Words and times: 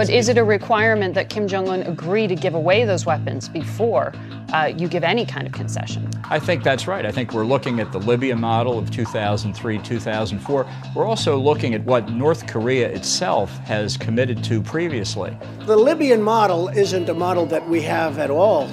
But 0.00 0.08
is 0.08 0.30
it 0.30 0.38
a 0.38 0.44
requirement 0.44 1.12
that 1.12 1.28
Kim 1.28 1.46
Jong 1.46 1.68
un 1.68 1.82
agree 1.82 2.26
to 2.26 2.34
give 2.34 2.54
away 2.54 2.86
those 2.86 3.04
weapons 3.04 3.50
before 3.50 4.14
uh, 4.54 4.72
you 4.74 4.88
give 4.88 5.04
any 5.04 5.26
kind 5.26 5.46
of 5.46 5.52
concession? 5.52 6.08
I 6.24 6.38
think 6.38 6.64
that's 6.64 6.86
right. 6.86 7.04
I 7.04 7.10
think 7.12 7.34
we're 7.34 7.44
looking 7.44 7.80
at 7.80 7.92
the 7.92 7.98
Libya 7.98 8.34
model 8.34 8.78
of 8.78 8.90
2003, 8.90 9.76
2004. 9.76 10.66
We're 10.94 11.04
also 11.04 11.36
looking 11.36 11.74
at 11.74 11.84
what 11.84 12.10
North 12.12 12.46
Korea 12.46 12.88
itself 12.88 13.50
has 13.58 13.98
committed 13.98 14.42
to 14.44 14.62
previously. 14.62 15.36
The 15.66 15.76
Libyan 15.76 16.22
model 16.22 16.68
isn't 16.68 17.06
a 17.10 17.14
model 17.14 17.44
that 17.44 17.68
we 17.68 17.82
have 17.82 18.18
at 18.18 18.30
all 18.30 18.68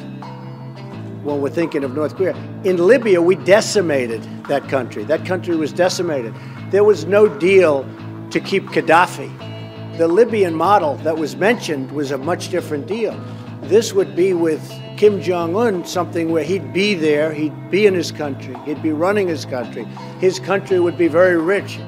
when 1.26 1.42
we're 1.42 1.50
thinking 1.50 1.84
of 1.84 1.94
North 1.94 2.16
Korea. 2.16 2.38
In 2.64 2.78
Libya, 2.78 3.22
we 3.22 3.36
decimated 3.36 4.24
that 4.46 4.70
country. 4.70 5.04
That 5.04 5.26
country 5.26 5.58
was 5.58 5.74
decimated. 5.74 6.34
There 6.72 6.86
was 6.86 7.04
no 7.04 7.28
deal 7.28 7.86
to 8.32 8.40
keep 8.40 8.68
Gaddafi. 8.68 9.57
The 9.98 10.08
Libyan 10.08 10.54
model 10.54 10.94
that 10.98 11.18
was 11.18 11.36
mentioned 11.36 11.92
was 11.92 12.12
a 12.12 12.20
much 12.20 12.50
different 12.50 12.86
deal. 12.86 13.20
This 13.64 13.94
would 13.94 14.16
be 14.16 14.32
with 14.34 14.62
Kim 14.96 15.20
Jong 15.20 15.56
un 15.56 15.86
something 15.86 16.32
where 16.32 16.44
he'd 16.44 16.72
be 16.72 16.94
there, 16.94 17.34
he'd 17.34 17.72
be 17.72 17.88
in 17.88 17.96
his 17.96 18.12
country, 18.12 18.56
he'd 18.66 18.84
be 18.84 18.92
running 18.92 19.28
his 19.28 19.44
country. 19.44 19.86
His 20.20 20.40
country 20.40 20.80
would 20.80 21.00
be 21.00 21.08
very 21.08 21.38
rich. 21.38 21.80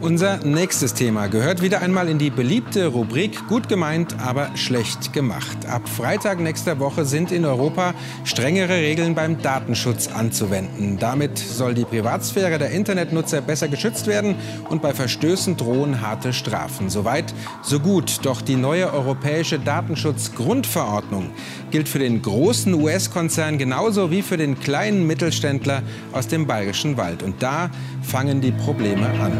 Unser 0.00 0.38
nächstes 0.46 0.94
Thema 0.94 1.26
gehört 1.26 1.60
wieder 1.60 1.82
einmal 1.82 2.08
in 2.08 2.16
die 2.16 2.30
beliebte 2.30 2.86
Rubrik 2.86 3.46
Gut 3.48 3.68
gemeint, 3.68 4.16
aber 4.18 4.56
schlecht 4.56 5.12
gemacht. 5.12 5.66
Ab 5.68 5.86
Freitag 5.86 6.40
nächster 6.40 6.78
Woche 6.78 7.04
sind 7.04 7.30
in 7.30 7.44
Europa 7.44 7.92
strengere 8.24 8.76
Regeln 8.76 9.14
beim 9.14 9.42
Datenschutz 9.42 10.08
anzuwenden. 10.08 10.98
Damit 10.98 11.38
soll 11.38 11.74
die 11.74 11.84
Privatsphäre 11.84 12.58
der 12.58 12.70
Internetnutzer 12.70 13.42
besser 13.42 13.68
geschützt 13.68 14.06
werden 14.06 14.36
und 14.70 14.80
bei 14.80 14.94
Verstößen 14.94 15.58
drohen 15.58 16.00
harte 16.00 16.32
Strafen. 16.32 16.88
Soweit, 16.88 17.34
so 17.62 17.78
gut. 17.78 18.20
Doch 18.22 18.40
die 18.40 18.56
neue 18.56 18.90
europäische 18.94 19.58
Datenschutzgrundverordnung 19.58 21.30
gilt 21.70 21.90
für 21.90 21.98
den 21.98 22.22
großen 22.22 22.72
US-Konzern 22.72 23.58
genauso 23.58 24.10
wie 24.10 24.22
für 24.22 24.38
den 24.38 24.58
kleinen 24.58 25.06
Mittelständler 25.06 25.82
aus 26.12 26.26
dem 26.26 26.46
Bayerischen 26.46 26.96
Wald. 26.96 27.22
Und 27.22 27.42
da 27.42 27.70
fangen 28.02 28.40
die 28.40 28.52
Probleme 28.52 29.06
an. 29.20 29.32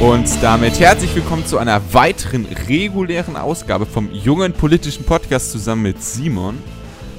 Und 0.00 0.28
damit 0.42 0.78
herzlich 0.78 1.12
willkommen 1.16 1.44
zu 1.44 1.58
einer 1.58 1.92
weiteren 1.92 2.46
regulären 2.68 3.34
Ausgabe 3.34 3.84
vom 3.84 4.08
jungen 4.12 4.52
politischen 4.52 5.04
Podcast 5.04 5.50
zusammen 5.50 5.82
mit 5.82 6.00
Simon. 6.00 6.56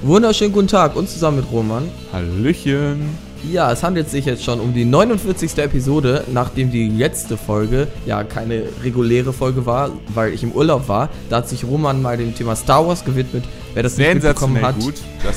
Wunderschönen 0.00 0.50
guten 0.50 0.68
Tag 0.68 0.96
und 0.96 1.06
zusammen 1.06 1.38
mit 1.38 1.52
Roman. 1.52 1.90
Hallöchen. 2.10 3.18
Ja, 3.52 3.70
es 3.70 3.82
handelt 3.82 4.08
sich 4.08 4.24
jetzt 4.24 4.44
schon 4.44 4.60
um 4.60 4.72
die 4.72 4.86
49. 4.86 5.58
Episode, 5.58 6.24
nachdem 6.32 6.70
die 6.70 6.88
letzte 6.88 7.36
Folge 7.36 7.86
ja 8.06 8.24
keine 8.24 8.62
reguläre 8.82 9.34
Folge 9.34 9.66
war, 9.66 9.90
weil 10.14 10.32
ich 10.32 10.42
im 10.42 10.52
Urlaub 10.52 10.88
war. 10.88 11.10
Da 11.28 11.36
hat 11.36 11.50
sich 11.50 11.64
Roman 11.64 12.00
mal 12.00 12.16
dem 12.16 12.34
Thema 12.34 12.56
Star 12.56 12.86
Wars 12.86 13.04
gewidmet. 13.04 13.44
Wer 13.74 13.82
das 13.82 13.98
nicht 13.98 14.14
mitbekommen 14.14 14.62
hat, 14.62 14.78
gut. 14.78 14.94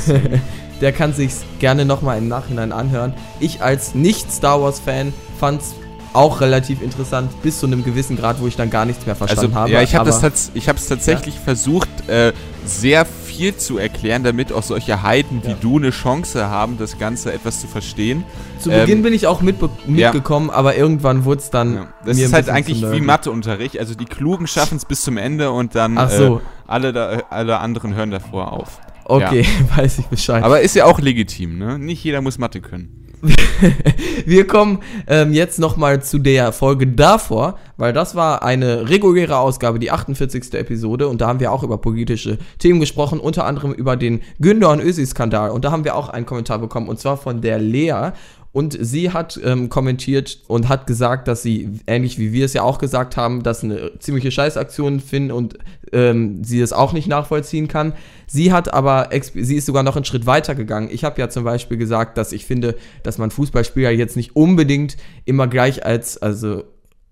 der 0.82 0.94
kann 0.94 1.14
sich's 1.14 1.42
gerne 1.60 1.84
nochmal 1.84 2.20
im 2.20 2.30
Nachhinein 2.30 2.72
anhören. 2.72 3.14
Ich 3.42 3.62
als 3.62 3.96
Nicht-Star 3.96 4.62
Wars-Fan 4.62 5.14
fand's 5.40 5.76
auch 6.14 6.42
relativ 6.42 6.82
interessant, 6.82 7.30
bis 7.42 7.60
zu 7.60 7.66
einem 7.66 7.84
gewissen 7.84 8.16
Grad, 8.16 8.40
wo 8.40 8.48
ich 8.48 8.56
dann 8.56 8.70
gar 8.70 8.86
nichts 8.86 9.06
mehr 9.06 9.16
verstanden 9.16 9.46
also, 9.46 9.56
habe. 9.56 9.72
Ja, 9.72 9.82
ich 9.82 9.96
habe 9.96 10.10
es 10.10 10.52
ich 10.54 10.66
tatsächlich 10.66 11.36
ja? 11.36 11.42
versucht, 11.42 11.90
äh, 12.08 12.34
sehr 12.66 13.06
viel 13.06 13.56
zu 13.56 13.78
erklären, 13.78 14.24
damit 14.24 14.54
auch 14.54 14.64
solche 14.64 15.02
Heiden 15.02 15.44
wie 15.44 15.50
ja. 15.50 15.58
du 15.60 15.78
eine 15.78 15.90
Chance 15.90 16.48
haben, 16.50 16.78
das 16.78 16.98
Ganze 16.98 17.34
etwas 17.34 17.60
zu 17.60 17.68
verstehen. 17.68 18.24
Zu 18.60 18.72
ähm, 18.72 18.82
Beginn 18.82 19.04
bin 19.04 19.14
ich 19.14 19.28
auch 19.28 19.42
mitbe 19.42 19.70
mitgekommen, 19.86 20.50
ja. 20.50 20.54
aber 20.54 20.78
irgendwann 20.78 21.26
wurde 21.26 21.42
es 21.42 21.50
dann. 21.50 21.76
Ja. 21.76 21.88
Das 22.06 22.18
ist 22.18 22.34
halt 22.34 22.50
eigentlich 22.50 22.90
wie 22.90 23.02
Matheunterricht. 23.02 23.80
Also 23.80 23.96
die 23.96 24.06
Klugen 24.06 24.48
schaffen 24.48 24.78
es 24.78 24.86
bis 24.86 25.02
zum 25.02 25.18
Ende 25.18 25.52
und 25.52 25.76
dann 25.76 25.98
so. 26.10 26.38
äh, 26.38 26.40
alle, 26.68 26.94
da, 26.94 27.24
alle 27.30 27.60
anderen 27.60 27.96
hören 27.96 28.12
davor 28.12 28.54
auf. 28.54 28.80
Okay, 29.06 29.46
weiß 29.76 30.00
ich 30.00 30.06
Bescheid. 30.06 30.44
Aber 30.44 30.62
ist 30.62 30.76
ja 30.76 30.86
auch 30.86 31.00
legitim, 31.00 31.58
ne? 31.58 31.78
Nicht 31.78 32.04
jeder 32.04 32.22
muss 32.22 32.38
Mathe 32.38 32.62
können. 32.62 33.04
wir 34.26 34.48
kommen 34.48 34.80
ähm, 35.08 35.34
jetzt 35.34 35.58
nochmal 35.58 36.04
zu 36.04 36.20
der 36.20 36.52
Folge 36.52 36.88
davor, 36.88 37.58
weil 37.78 37.94
das 37.94 38.16
war 38.16 38.44
eine 38.44 38.90
reguläre 38.90 39.38
Ausgabe, 39.38 39.80
die 39.80 39.92
48. 39.92 40.54
Episode 40.54 41.08
und 41.08 41.22
da 41.22 41.28
haben 41.28 41.40
wir 41.40 41.52
auch 41.52 41.64
über 41.64 41.78
politische 41.78 42.38
Themen 42.60 42.80
gesprochen, 42.80 43.20
unter 43.20 43.46
anderem 43.46 43.72
über 43.72 43.96
den 43.96 44.22
Günther 44.40 44.70
und 44.72 44.82
Ösi-Skandal 44.82 45.52
und 45.52 45.64
da 45.64 45.72
haben 45.72 45.86
wir 45.86 45.96
auch 45.96 46.10
einen 46.10 46.26
Kommentar 46.26 46.60
bekommen 46.60 46.90
und 46.90 47.00
zwar 47.00 47.18
von 47.18 47.42
der 47.42 47.60
Lea 47.60 48.12
und 48.54 48.78
sie 48.80 49.12
hat 49.12 49.40
ähm, 49.44 49.68
kommentiert 49.70 50.40
und 50.48 50.70
hat 50.70 50.86
gesagt, 50.86 51.28
dass 51.28 51.42
sie, 51.42 51.80
ähnlich 51.88 52.20
wie 52.20 52.32
wir 52.34 52.46
es 52.46 52.54
ja 52.54 52.62
auch 52.62 52.78
gesagt 52.78 53.18
haben, 53.18 53.42
das 53.42 53.64
eine 53.64 53.98
ziemliche 53.98 54.30
Scheißaktion 54.30 55.00
finden 55.00 55.32
und 55.32 55.58
ähm, 55.92 56.44
sie 56.44 56.62
es 56.62 56.72
auch 56.72 56.94
nicht 56.94 57.08
nachvollziehen 57.08 57.68
kann. 57.68 57.94
Sie 58.28 58.54
hat 58.54 58.72
aber, 58.72 59.10
sie 59.34 59.56
ist 59.56 59.66
sogar 59.66 59.82
noch 59.82 59.96
einen 59.96 60.06
Schritt 60.06 60.28
weiter 60.28 60.54
gegangen. 60.54 60.90
Ich 60.92 61.04
habe 61.04 61.20
ja 61.20 61.30
zum 61.30 61.44
Beispiel 61.44 61.78
gesagt, 61.78 62.16
dass 62.16 62.32
ich 62.32 62.46
finde, 62.46 62.76
dass 63.02 63.18
man 63.18 63.32
Fußballspieler 63.32 63.90
jetzt 63.90 64.16
nicht 64.16 64.36
unbedingt 64.36 64.98
immer 65.26 65.48
gleich 65.48 65.84
als, 65.84 66.22
also 66.22 66.64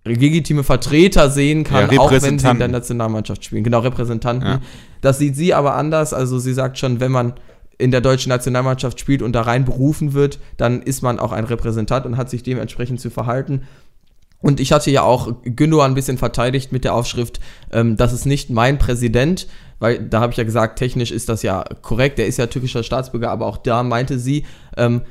legitime 0.03 0.63
Vertreter 0.63 1.31
sehen 1.31 1.63
kann, 1.63 1.91
ja, 1.91 1.99
auch 1.99 2.11
wenn 2.11 2.37
sie 2.37 2.49
in 2.49 2.59
der 2.59 2.67
Nationalmannschaft 2.67 3.43
spielen. 3.43 3.63
Genau, 3.63 3.79
Repräsentanten. 3.79 4.47
Ja. 4.47 4.61
Das 5.01 5.17
sieht 5.17 5.35
sie 5.35 5.55
aber 5.55 5.75
anders. 5.75 6.13
Also 6.13 6.37
sie 6.37 6.53
sagt 6.53 6.77
schon, 6.77 6.99
wenn 6.99 7.11
man 7.11 7.33
in 7.81 7.91
der 7.91 8.01
deutschen 8.01 8.29
Nationalmannschaft 8.29 8.99
spielt 8.99 9.21
und 9.21 9.33
da 9.33 9.41
rein 9.41 9.65
berufen 9.65 10.13
wird, 10.13 10.39
dann 10.57 10.81
ist 10.81 11.01
man 11.01 11.19
auch 11.19 11.31
ein 11.31 11.45
Repräsentant 11.45 12.05
und 12.05 12.17
hat 12.17 12.29
sich 12.29 12.43
dementsprechend 12.43 13.01
zu 13.01 13.09
verhalten. 13.09 13.63
Und 14.41 14.59
ich 14.59 14.71
hatte 14.71 14.89
ja 14.89 15.03
auch 15.03 15.33
Gündogan 15.43 15.91
ein 15.91 15.95
bisschen 15.95 16.17
verteidigt 16.17 16.71
mit 16.71 16.83
der 16.83 16.95
Aufschrift, 16.95 17.39
ähm, 17.71 17.95
das 17.97 18.13
ist 18.13 18.25
nicht 18.25 18.49
mein 18.49 18.79
Präsident, 18.79 19.47
weil 19.79 19.99
da 19.99 20.19
habe 20.19 20.31
ich 20.31 20.37
ja 20.37 20.43
gesagt, 20.43 20.79
technisch 20.79 21.11
ist 21.11 21.29
das 21.29 21.43
ja 21.43 21.63
korrekt, 21.81 22.17
der 22.17 22.27
ist 22.27 22.37
ja 22.37 22.47
türkischer 22.47 22.83
Staatsbürger, 22.83 23.31
aber 23.31 23.45
auch 23.45 23.57
da 23.57 23.83
meinte 23.83 24.19
sie, 24.19 24.45
ähm, 24.77 25.01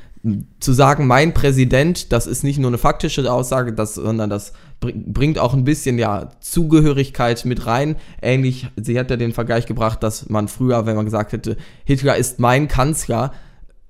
zu 0.59 0.73
sagen, 0.73 1.07
mein 1.07 1.33
Präsident, 1.33 2.11
das 2.11 2.27
ist 2.27 2.43
nicht 2.43 2.59
nur 2.59 2.69
eine 2.69 2.77
faktische 2.77 3.31
Aussage, 3.31 3.73
das, 3.73 3.95
sondern 3.95 4.29
das 4.29 4.53
bringt 4.79 5.39
auch 5.39 5.53
ein 5.53 5.63
bisschen 5.63 5.97
ja 5.97 6.29
Zugehörigkeit 6.41 7.43
mit 7.45 7.65
rein. 7.65 7.95
Ähnlich, 8.21 8.67
sie 8.75 8.99
hat 8.99 9.09
ja 9.09 9.17
den 9.17 9.33
Vergleich 9.33 9.65
gebracht, 9.65 10.03
dass 10.03 10.29
man 10.29 10.47
früher, 10.47 10.85
wenn 10.85 10.95
man 10.95 11.05
gesagt 11.05 11.33
hätte, 11.33 11.57
Hitler 11.85 12.17
ist 12.17 12.39
mein 12.39 12.67
Kanzler, 12.67 13.31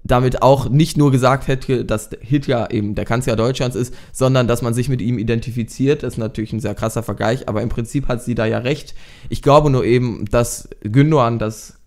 damit 0.04 0.42
auch 0.42 0.70
nicht 0.70 0.98
nur 0.98 1.12
gesagt 1.12 1.48
hätte, 1.48 1.86
dass 1.86 2.10
Hitler 2.22 2.72
eben 2.72 2.96
der 2.96 3.06
Kanzler 3.06 3.36
Deutschlands 3.36 3.76
ist, 3.76 3.94
sondern 4.12 4.48
dass 4.48 4.62
man 4.62 4.74
sich 4.74 4.90
mit 4.90 5.02
ihm 5.02 5.20
identifiziert. 5.20 6.04
Das 6.04 6.14
ist 6.14 6.20
natürlich 6.20 6.54
ein 6.54 6.60
sehr 6.60 6.76
krasser 6.76 7.04
Vergleich, 7.04 7.48
aber 7.48 7.62
im 7.62 7.70
Prinzip 7.70 8.08
hat 8.08 8.24
sie 8.24 8.36
da 8.36 8.46
ja 8.46 8.60
recht. 8.60 8.96
Ich 9.30 9.42
glaube 9.42 9.70
nur 9.70 9.84
eben, 9.86 10.26
dass 10.32 10.70
Gündogan 10.82 11.40
das 11.40 11.81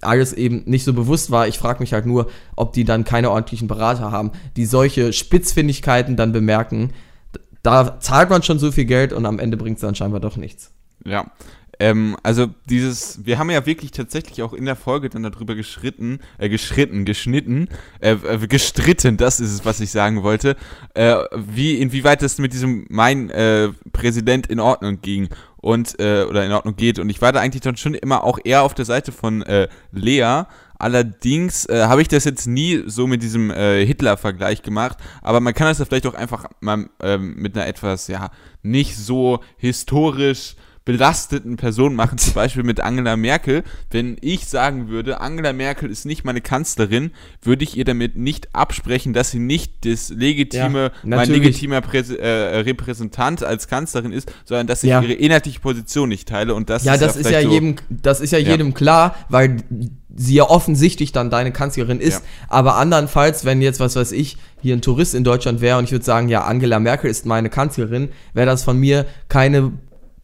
alles 0.00 0.32
eben 0.32 0.62
nicht 0.66 0.84
so 0.84 0.92
bewusst 0.92 1.30
war. 1.30 1.48
Ich 1.48 1.58
frage 1.58 1.80
mich 1.80 1.92
halt 1.92 2.06
nur, 2.06 2.28
ob 2.56 2.72
die 2.72 2.84
dann 2.84 3.04
keine 3.04 3.30
ordentlichen 3.30 3.68
Berater 3.68 4.10
haben, 4.10 4.32
die 4.56 4.66
solche 4.66 5.12
Spitzfindigkeiten 5.12 6.16
dann 6.16 6.32
bemerken. 6.32 6.92
Da 7.62 8.00
zahlt 8.00 8.30
man 8.30 8.42
schon 8.42 8.58
so 8.58 8.72
viel 8.72 8.86
Geld 8.86 9.12
und 9.12 9.26
am 9.26 9.38
Ende 9.38 9.56
bringt 9.56 9.76
es 9.76 9.82
dann 9.82 9.94
scheinbar 9.94 10.20
doch 10.20 10.36
nichts. 10.36 10.72
Ja. 11.04 11.30
Ähm, 11.80 12.14
also 12.22 12.48
dieses, 12.66 13.24
wir 13.24 13.38
haben 13.38 13.48
ja 13.50 13.64
wirklich 13.64 13.90
tatsächlich 13.90 14.42
auch 14.42 14.52
in 14.52 14.66
der 14.66 14.76
Folge 14.76 15.08
dann 15.08 15.22
darüber 15.22 15.54
geschritten, 15.54 16.20
äh, 16.36 16.50
geschritten, 16.50 17.06
geschnitten, 17.06 17.68
äh, 18.00 18.12
äh, 18.12 18.46
gestritten, 18.46 19.16
das 19.16 19.40
ist 19.40 19.50
es, 19.50 19.64
was 19.64 19.80
ich 19.80 19.90
sagen 19.90 20.22
wollte, 20.22 20.56
äh, 20.92 21.16
wie, 21.34 21.80
inwieweit 21.80 22.20
das 22.20 22.36
mit 22.36 22.52
diesem 22.52 22.86
mein 22.90 23.30
äh, 23.30 23.70
Präsident 23.92 24.46
in 24.48 24.60
Ordnung 24.60 25.00
ging 25.00 25.30
und 25.56 25.98
äh, 25.98 26.24
oder 26.24 26.44
in 26.44 26.52
Ordnung 26.52 26.76
geht. 26.76 26.98
Und 26.98 27.08
ich 27.08 27.22
war 27.22 27.32
da 27.32 27.40
eigentlich 27.40 27.62
dann 27.62 27.78
schon 27.78 27.94
immer 27.94 28.24
auch 28.24 28.38
eher 28.44 28.62
auf 28.62 28.74
der 28.74 28.84
Seite 28.84 29.10
von 29.10 29.40
äh, 29.42 29.68
Lea. 29.90 30.42
Allerdings 30.78 31.64
äh, 31.64 31.84
habe 31.86 32.02
ich 32.02 32.08
das 32.08 32.24
jetzt 32.24 32.46
nie 32.46 32.82
so 32.86 33.06
mit 33.06 33.22
diesem 33.22 33.50
äh, 33.50 33.86
Hitler-Vergleich 33.86 34.62
gemacht, 34.62 34.98
aber 35.22 35.40
man 35.40 35.54
kann 35.54 35.66
das 35.66 35.78
ja 35.78 35.86
vielleicht 35.86 36.06
auch 36.06 36.14
einfach 36.14 36.44
mal 36.60 36.90
ähm, 37.00 37.36
mit 37.36 37.56
einer 37.56 37.66
etwas, 37.66 38.08
ja, 38.08 38.30
nicht 38.62 38.98
so 38.98 39.40
historisch 39.56 40.56
belasteten 40.84 41.56
Person 41.56 41.94
machen, 41.94 42.18
zum 42.18 42.34
Beispiel 42.34 42.62
mit 42.62 42.80
Angela 42.80 43.16
Merkel. 43.16 43.62
Wenn 43.90 44.16
ich 44.20 44.46
sagen 44.46 44.88
würde, 44.88 45.20
Angela 45.20 45.52
Merkel 45.52 45.90
ist 45.90 46.06
nicht 46.06 46.24
meine 46.24 46.40
Kanzlerin, 46.40 47.12
würde 47.42 47.64
ich 47.64 47.76
ihr 47.76 47.84
damit 47.84 48.16
nicht 48.16 48.54
absprechen, 48.54 49.12
dass 49.12 49.30
sie 49.30 49.38
nicht 49.38 49.84
das 49.84 50.10
legitime, 50.10 50.84
ja, 50.84 50.90
mein 51.04 51.28
legitimer 51.28 51.80
Prä 51.80 52.00
äh, 52.00 52.60
Repräsentant 52.60 53.44
als 53.44 53.68
Kanzlerin 53.68 54.12
ist, 54.12 54.32
sondern 54.44 54.66
dass 54.66 54.82
ich 54.82 54.90
ja. 54.90 55.02
ihre 55.02 55.12
inhaltliche 55.12 55.60
Position 55.60 56.08
nicht 56.08 56.28
teile. 56.28 56.54
Und 56.54 56.70
das 56.70 56.84
ja, 56.84 56.94
ist 56.94 57.02
das 57.02 57.14
ja 57.14 57.20
ist 57.20 57.30
ja 57.30 57.42
so, 57.42 57.50
jedem, 57.50 57.76
das 57.88 58.20
ist 58.20 58.30
ja, 58.32 58.38
ja. 58.38 58.50
jedem 58.50 58.72
klar, 58.74 59.14
weil 59.28 59.58
sie 60.16 60.34
ja 60.34 60.44
offensichtlich 60.44 61.12
dann 61.12 61.30
deine 61.30 61.52
Kanzlerin 61.52 62.00
ist, 62.00 62.24
aber 62.48 62.76
andernfalls, 62.76 63.44
wenn 63.44 63.62
jetzt 63.62 63.80
was 63.80 63.96
weiß 63.96 64.12
ich 64.12 64.38
hier 64.60 64.74
ein 64.74 64.82
Tourist 64.82 65.14
in 65.14 65.24
Deutschland 65.24 65.60
wäre 65.60 65.78
und 65.78 65.84
ich 65.84 65.92
würde 65.92 66.04
sagen, 66.04 66.28
ja, 66.28 66.44
Angela 66.44 66.80
Merkel 66.80 67.10
ist 67.10 67.26
meine 67.26 67.48
Kanzlerin, 67.48 68.10
wäre 68.34 68.46
das 68.46 68.64
von 68.64 68.76
mir 68.76 69.06
keine 69.28 69.72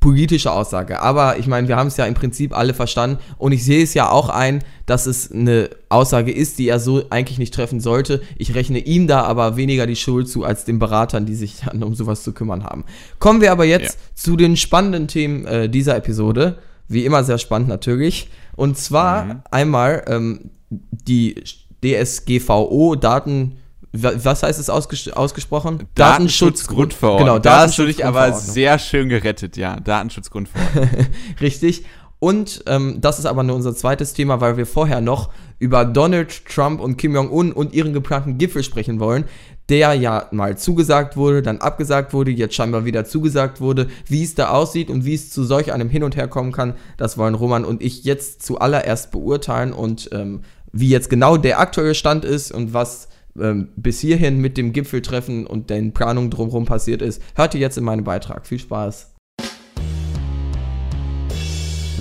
politische 0.01 0.53
Aussage. 0.53 1.01
Aber 1.01 1.39
ich 1.39 1.47
meine, 1.47 1.69
wir 1.69 1.77
haben 1.77 1.89
es 1.89 1.97
ja 1.97 2.07
im 2.07 2.15
Prinzip 2.15 2.57
alle 2.57 2.75
verstanden 2.75 3.19
und 3.39 3.53
ich 3.53 3.65
sehe 3.65 3.83
es 3.83 3.95
ja 3.95 4.11
auch 4.11 4.29
ein, 4.29 4.63
dass 4.85 5.07
es 5.07 5.33
eine 5.33 5.71
Aussage 5.89 6.33
ist, 6.33 6.59
die 6.59 6.69
er 6.69 6.79
so 6.79 7.05
eigentlich 7.11 7.39
nicht 7.39 7.55
treffen 7.55 7.81
sollte. 7.81 8.23
Ich 8.37 8.55
rechne 8.55 8.79
ihm 8.79 9.07
da 9.07 9.23
aber 9.23 9.57
weniger 9.57 9.87
die 9.87 9.97
Schuld 9.97 10.29
zu 10.29 10.45
als 10.45 10.65
den 10.65 10.79
Beratern, 10.79 11.27
die 11.27 11.35
sich 11.35 11.57
dann 11.65 11.83
um 11.83 11.95
sowas 11.95 12.23
zu 12.23 12.33
kümmern 12.33 12.65
haben. 12.65 12.85
Kommen 13.19 13.41
wir 13.41 13.53
aber 13.53 13.65
jetzt 13.65 13.95
ja. 13.95 14.01
zu 14.15 14.37
den 14.37 14.57
spannenden 14.57 15.09
Themen 15.09 15.45
äh, 15.47 15.69
dieser 15.69 15.97
Episode. 15.97 16.59
Wie 16.89 17.05
immer 17.05 17.25
sehr 17.25 17.39
spannend 17.39 17.69
natürlich. 17.69 18.29
Und 18.55 18.79
zwar 18.79 19.25
mhm. 19.25 19.43
einmal 19.51 20.05
ähm, 20.07 20.51
die 20.71 21.43
DSGVO, 21.83 22.97
Daten 22.97 23.57
was 23.93 24.43
heißt 24.43 24.59
es 24.59 24.69
ausges 24.69 25.13
ausgesprochen? 25.13 25.89
Datenschutzgrundverordnung. 25.95 27.27
Genau, 27.27 27.39
da 27.39 27.61
hast 27.61 27.79
du 27.79 27.87
dich 27.87 28.05
aber 28.05 28.33
sehr 28.33 28.79
schön 28.79 29.09
gerettet, 29.09 29.57
ja. 29.57 29.77
Datenschutzgrundverordnung. 29.81 31.07
Richtig. 31.41 31.85
Und 32.19 32.65
ähm, 32.67 32.99
das 33.01 33.19
ist 33.19 33.27
aber 33.27 33.43
nur 33.43 33.57
unser 33.57 33.75
zweites 33.75 34.15
Thema, 34.15 34.41
weil 34.41 34.57
wir 34.57 34.67
vorher 34.67 35.01
noch 35.01 35.31
über 35.59 35.85
Donald 35.85 36.47
Trump 36.47 36.81
und 36.81 36.97
Kim 36.97 37.15
Jong-un 37.15 37.53
und 37.53 37.75
ihren 37.75 37.93
geplanten 37.93 38.39
Gipfel 38.39 38.63
sprechen 38.63 39.01
wollen, 39.01 39.25
der 39.69 39.95
ja 39.95 40.29
mal 40.31 40.57
zugesagt 40.57 41.17
wurde, 41.17 41.43
dann 41.43 41.59
abgesagt 41.59 42.13
wurde, 42.15 42.31
jetzt 42.31 42.55
scheinbar 42.55 42.85
wieder 42.85 43.05
zugesagt 43.05 43.61
wurde. 43.61 43.89
Wie 44.07 44.23
es 44.23 44.35
da 44.35 44.49
aussieht 44.49 44.89
und 44.89 45.05
wie 45.05 45.15
es 45.15 45.31
zu 45.31 45.45
solch 45.45 45.73
einem 45.73 45.91
Hin 45.91 46.05
und 46.05 46.17
Her 46.17 46.29
kommen 46.29 46.53
kann, 46.53 46.75
das 46.97 47.19
wollen 47.19 47.35
Roman 47.35 47.65
und 47.65 47.83
ich 47.83 48.05
jetzt 48.05 48.43
zuallererst 48.43 49.11
beurteilen 49.11 49.73
und 49.73 50.09
ähm, 50.13 50.41
wie 50.73 50.89
jetzt 50.89 51.11
genau 51.11 51.37
der 51.37 51.61
aktuelle 51.61 51.95
Stand 51.95 52.25
ist 52.25 52.51
und 52.53 52.73
was 52.73 53.09
ähm, 53.41 53.69
bis 53.77 54.01
hierhin 54.01 54.41
mit 54.41 54.57
dem 54.57 54.73
Gipfeltreffen 54.73 55.47
und 55.47 55.71
den 55.71 55.93
Planungen 55.93 56.31
drumherum 56.31 56.65
passiert 56.65 57.03
ist, 57.03 57.23
hört 57.35 57.55
ihr 57.55 57.61
jetzt 57.61 57.79
in 57.79 57.85
meinem 57.85 58.05
Beitrag. 58.05 58.47
Viel 58.47 58.59
Spaß! 58.59 59.13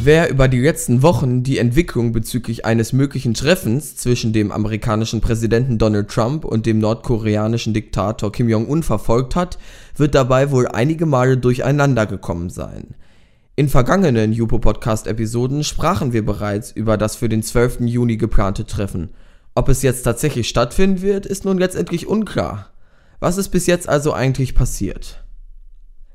Wer 0.05 0.29
über 0.29 0.47
die 0.47 0.59
letzten 0.59 1.01
Wochen 1.01 1.41
die 1.41 1.57
Entwicklung 1.57 2.11
bezüglich 2.11 2.63
eines 2.63 2.93
möglichen 2.93 3.33
Treffens 3.33 3.95
zwischen 3.95 4.33
dem 4.33 4.51
amerikanischen 4.51 5.19
Präsidenten 5.19 5.79
Donald 5.79 6.09
Trump 6.09 6.45
und 6.45 6.67
dem 6.67 6.77
nordkoreanischen 6.77 7.73
Diktator 7.73 8.31
Kim 8.31 8.47
Jong-un 8.47 8.83
verfolgt 8.83 9.35
hat, 9.35 9.57
wird 9.95 10.13
dabei 10.13 10.51
wohl 10.51 10.67
einige 10.67 11.07
Male 11.07 11.37
durcheinander 11.37 12.05
gekommen 12.05 12.51
sein. 12.51 12.93
In 13.55 13.67
vergangenen 13.67 14.31
Jupo-Podcast-Episoden 14.31 15.63
sprachen 15.63 16.13
wir 16.13 16.23
bereits 16.23 16.71
über 16.71 16.97
das 16.97 17.15
für 17.15 17.27
den 17.27 17.41
12. 17.41 17.79
Juni 17.81 18.17
geplante 18.17 18.67
Treffen– 18.67 19.09
ob 19.55 19.69
es 19.69 19.81
jetzt 19.81 20.03
tatsächlich 20.03 20.49
stattfinden 20.49 21.01
wird, 21.01 21.25
ist 21.25 21.45
nun 21.45 21.57
letztendlich 21.57 22.07
unklar. 22.07 22.71
Was 23.19 23.37
ist 23.37 23.49
bis 23.49 23.65
jetzt 23.67 23.87
also 23.87 24.13
eigentlich 24.13 24.53
passiert? 24.53 25.23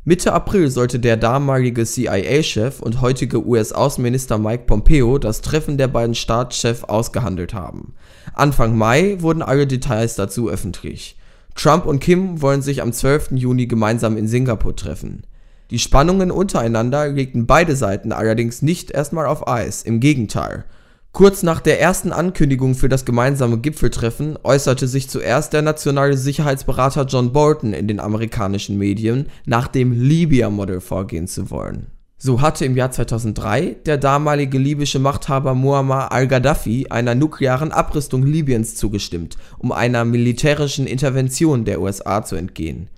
Mitte 0.05 0.33
April 0.33 0.71
sollte 0.71 0.99
der 0.99 1.17
damalige 1.17 1.85
CIA-Chef 1.85 2.81
und 2.81 3.01
heutige 3.01 3.47
US-Außenminister 3.47 4.39
Mike 4.39 4.65
Pompeo 4.67 5.19
das 5.19 5.41
Treffen 5.41 5.79
der 5.79 5.89
beiden 5.89 6.15
Staatschefs 6.15 6.85
ausgehandelt 6.85 7.53
haben. 7.53 7.95
Anfang 8.33 8.77
Mai 8.77 9.17
wurden 9.21 9.43
alle 9.43 9.67
Details 9.67 10.17
dazu 10.17 10.49
öffentlich. 10.49 11.19
Trump 11.55 11.85
und 11.85 12.01
Kim 12.01 12.41
wollen 12.41 12.63
sich 12.63 12.81
am 12.81 12.93
12. 12.93 13.33
Juni 13.33 13.67
gemeinsam 13.67 14.17
in 14.17 14.29
Singapur 14.29 14.75
treffen. 14.77 15.25
Die 15.71 15.79
Spannungen 15.79 16.31
untereinander 16.31 17.09
legten 17.09 17.47
beide 17.47 17.77
Seiten 17.77 18.13
allerdings 18.13 18.63
nicht 18.63 18.91
erstmal 18.91 19.27
auf 19.27 19.47
Eis, 19.47 19.83
im 19.83 20.01
Gegenteil. 20.01 20.65
Kurz 21.13 21.43
nach 21.43 21.61
der 21.61 21.81
ersten 21.81 22.13
Ankündigung 22.13 22.77
für 22.77 22.89
das 22.89 23.05
gemeinsame 23.05 23.59
Gipfeltreffen 23.59 24.39
äußerte 24.45 24.87
sich 24.87 25.11
zuerst 25.11 25.53
der 25.53 25.61
nationale 25.61 26.17
Sicherheitsberater 26.17 27.05
John 27.05 27.33
Bolton 27.33 27.73
in 27.73 27.89
den 27.89 27.99
amerikanischen 27.99 28.79
Medien, 28.79 29.27
nach 29.45 29.67
dem 29.67 29.91
Libya-Modell 29.93 30.81
vorgehen 30.81 31.27
zu 31.27 31.51
wollen. 31.51 31.89
So 32.17 32.41
hatte 32.41 32.65
im 32.65 32.77
Jahr 32.77 32.93
2003 32.93 33.79
der 33.87 33.99
damalige 33.99 34.59
libysche 34.59 35.01
Machthaber 35.01 35.55
Muammar 35.55 36.13
al-Gaddafi 36.13 36.87
einer 36.91 37.17
nuklearen 37.17 37.73
Abrüstung 37.73 38.23
Libyens 38.23 38.77
zugestimmt, 38.77 39.37
um 39.59 39.73
einer 39.73 40.05
militärischen 40.05 40.87
Intervention 40.87 41.65
der 41.65 41.81
USA 41.81 42.25
zu 42.25 42.37
entgehen. 42.37 42.89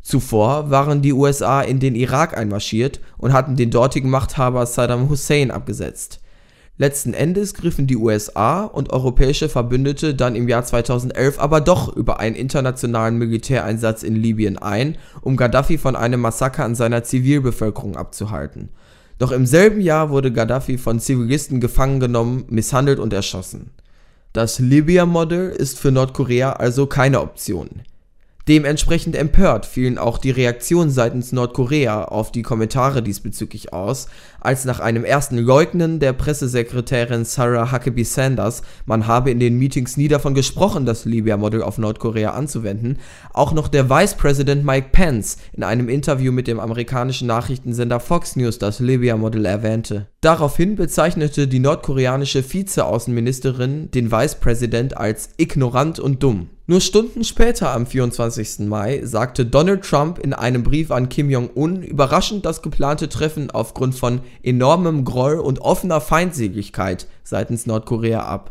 Zuvor 0.00 0.70
waren 0.70 1.02
die 1.02 1.12
USA 1.12 1.60
in 1.60 1.80
den 1.80 1.96
Irak 1.96 2.36
einmarschiert 2.36 3.00
und 3.18 3.32
hatten 3.34 3.56
den 3.56 3.70
dortigen 3.70 4.08
Machthaber 4.08 4.64
Saddam 4.64 5.10
Hussein 5.10 5.50
abgesetzt 5.50 6.20
Letzten 6.80 7.12
Endes 7.12 7.54
griffen 7.54 7.88
die 7.88 7.96
USA 7.96 8.62
und 8.62 8.92
europäische 8.92 9.48
Verbündete 9.48 10.14
dann 10.14 10.36
im 10.36 10.48
Jahr 10.48 10.64
2011 10.64 11.40
aber 11.40 11.60
doch 11.60 11.94
über 11.94 12.20
einen 12.20 12.36
internationalen 12.36 13.18
Militäreinsatz 13.18 14.04
in 14.04 14.14
Libyen 14.14 14.58
ein, 14.58 14.96
um 15.20 15.36
Gaddafi 15.36 15.76
von 15.76 15.96
einem 15.96 16.20
Massaker 16.20 16.64
an 16.64 16.76
seiner 16.76 17.02
Zivilbevölkerung 17.02 17.96
abzuhalten. 17.96 18.68
Doch 19.18 19.32
im 19.32 19.44
selben 19.44 19.80
Jahr 19.80 20.10
wurde 20.10 20.32
Gaddafi 20.32 20.78
von 20.78 21.00
Zivilisten 21.00 21.60
gefangen 21.60 21.98
genommen, 21.98 22.44
misshandelt 22.48 23.00
und 23.00 23.12
erschossen. 23.12 23.72
Das 24.32 24.60
Libya-Modell 24.60 25.48
ist 25.48 25.80
für 25.80 25.90
Nordkorea 25.90 26.52
also 26.52 26.86
keine 26.86 27.20
Option 27.22 27.82
Dementsprechend 28.48 29.14
empört 29.14 29.66
fielen 29.66 29.98
auch 29.98 30.16
die 30.16 30.30
Reaktionen 30.30 30.90
seitens 30.90 31.32
Nordkorea 31.32 32.04
auf 32.04 32.32
die 32.32 32.40
Kommentare 32.40 33.02
diesbezüglich 33.02 33.74
aus, 33.74 34.08
als 34.40 34.64
nach 34.64 34.80
einem 34.80 35.04
ersten 35.04 35.36
Leugnen 35.36 36.00
der 36.00 36.14
Pressesekretärin 36.14 37.26
Sarah 37.26 37.70
Huckabee 37.70 38.04
Sanders, 38.04 38.62
man 38.86 39.06
habe 39.06 39.30
in 39.30 39.38
den 39.38 39.58
Meetings 39.58 39.98
nie 39.98 40.08
davon 40.08 40.32
gesprochen, 40.32 40.86
das 40.86 41.04
Libya-Modell 41.04 41.62
auf 41.62 41.76
Nordkorea 41.76 42.30
anzuwenden, 42.30 42.96
auch 43.34 43.52
noch 43.52 43.68
der 43.68 43.90
Vice 43.90 44.14
President 44.14 44.64
Mike 44.64 44.88
Pence 44.92 45.36
in 45.52 45.62
einem 45.62 45.90
Interview 45.90 46.32
mit 46.32 46.46
dem 46.46 46.58
amerikanischen 46.58 47.28
Nachrichtensender 47.28 48.00
Fox 48.00 48.34
News 48.34 48.58
das 48.58 48.80
Libya-Modell 48.80 49.44
erwähnte. 49.44 50.06
Daraufhin 50.22 50.74
bezeichnete 50.74 51.48
die 51.48 51.58
nordkoreanische 51.60 52.42
Vize-Außenministerin 52.42 53.90
den 53.90 54.10
Vice 54.10 54.36
President 54.36 54.96
als 54.96 55.28
ignorant 55.36 56.00
und 56.00 56.22
dumm. 56.22 56.48
Nur 56.70 56.82
Stunden 56.82 57.24
später, 57.24 57.72
am 57.72 57.86
24. 57.86 58.66
Mai, 58.68 59.00
sagte 59.02 59.46
Donald 59.46 59.86
Trump 59.86 60.18
in 60.18 60.34
einem 60.34 60.62
Brief 60.62 60.90
an 60.90 61.08
Kim 61.08 61.30
Jong-un 61.30 61.82
überraschend 61.82 62.44
das 62.44 62.60
geplante 62.60 63.08
Treffen 63.08 63.50
aufgrund 63.50 63.94
von 63.94 64.20
enormem 64.42 65.06
Groll 65.06 65.38
und 65.38 65.62
offener 65.62 66.02
Feindseligkeit 66.02 67.06
seitens 67.24 67.64
Nordkorea 67.64 68.20
ab. 68.20 68.50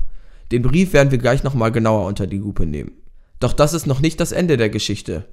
Den 0.52 0.64
Brief 0.64 0.94
werden 0.94 1.12
wir 1.12 1.20
gleich 1.20 1.44
nochmal 1.44 1.72
genauer 1.72 2.08
unter 2.08 2.26
die 2.26 2.40
Lupe 2.40 2.66
nehmen. 2.66 2.94
Doch 3.40 3.54
das 3.54 3.76
ist 3.76 3.86
noch 3.86 4.00
nicht 4.00 4.20
das 4.20 4.32
Ende 4.32 4.58
der 4.58 4.72
Geschichte. 4.72 5.26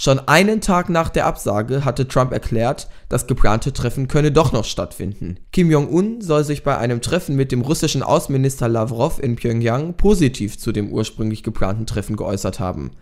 Schon 0.00 0.20
einen 0.28 0.60
Tag 0.60 0.90
nach 0.90 1.08
der 1.08 1.26
Absage 1.26 1.84
hatte 1.84 2.06
Trump 2.06 2.30
erklärt, 2.30 2.86
das 3.08 3.26
geplante 3.26 3.72
Treffen 3.72 4.06
könne 4.06 4.30
doch 4.30 4.52
noch 4.52 4.64
stattfinden. 4.64 5.40
Kim 5.50 5.72
Jong-un 5.72 6.20
soll 6.20 6.44
sich 6.44 6.62
bei 6.62 6.78
einem 6.78 7.00
Treffen 7.00 7.34
mit 7.34 7.50
dem 7.50 7.62
russischen 7.62 8.04
Außenminister 8.04 8.68
Lavrov 8.68 9.18
in 9.20 9.34
Pyongyang 9.34 9.94
positiv 9.94 10.56
zu 10.56 10.70
dem 10.70 10.92
ursprünglich 10.92 11.42
geplanten 11.42 11.84
Treffen 11.84 12.14
geäußert 12.14 12.60
haben. 12.60 12.92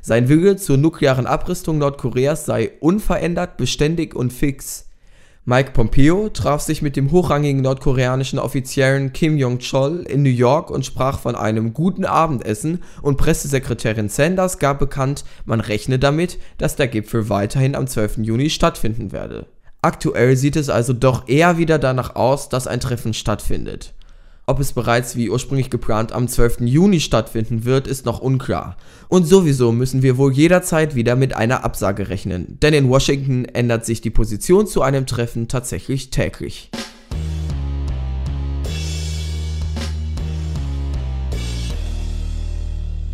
Sein 0.00 0.28
Wille 0.28 0.54
zur 0.54 0.76
nuklearen 0.76 1.26
Abrüstung 1.26 1.78
Nordkoreas 1.78 2.46
sei 2.46 2.70
unverändert, 2.78 3.56
beständig 3.56 4.14
und 4.14 4.32
fix. 4.32 4.86
Mike 5.46 5.72
Pompeo 5.72 6.30
traf 6.30 6.62
sich 6.62 6.80
mit 6.80 6.96
dem 6.96 7.10
hochrangigen 7.10 7.60
nordkoreanischen 7.60 8.38
Offiziellen 8.38 9.12
Kim 9.12 9.36
Jong-chol 9.36 10.00
in 10.08 10.22
New 10.22 10.30
York 10.30 10.70
und 10.70 10.86
sprach 10.86 11.18
von 11.18 11.34
einem 11.34 11.74
guten 11.74 12.06
Abendessen 12.06 12.82
und 13.02 13.18
Pressesekretärin 13.18 14.08
Sanders 14.08 14.58
gab 14.58 14.78
bekannt, 14.78 15.26
man 15.44 15.60
rechne 15.60 15.98
damit, 15.98 16.38
dass 16.56 16.76
der 16.76 16.88
Gipfel 16.88 17.28
weiterhin 17.28 17.74
am 17.74 17.86
12. 17.86 18.20
Juni 18.22 18.48
stattfinden 18.48 19.12
werde. 19.12 19.46
Aktuell 19.82 20.34
sieht 20.38 20.56
es 20.56 20.70
also 20.70 20.94
doch 20.94 21.28
eher 21.28 21.58
wieder 21.58 21.78
danach 21.78 22.16
aus, 22.16 22.48
dass 22.48 22.66
ein 22.66 22.80
Treffen 22.80 23.12
stattfindet. 23.12 23.92
Ob 24.46 24.60
es 24.60 24.74
bereits 24.74 25.16
wie 25.16 25.30
ursprünglich 25.30 25.70
geplant 25.70 26.12
am 26.12 26.28
12. 26.28 26.60
Juni 26.60 27.00
stattfinden 27.00 27.64
wird, 27.64 27.86
ist 27.86 28.04
noch 28.04 28.20
unklar. 28.20 28.76
Und 29.08 29.26
sowieso 29.26 29.72
müssen 29.72 30.02
wir 30.02 30.18
wohl 30.18 30.34
jederzeit 30.34 30.94
wieder 30.94 31.16
mit 31.16 31.34
einer 31.34 31.64
Absage 31.64 32.10
rechnen, 32.10 32.58
denn 32.60 32.74
in 32.74 32.90
Washington 32.90 33.46
ändert 33.46 33.86
sich 33.86 34.02
die 34.02 34.10
Position 34.10 34.66
zu 34.66 34.82
einem 34.82 35.06
Treffen 35.06 35.48
tatsächlich 35.48 36.10
täglich. 36.10 36.70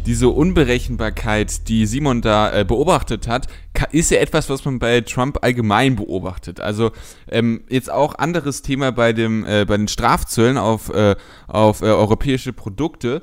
Diese 0.06 0.28
Unberechenbarkeit, 0.28 1.68
die 1.68 1.86
Simon 1.86 2.22
da 2.22 2.52
äh, 2.52 2.64
beobachtet 2.64 3.28
hat, 3.28 3.46
ist 3.92 4.10
ja 4.10 4.18
etwas, 4.18 4.48
was 4.48 4.64
man 4.64 4.78
bei 4.78 5.00
Trump 5.02 5.38
allgemein 5.42 5.96
beobachtet. 5.96 6.60
Also 6.60 6.90
ähm, 7.28 7.62
jetzt 7.68 7.90
auch 7.90 8.14
anderes 8.16 8.62
Thema 8.62 8.92
bei 8.92 9.12
dem 9.12 9.44
äh, 9.44 9.64
bei 9.64 9.76
den 9.76 9.88
Strafzöllen 9.88 10.58
auf 10.58 10.90
äh, 10.90 11.16
auf 11.46 11.82
äh, 11.82 11.86
europäische 11.86 12.52
Produkte 12.52 13.22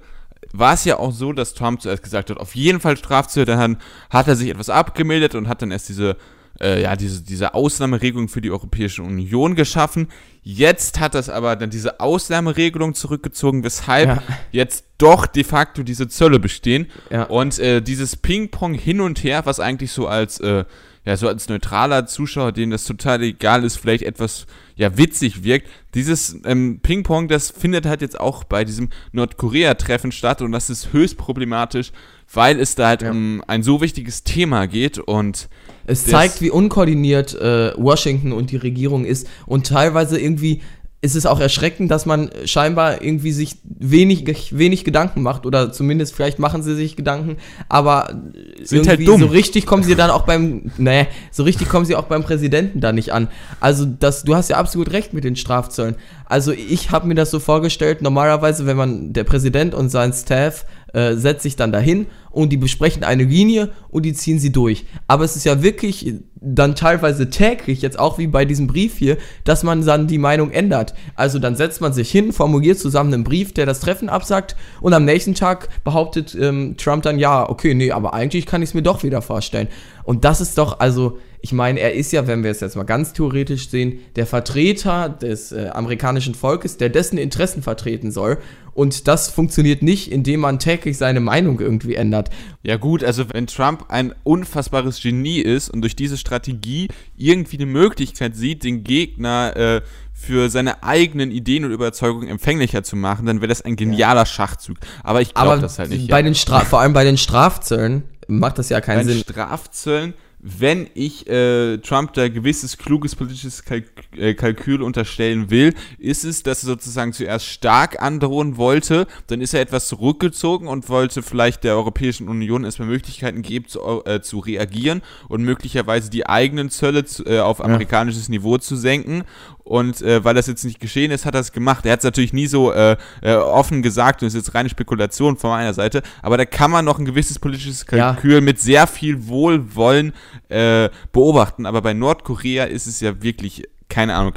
war 0.54 0.74
es 0.74 0.86
ja 0.86 0.98
auch 0.98 1.12
so, 1.12 1.34
dass 1.34 1.54
Trump 1.54 1.82
zuerst 1.82 2.04
gesagt 2.04 2.30
hat, 2.30 2.38
auf 2.38 2.56
jeden 2.56 2.80
Fall 2.80 2.96
Strafzölle, 2.96 3.46
dann 3.46 3.78
hat 4.10 4.28
er 4.28 4.36
sich 4.36 4.50
etwas 4.50 4.70
abgemeldet 4.70 5.36
und 5.36 5.48
hat 5.48 5.62
dann 5.62 5.72
erst 5.72 5.90
diese 5.90 6.16
äh, 6.62 6.82
ja, 6.82 6.96
diese, 6.96 7.24
diese 7.24 7.54
Ausnahmeregelung 7.54 8.30
für 8.30 8.42
die 8.42 8.52
Europäische 8.52 9.04
Union 9.04 9.56
geschaffen. 9.56 10.08
Jetzt 10.44 11.00
hat 11.00 11.14
das 11.14 11.30
aber 11.30 11.56
dann 11.56 11.70
diese 11.70 12.00
Ausnahmeregelung 12.00 12.94
zurückgezogen, 12.94 13.64
weshalb 13.64 14.08
ja. 14.08 14.24
jetzt 14.52 14.86
doch 14.98 15.26
de 15.26 15.44
facto 15.44 15.84
diese 15.84 16.08
Zölle 16.08 16.40
bestehen. 16.40 16.88
Ja. 17.12 17.24
Und 17.24 17.60
äh, 17.60 17.82
dieses 17.82 18.16
Ping-Pong 18.16 18.74
hin 18.74 19.02
und 19.02 19.24
her, 19.24 19.46
was 19.46 19.60
eigentlich 19.60 19.92
so 19.92 20.08
als 20.08 20.40
äh, 20.40 20.64
ja, 21.08 21.16
so 21.16 21.30
als 21.30 21.48
neutraler 21.48 22.06
Zuschauer, 22.06 22.52
denen 22.52 22.72
das 22.72 22.84
total 22.84 23.24
egal 23.24 23.64
ist, 23.64 23.78
vielleicht 23.78 24.04
etwas, 24.04 24.46
ja, 24.76 24.98
witzig 24.98 25.42
wirkt. 25.42 25.70
Dieses 25.94 26.36
ähm, 26.44 26.82
Ping-Pong, 26.84 27.30
das 27.30 27.50
findet 27.50 27.86
halt 27.86 28.02
jetzt 28.02 28.20
auch 28.20 28.44
bei 28.44 28.66
diesem 28.66 28.90
Nordkorea-Treffen 29.14 30.12
statt 30.12 30.42
und 30.42 30.52
das 30.52 30.70
ist 30.70 30.92
höchst 30.92 31.18
problematisch, 31.18 31.94
weil 32.34 32.60
es 32.60 32.76
da 32.76 32.88
halt 32.88 33.04
ja. 33.04 33.12
um 33.12 33.42
ein 33.48 33.64
so 33.64 33.80
wichtiges 33.80 34.26
Thema 34.26 34.68
geht 34.68 35.00
und 35.00 35.48
es 35.88 36.06
zeigt, 36.06 36.42
wie 36.42 36.52
unkoordiniert 36.52 37.34
äh, 37.34 37.74
Washington 37.78 38.34
und 38.34 38.52
die 38.52 38.58
Regierung 38.58 39.06
ist 39.06 39.28
und 39.46 39.66
teilweise 39.68 40.20
irgendwie 40.20 40.62
ist 41.00 41.16
es 41.16 41.28
auch 41.28 41.40
erschreckend, 41.40 41.92
dass 41.92 42.08
man 42.08 42.32
scheinbar 42.46 43.04
irgendwie 43.04 43.32
sich 43.32 43.58
wenig, 43.64 44.26
wenig 44.58 44.84
Gedanken 44.84 45.22
macht 45.22 45.46
oder 45.46 45.72
zumindest 45.72 46.16
vielleicht 46.16 46.40
machen 46.40 46.64
sie 46.64 46.76
sich 46.76 46.96
Gedanken, 46.96 47.38
aber 47.70 48.20
Sind 48.64 48.88
halt 48.88 49.08
dumm. 49.08 49.22
so 49.22 49.28
richtig 49.28 49.68
kommen 49.68 49.84
sie 49.84 49.96
dann 49.96 50.10
auch 50.10 50.24
beim, 50.24 50.72
nee, 50.78 51.06
so 51.32 51.44
richtig 51.44 51.70
kommen 51.70 51.86
sie 51.86 51.96
auch 51.96 52.06
beim 52.06 52.24
Präsidenten 52.24 52.82
da 52.82 52.94
nicht 52.94 53.14
an. 53.14 53.28
Also 53.60 53.86
das, 53.86 54.24
du 54.24 54.36
hast 54.36 54.50
ja 54.50 54.58
absolut 54.58 54.92
recht 54.92 55.14
mit 55.14 55.24
den 55.24 55.36
Strafzöllen. 55.36 55.96
Also 56.26 56.52
ich 56.52 56.90
habe 56.90 57.08
mir 57.08 57.16
das 57.16 57.30
so 57.30 57.40
vorgestellt, 57.40 58.02
normalerweise, 58.02 58.66
wenn 58.66 58.78
man, 58.78 59.14
der 59.14 59.24
Präsident 59.24 59.76
und 59.76 59.90
sein 59.90 60.14
Staff 60.14 60.66
äh, 60.98 61.16
setzt 61.16 61.44
sich 61.44 61.56
dann 61.56 61.72
dahin 61.72 62.08
und 62.32 62.50
die 62.50 62.58
besprechen 62.58 63.04
eine 63.04 63.24
Linie 63.24 63.70
und 63.90 64.04
die 64.04 64.14
ziehen 64.14 64.40
sie 64.40 64.52
durch. 64.52 64.86
Aber 65.08 65.24
es 65.24 65.36
ist 65.36 65.46
ja 65.46 65.62
wirklich 65.62 66.16
dann 66.42 66.74
teilweise 66.74 67.30
täglich, 67.30 67.84
jetzt 67.84 68.00
auch 68.00 68.18
wie 68.18 68.26
bei 68.26 68.46
diesem 68.46 68.66
Brief 68.66 68.98
hier, 68.98 69.18
dass 69.44 69.62
man 69.62 69.86
dann 69.86 70.08
die 70.08 70.18
Meinung 70.18 70.50
ändert. 70.50 70.96
Also 71.16 71.38
dann 71.38 71.56
setzt 71.56 71.82
man 71.82 71.94
sich 71.94 72.10
hin, 72.10 72.34
formuliert 72.34 72.80
zusammen 72.80 73.14
einen 73.14 73.24
Brief, 73.24 73.54
der 73.54 73.68
das 73.68 73.80
Treffen 73.80 74.10
absagt 74.10 74.56
und 74.82 74.94
am 74.94 75.06
nächsten 75.06 75.36
Tag 75.36 75.70
behauptet 75.84 76.36
ähm, 76.40 76.78
Trump 76.78 77.04
dann, 77.04 77.20
ja, 77.20 77.48
okay, 77.48 77.76
nee, 77.76 77.92
aber 77.92 78.16
eigentlich 78.16 78.48
kann 78.48 78.64
ich 78.64 78.70
es 78.70 78.74
mir 78.74 78.82
doch 78.82 79.04
wieder 79.04 79.22
vorstellen. 79.22 79.68
Und 80.04 80.26
das 80.26 80.42
ist 80.42 80.58
doch, 80.58 80.80
also 80.80 81.20
ich 81.42 81.54
meine, 81.54 81.80
er 81.80 81.94
ist 81.94 82.12
ja, 82.12 82.28
wenn 82.28 82.44
wir 82.44 82.52
es 82.52 82.62
jetzt 82.62 82.76
mal 82.76 82.84
ganz 82.84 83.14
theoretisch 83.14 83.70
sehen, 83.70 84.00
der 84.16 84.26
Vertreter 84.26 85.10
des 85.10 85.52
äh, 85.52 85.70
amerikanischen 85.74 86.34
Volkes, 86.34 86.78
der 86.78 86.90
dessen 86.90 87.18
Interessen 87.18 87.62
vertreten 87.62 88.12
soll. 88.12 88.38
Und 88.78 89.08
das 89.08 89.30
funktioniert 89.30 89.82
nicht, 89.82 90.12
indem 90.12 90.42
man 90.42 90.60
täglich 90.60 91.00
seine 91.00 91.20
Meinung 91.20 91.60
irgendwie 91.60 91.96
ändert. 91.96 92.30
Ja 92.62 92.78
gut, 92.78 93.04
also 93.04 93.26
wenn 93.34 93.48
Trump 93.48 93.86
ein 93.88 94.14
unfassbares 94.24 95.02
Genie 95.02 95.40
ist 95.40 95.70
und 95.70 95.82
durch 95.82 95.96
diese 95.96 96.16
Strategie 96.16 96.88
irgendwie 97.18 97.58
eine 97.58 97.66
Möglichkeit 97.66 98.36
sieht, 98.36 98.64
den 98.64 98.84
Gegner 98.84 99.58
äh, 99.58 99.82
für 100.14 100.52
seine 100.52 100.84
eigenen 100.84 101.32
Ideen 101.32 101.66
und 101.66 101.72
Überzeugungen 101.72 102.28
empfänglicher 102.28 102.84
zu 102.84 102.96
machen, 102.96 103.26
dann 103.26 103.42
wäre 103.42 103.48
das 103.48 103.64
ein 103.64 103.78
genialer 103.78 104.28
Schachzug. 104.28 104.78
Aber 105.02 105.22
ich 105.22 105.34
glaube 105.34 105.60
das 105.60 105.80
halt 105.80 105.90
nicht. 105.90 106.08
Bei 106.12 106.20
ja. 106.20 106.24
den 106.24 106.36
Stra 106.36 106.60
vor 106.60 106.80
allem 106.80 106.94
bei 106.94 107.04
den 107.04 107.18
Strafzöllen 107.18 108.04
macht 108.28 108.60
das 108.60 108.70
ja 108.70 108.80
keinen 108.80 109.08
bei 109.08 109.12
Sinn. 109.12 109.24
Strafzöllen 109.24 110.14
wenn 110.60 110.88
ich 110.94 111.28
äh, 111.28 111.78
Trump 111.80 112.14
da 112.14 112.30
gewisses 112.30 112.78
kluges 112.78 113.16
politisches 113.16 113.66
Kalk 113.66 113.86
äh, 114.16 114.34
Kalkül 114.34 114.82
unterstellen 114.82 115.50
will, 115.50 115.74
ist 115.98 116.24
es, 116.24 116.44
dass 116.44 116.64
er 116.64 116.68
sozusagen 116.68 117.14
zuerst 117.14 117.46
stark 117.48 118.02
androhen 118.02 118.58
wollte, 118.58 119.08
dann 119.28 119.42
ist 119.42 119.54
er 119.54 119.62
etwas 119.62 119.88
zurückgezogen 119.88 120.68
und 120.68 120.90
wollte 120.90 121.22
vielleicht 121.22 121.64
der 121.64 121.76
Europäischen 121.76 122.30
Union 122.30 122.64
erstmal 122.64 122.88
Möglichkeiten 122.88 123.42
geben, 123.42 123.68
zu, 123.68 124.04
äh, 124.06 124.22
zu 124.22 124.40
reagieren 124.40 125.02
und 125.28 125.44
möglicherweise 125.44 126.10
die 126.10 126.28
eigenen 126.28 126.70
Zölle 126.70 127.06
zu, 127.06 127.26
äh, 127.26 127.40
auf 127.40 127.64
amerikanisches 127.64 128.28
ja. 128.28 128.32
Niveau 128.32 128.58
zu 128.58 128.76
senken 128.76 129.24
und 129.68 130.02
äh, 130.02 130.24
weil 130.24 130.34
das 130.34 130.48
jetzt 130.48 130.64
nicht 130.64 130.80
geschehen 130.80 131.12
ist, 131.12 131.26
hat 131.26 131.36
er 131.36 131.42
es 131.42 131.52
gemacht. 131.52 131.86
Er 131.86 131.92
hat 131.92 132.00
es 132.00 132.06
natürlich 132.06 132.32
nie 132.32 132.48
so 132.48 132.72
äh, 132.72 132.96
offen 133.22 133.82
gesagt 133.82 134.22
und 134.22 134.28
ist 134.28 134.34
jetzt 134.34 134.56
reine 134.56 134.70
Spekulation 134.70 135.36
von 135.36 135.50
meiner 135.50 135.74
Seite. 135.74 136.04
Aber 136.22 136.38
da 136.38 136.46
kann 136.46 136.72
man 136.72 136.86
noch 136.86 137.00
ein 137.00 137.06
gewisses 137.06 137.38
politisches 137.38 137.86
Kalkül 137.86 138.36
ja. 138.36 138.42
mit 138.42 138.62
sehr 138.62 138.88
viel 138.88 139.28
Wohlwollen 139.28 140.14
äh, 140.50 140.90
beobachten. 141.12 141.66
Aber 141.66 141.82
bei 141.82 141.94
Nordkorea 141.94 142.66
ist 142.66 142.88
es 142.88 143.00
ja 143.00 143.22
wirklich, 143.22 143.64
keine 143.90 144.16
Ahnung. 144.16 144.34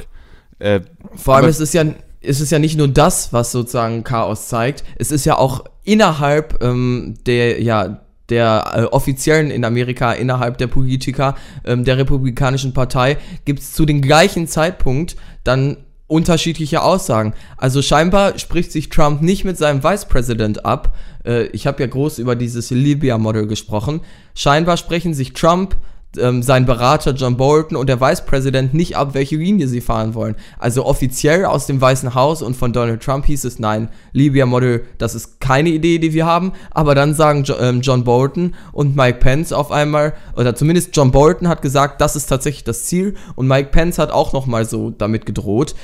Äh, 0.59 0.81
Vor 1.15 1.35
allem 1.35 1.49
ist 1.49 1.59
es 1.59 1.73
ja 1.73 1.83
ist 2.21 2.39
es 2.39 2.51
ja 2.51 2.59
nicht 2.59 2.77
nur 2.77 2.87
das, 2.87 3.33
was 3.33 3.51
sozusagen 3.51 4.03
Chaos 4.03 4.47
zeigt. 4.47 4.83
Es 4.97 5.11
ist 5.11 5.25
ja 5.25 5.37
auch 5.37 5.65
innerhalb 5.83 6.63
ähm, 6.63 7.15
der, 7.25 7.61
ja, 7.61 8.01
der 8.29 8.71
äh, 8.73 8.83
Offiziellen 8.83 9.49
in 9.49 9.65
Amerika, 9.65 10.13
innerhalb 10.13 10.59
der 10.59 10.67
Politiker 10.67 11.35
ähm, 11.65 11.83
der 11.83 11.97
Republikanischen 11.97 12.73
Partei, 12.73 13.17
gibt 13.45 13.59
es 13.59 13.73
zu 13.73 13.85
dem 13.85 14.01
gleichen 14.01 14.47
Zeitpunkt 14.47 15.15
dann 15.43 15.77
unterschiedliche 16.11 16.83
Aussagen. 16.83 17.33
Also 17.57 17.81
scheinbar 17.81 18.37
spricht 18.37 18.71
sich 18.71 18.89
Trump 18.89 19.21
nicht 19.21 19.45
mit 19.45 19.57
seinem 19.57 19.83
Vice 19.83 20.05
President 20.05 20.65
ab. 20.65 20.93
Äh, 21.25 21.45
ich 21.47 21.65
habe 21.65 21.81
ja 21.81 21.87
groß 21.87 22.19
über 22.19 22.35
dieses 22.35 22.69
Libya-Model 22.69 23.47
gesprochen. 23.47 24.01
Scheinbar 24.35 24.75
sprechen 24.75 25.13
sich 25.13 25.33
Trump, 25.33 25.77
ähm, 26.17 26.43
sein 26.43 26.65
Berater 26.65 27.11
John 27.11 27.37
Bolton 27.37 27.77
und 27.77 27.87
der 27.87 28.01
Vice 28.01 28.25
President 28.25 28.73
nicht 28.73 28.97
ab, 28.97 29.13
welche 29.13 29.37
Linie 29.37 29.67
sie 29.67 29.79
fahren 29.79 30.13
wollen. 30.13 30.35
Also 30.59 30.85
offiziell 30.85 31.45
aus 31.45 31.67
dem 31.67 31.79
Weißen 31.79 32.13
Haus 32.13 32.41
und 32.41 32.55
von 32.55 32.73
Donald 32.73 33.01
Trump 33.01 33.25
hieß 33.25 33.45
es, 33.45 33.59
nein, 33.59 33.89
Libya 34.11 34.45
Model, 34.45 34.83
das 34.97 35.15
ist 35.15 35.39
keine 35.39 35.69
Idee, 35.69 35.99
die 35.99 36.13
wir 36.13 36.25
haben. 36.25 36.51
Aber 36.71 36.95
dann 36.95 37.13
sagen 37.13 37.43
jo 37.43 37.55
ähm, 37.59 37.81
John 37.81 38.03
Bolton 38.03 38.55
und 38.73 38.95
Mike 38.95 39.19
Pence 39.19 39.53
auf 39.53 39.71
einmal, 39.71 40.13
oder 40.35 40.55
zumindest 40.55 40.95
John 40.95 41.11
Bolton 41.11 41.47
hat 41.47 41.61
gesagt, 41.61 42.01
das 42.01 42.17
ist 42.17 42.25
tatsächlich 42.25 42.65
das 42.65 42.83
Ziel 42.83 43.15
und 43.35 43.47
Mike 43.47 43.69
Pence 43.71 43.97
hat 43.97 44.11
auch 44.11 44.33
nochmal 44.33 44.65
so 44.65 44.89
damit 44.89 45.25
gedroht. 45.25 45.75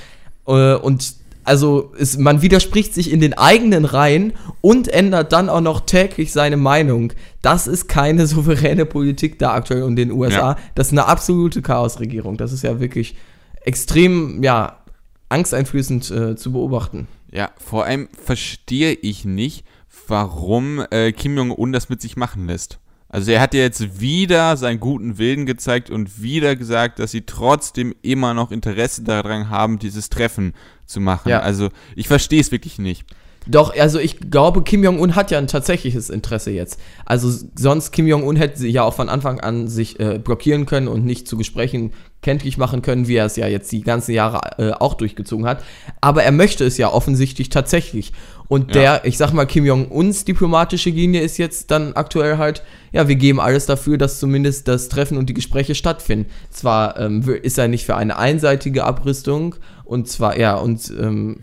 Äh, 0.48 0.76
und 0.76 1.16
also 1.44 1.94
es, 1.98 2.18
man 2.18 2.42
widerspricht 2.42 2.94
sich 2.94 3.10
in 3.10 3.22
den 3.22 3.34
eigenen 3.34 3.86
Reihen 3.86 4.34
und 4.60 4.90
ändert 4.90 5.32
dann 5.32 5.48
auch 5.48 5.62
noch 5.62 5.82
täglich 5.82 6.34
seine 6.34 6.58
Meinung. 6.58 7.14
Das 7.42 7.68
ist 7.68 7.88
keine 7.88 8.28
souveräne 8.28 8.86
Politik 8.86 9.40
da 9.40 9.54
aktuell 9.54 9.84
in 9.84 9.96
den 9.96 10.12
USA. 10.12 10.52
Ja. 10.52 10.58
Das 10.76 10.88
ist 10.88 10.94
eine 10.94 11.06
absolute 11.06 11.62
Chaosregierung. 11.62 12.36
Das 12.38 12.52
ist 12.52 12.64
ja 12.64 12.82
wirklich 12.82 13.16
extrem, 13.62 14.44
ja, 14.44 14.84
angsteinflößend 15.30 16.12
äh, 16.12 16.36
zu 16.36 16.52
beobachten. 16.52 17.08
Ja, 17.32 17.52
vor 17.58 17.86
allem 17.86 18.10
verstehe 18.12 18.94
ich 18.94 19.26
nicht, 19.26 19.66
warum 20.08 20.84
äh, 20.92 21.12
Kim 21.12 21.38
Jong-un 21.38 21.72
das 21.72 21.90
mit 21.90 22.02
sich 22.02 22.18
machen 22.18 22.48
lässt. 22.48 22.80
Also 23.10 23.32
er 23.32 23.40
hat 23.40 23.54
ja 23.54 23.62
jetzt 23.62 24.02
wieder 24.02 24.58
seinen 24.58 24.80
guten 24.80 25.18
Willen 25.18 25.46
gezeigt 25.46 25.90
und 25.90 26.22
wieder 26.22 26.56
gesagt, 26.56 27.00
dass 27.00 27.12
sie 27.12 27.22
trotzdem 27.22 27.96
immer 28.02 28.34
noch 28.34 28.52
Interesse 28.52 29.04
daran 29.04 29.50
haben, 29.50 29.80
dieses 29.80 30.10
Treffen 30.10 30.54
zu 30.86 31.00
machen. 31.00 31.30
Ja. 31.30 31.40
Also 31.40 31.70
ich 31.96 32.08
verstehe 32.08 32.42
es 32.42 32.52
wirklich 32.52 32.80
nicht. 32.80 33.06
Doch, 33.50 33.74
also 33.78 34.00
ich 34.00 34.20
glaube, 34.30 34.62
Kim 34.62 34.84
Jong-un 34.84 35.16
hat 35.16 35.32
ja 35.32 35.38
ein 35.38 35.48
tatsächliches 35.48 36.10
Interesse 36.10 36.52
jetzt. 36.52 36.80
Also 37.06 37.32
sonst 37.56 37.92
Kim 37.92 38.06
Jong-un 38.06 38.36
hätte 38.36 38.60
sie 38.60 38.70
ja 38.70 38.84
auch 38.84 38.94
von 38.94 39.08
Anfang 39.08 39.40
an 39.40 39.70
sich 39.70 40.00
äh, 40.00 40.20
blockieren 40.20 40.66
können 40.66 40.90
und 40.90 41.06
nicht 41.06 41.30
zu 41.30 41.38
Gesprächen 41.38 41.94
kenntlich 42.22 42.58
machen 42.58 42.82
können, 42.82 43.08
wie 43.08 43.16
er 43.16 43.26
es 43.26 43.38
ja 43.38 43.48
jetzt 43.48 43.72
die 43.72 43.82
ganzen 43.82 44.12
Jahre 44.12 44.42
äh, 44.58 44.72
auch 44.72 44.96
durchgezogen 44.96 45.46
hat. 45.46 45.64
Aber 46.02 46.24
er 46.24 46.34
möchte 46.34 46.66
es 46.66 46.78
ja 46.78 46.92
offensichtlich 46.92 47.48
tatsächlich. 47.48 48.12
Und 48.48 48.76
der, 48.76 48.82
ja. 48.82 49.02
ich 49.04 49.18
sag 49.18 49.34
mal, 49.34 49.46
Kim 49.46 49.66
Jong-uns 49.66 50.24
diplomatische 50.24 50.90
Linie 50.90 51.22
ist 51.22 51.38
jetzt 51.38 51.70
dann 51.70 51.94
aktuell 51.94 52.38
halt, 52.38 52.64
ja, 52.94 53.08
wir 53.08 53.16
geben 53.16 53.40
alles 53.42 53.66
dafür, 53.66 53.98
dass 53.98 54.20
zumindest 54.20 54.68
das 54.68 54.88
Treffen 54.88 55.18
und 55.18 55.28
die 55.30 55.34
Gespräche 55.34 55.76
stattfinden. 55.76 56.30
Zwar 56.50 56.98
ähm, 57.00 57.24
ist 57.42 57.58
er 57.58 57.68
nicht 57.68 57.86
für 57.86 57.96
eine 57.96 58.18
einseitige 58.18 58.86
Abrüstung 58.86 59.56
und 59.84 60.08
zwar, 60.08 60.40
ja, 60.40 60.56
und 60.56 60.94
ähm, 61.00 61.38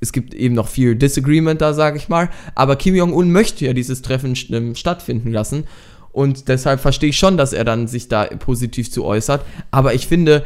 es 0.00 0.12
gibt 0.12 0.34
eben 0.34 0.54
noch 0.54 0.68
viel 0.68 0.96
Disagreement 0.96 1.60
da, 1.60 1.74
sage 1.74 1.98
ich 1.98 2.08
mal. 2.08 2.30
Aber 2.54 2.76
Kim 2.76 2.94
Jong-un 2.94 3.30
möchte 3.30 3.66
ja 3.66 3.72
dieses 3.72 4.02
Treffen 4.02 4.34
ähm, 4.50 4.74
stattfinden 4.74 5.30
lassen. 5.30 5.64
Und 6.12 6.48
deshalb 6.48 6.80
verstehe 6.80 7.10
ich 7.10 7.18
schon, 7.18 7.36
dass 7.36 7.52
er 7.52 7.64
dann 7.64 7.86
sich 7.86 8.08
da 8.08 8.24
positiv 8.24 8.90
zu 8.90 9.04
äußert. 9.04 9.44
Aber 9.70 9.94
ich 9.94 10.06
finde, 10.06 10.44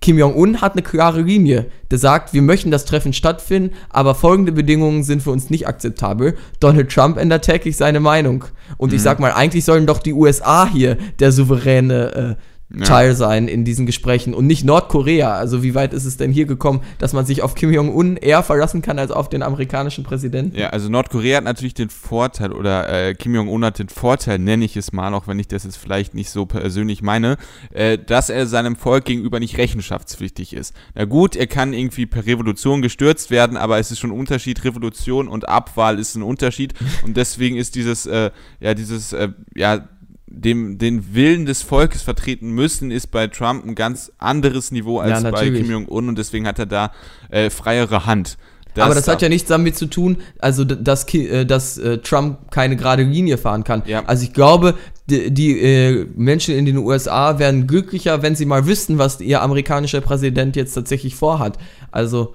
Kim 0.00 0.18
Jong-un 0.18 0.62
hat 0.62 0.72
eine 0.72 0.82
klare 0.82 1.20
Linie. 1.20 1.66
Der 1.90 1.98
sagt, 1.98 2.32
wir 2.32 2.40
möchten 2.40 2.70
das 2.70 2.86
Treffen 2.86 3.12
stattfinden, 3.12 3.74
aber 3.90 4.14
folgende 4.14 4.52
Bedingungen 4.52 5.02
sind 5.02 5.22
für 5.22 5.30
uns 5.30 5.50
nicht 5.50 5.68
akzeptabel. 5.68 6.36
Donald 6.58 6.90
Trump 6.90 7.18
ändert 7.18 7.44
täglich 7.44 7.76
seine 7.76 8.00
Meinung. 8.00 8.44
Und 8.78 8.90
mhm. 8.90 8.96
ich 8.96 9.02
sag 9.02 9.20
mal, 9.20 9.32
eigentlich 9.32 9.64
sollen 9.64 9.86
doch 9.86 9.98
die 9.98 10.14
USA 10.14 10.66
hier 10.66 10.96
der 11.18 11.32
souveräne 11.32 12.36
äh, 12.38 12.42
ja. 12.74 12.84
Teil 12.84 13.16
sein 13.16 13.48
in 13.48 13.64
diesen 13.64 13.86
Gesprächen 13.86 14.32
und 14.32 14.46
nicht 14.46 14.64
Nordkorea. 14.64 15.34
Also 15.34 15.62
wie 15.62 15.74
weit 15.74 15.92
ist 15.92 16.04
es 16.04 16.16
denn 16.16 16.30
hier 16.30 16.46
gekommen, 16.46 16.80
dass 16.98 17.12
man 17.12 17.26
sich 17.26 17.42
auf 17.42 17.54
Kim 17.54 17.72
Jong-un 17.72 18.16
eher 18.16 18.42
verlassen 18.42 18.80
kann 18.80 18.98
als 18.98 19.10
auf 19.10 19.28
den 19.28 19.42
amerikanischen 19.42 20.04
Präsidenten? 20.04 20.56
Ja, 20.56 20.68
also 20.70 20.88
Nordkorea 20.88 21.38
hat 21.38 21.44
natürlich 21.44 21.74
den 21.74 21.90
Vorteil 21.90 22.52
oder 22.52 23.08
äh, 23.08 23.14
Kim 23.14 23.34
Jong-un 23.34 23.64
hat 23.64 23.78
den 23.78 23.88
Vorteil, 23.88 24.38
nenne 24.38 24.64
ich 24.64 24.76
es 24.76 24.92
mal, 24.92 25.12
auch 25.14 25.26
wenn 25.26 25.38
ich 25.38 25.48
das 25.48 25.64
jetzt 25.64 25.76
vielleicht 25.76 26.14
nicht 26.14 26.30
so 26.30 26.46
persönlich 26.46 27.02
meine, 27.02 27.36
äh, 27.72 27.98
dass 27.98 28.30
er 28.30 28.46
seinem 28.46 28.76
Volk 28.76 29.04
gegenüber 29.04 29.40
nicht 29.40 29.58
rechenschaftspflichtig 29.58 30.52
ist. 30.52 30.74
Na 30.94 31.06
gut, 31.06 31.34
er 31.34 31.48
kann 31.48 31.72
irgendwie 31.72 32.06
per 32.06 32.26
Revolution 32.26 32.82
gestürzt 32.82 33.30
werden, 33.30 33.56
aber 33.56 33.78
es 33.78 33.90
ist 33.90 33.98
schon 33.98 34.10
ein 34.10 34.18
Unterschied. 34.18 34.64
Revolution 34.64 35.26
und 35.26 35.48
Abwahl 35.48 35.98
ist 35.98 36.14
ein 36.14 36.22
Unterschied 36.22 36.74
und 37.04 37.16
deswegen 37.16 37.56
ist 37.56 37.74
dieses, 37.74 38.06
äh, 38.06 38.30
ja, 38.60 38.74
dieses, 38.74 39.12
äh, 39.12 39.30
ja, 39.56 39.88
dem, 40.30 40.78
den 40.78 41.14
Willen 41.14 41.44
des 41.44 41.62
Volkes 41.62 42.02
vertreten 42.02 42.50
müssen, 42.52 42.90
ist 42.90 43.08
bei 43.08 43.26
Trump 43.26 43.66
ein 43.66 43.74
ganz 43.74 44.12
anderes 44.18 44.70
Niveau 44.70 45.00
als 45.00 45.22
ja, 45.22 45.30
bei 45.30 45.50
Kim 45.50 45.70
Jong-un 45.70 46.08
und 46.08 46.16
deswegen 46.16 46.46
hat 46.46 46.58
er 46.58 46.66
da 46.66 46.92
äh, 47.30 47.50
freiere 47.50 48.06
Hand. 48.06 48.38
Das 48.74 48.84
aber 48.84 48.94
das 48.94 49.08
hat 49.08 49.20
ja 49.20 49.28
nichts 49.28 49.48
damit 49.48 49.76
zu 49.76 49.86
tun, 49.86 50.18
also 50.38 50.64
dass, 50.64 51.12
äh, 51.14 51.44
dass 51.44 51.76
äh, 51.78 51.98
Trump 51.98 52.50
keine 52.52 52.76
gerade 52.76 53.02
Linie 53.02 53.36
fahren 53.36 53.64
kann. 53.64 53.82
Ja. 53.86 54.04
Also 54.06 54.22
ich 54.22 54.32
glaube, 54.32 54.74
die, 55.08 55.32
die 55.32 55.60
äh, 55.60 56.06
Menschen 56.14 56.54
in 56.54 56.66
den 56.66 56.78
USA 56.78 57.40
wären 57.40 57.66
glücklicher, 57.66 58.22
wenn 58.22 58.36
sie 58.36 58.46
mal 58.46 58.66
wüssten, 58.66 58.98
was 58.98 59.20
ihr 59.20 59.42
amerikanischer 59.42 60.00
Präsident 60.00 60.54
jetzt 60.54 60.74
tatsächlich 60.74 61.16
vorhat. 61.16 61.58
Also 61.90 62.34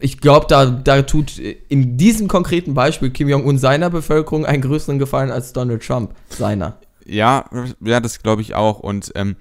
ich 0.00 0.20
glaube, 0.20 0.46
da, 0.48 0.66
da 0.66 1.02
tut 1.02 1.38
in 1.38 1.96
diesem 1.96 2.26
konkreten 2.26 2.74
Beispiel 2.74 3.10
Kim 3.10 3.28
Jong-un 3.28 3.56
seiner 3.56 3.88
Bevölkerung 3.88 4.44
einen 4.44 4.62
größeren 4.62 4.98
Gefallen 4.98 5.30
als 5.30 5.52
Donald 5.52 5.86
Trump 5.86 6.10
seiner. 6.28 6.76
Ja, 7.06 7.48
ja, 7.80 8.00
das 8.00 8.22
glaube 8.22 8.42
ich 8.42 8.54
auch. 8.54 8.80
Und 8.80 9.12
ähm, 9.14 9.36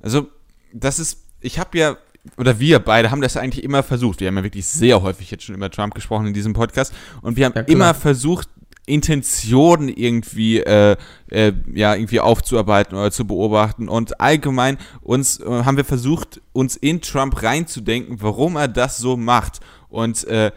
also, 0.00 0.28
das 0.72 0.98
ist, 0.98 1.24
ich 1.40 1.58
habe 1.58 1.78
ja, 1.78 1.96
oder 2.38 2.58
wir 2.58 2.78
beide 2.78 3.10
haben 3.10 3.20
das 3.20 3.36
eigentlich 3.36 3.64
immer 3.64 3.82
versucht. 3.82 4.20
Wir 4.20 4.28
haben 4.28 4.36
ja 4.36 4.44
wirklich 4.44 4.66
sehr 4.66 5.02
häufig 5.02 5.30
jetzt 5.30 5.44
schon 5.44 5.54
über 5.54 5.70
Trump 5.70 5.94
gesprochen 5.94 6.26
in 6.26 6.34
diesem 6.34 6.54
Podcast. 6.54 6.94
Und 7.20 7.36
wir 7.36 7.46
haben 7.46 7.54
ja, 7.54 7.62
immer 7.62 7.94
versucht, 7.94 8.48
Intentionen 8.86 9.88
irgendwie, 9.88 10.60
äh, 10.60 10.96
äh, 11.30 11.52
ja, 11.72 11.94
irgendwie 11.94 12.20
aufzuarbeiten 12.20 12.96
oder 12.96 13.10
zu 13.10 13.26
beobachten. 13.26 13.88
Und 13.88 14.20
allgemein 14.20 14.78
uns 15.00 15.40
äh, 15.40 15.46
haben 15.46 15.76
wir 15.76 15.84
versucht, 15.84 16.40
uns 16.52 16.76
in 16.76 17.00
Trump 17.00 17.42
reinzudenken, 17.42 18.20
warum 18.20 18.56
er 18.56 18.68
das 18.68 18.98
so 18.98 19.16
macht. 19.16 19.60
Und 19.88 20.24
äh, 20.24 20.52